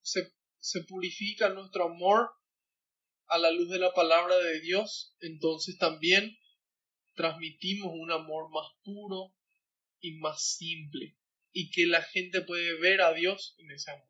[0.00, 2.30] se, se purifica nuestro amor
[3.26, 6.38] a la luz de la palabra de Dios, entonces también
[7.14, 9.34] transmitimos un amor más puro
[10.00, 11.17] y más simple
[11.58, 14.08] y que la gente puede ver a Dios en ese amor.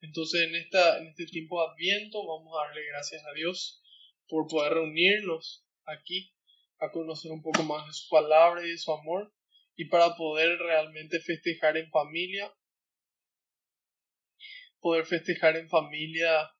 [0.00, 3.80] Entonces en, esta, en este tiempo de Adviento vamos a darle gracias a Dios
[4.26, 6.34] por poder reunirnos aquí
[6.80, 9.32] a conocer un poco más de su palabra y de su amor
[9.76, 12.52] y para poder realmente festejar en familia,
[14.80, 16.50] poder festejar en familia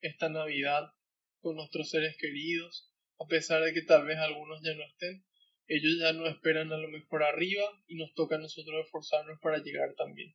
[0.00, 0.94] esta Navidad
[1.40, 2.90] con nuestros seres queridos,
[3.20, 5.26] a pesar de que tal vez algunos ya no estén,
[5.68, 9.58] ellos ya no esperan a lo mejor arriba y nos toca a nosotros esforzarnos para
[9.58, 10.34] llegar también.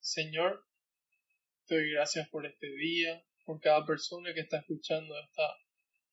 [0.00, 0.62] Señor,
[1.66, 5.56] te doy gracias por este día, por cada persona que está escuchando esta,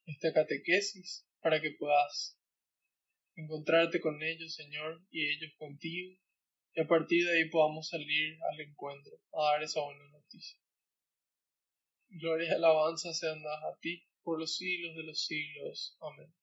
[0.05, 2.39] esta catequesis, para que puedas
[3.35, 6.17] encontrarte con ellos, Señor, y ellos contigo,
[6.73, 10.57] y a partir de ahí podamos salir al encuentro, a dar esa buena noticia.
[12.07, 15.97] Gloria y alabanza sean dadas a ti por los siglos de los siglos.
[16.01, 16.33] Amén.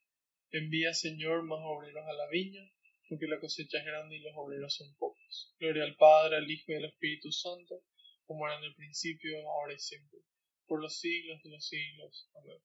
[0.53, 2.63] Envía, Señor, más obreros a la viña,
[3.09, 5.55] porque la cosecha es grande y los obreros son pocos.
[5.59, 7.83] Gloria al Padre, al Hijo y al Espíritu Santo,
[8.27, 10.21] como era en el principio, ahora y siempre,
[10.67, 12.29] por los siglos de los siglos.
[12.35, 12.59] Amén.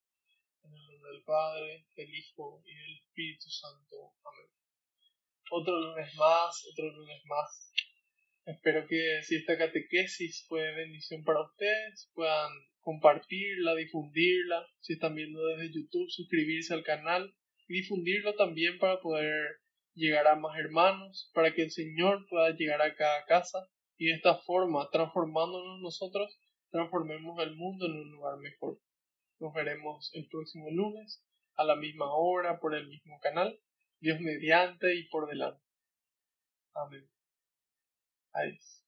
[0.63, 4.13] En el nombre del Padre, del Hijo y del Espíritu Santo.
[4.23, 4.49] Amén.
[5.51, 7.71] Otro lunes más, otro lunes más.
[8.45, 12.51] Espero que si esta catequesis fue bendición para ustedes, puedan
[12.85, 17.35] compartirla, difundirla, si están viendo desde YouTube, suscribirse al canal
[17.67, 19.57] y difundirlo también para poder
[19.95, 23.67] llegar a más hermanos, para que el Señor pueda llegar a cada casa
[23.97, 26.39] y de esta forma, transformándonos nosotros,
[26.69, 28.79] transformemos el mundo en un lugar mejor.
[29.39, 31.25] Nos veremos el próximo lunes
[31.55, 33.59] a la misma hora por el mismo canal,
[33.99, 35.63] Dios mediante y por delante.
[36.75, 37.09] Amén.
[38.33, 38.84] Adiós.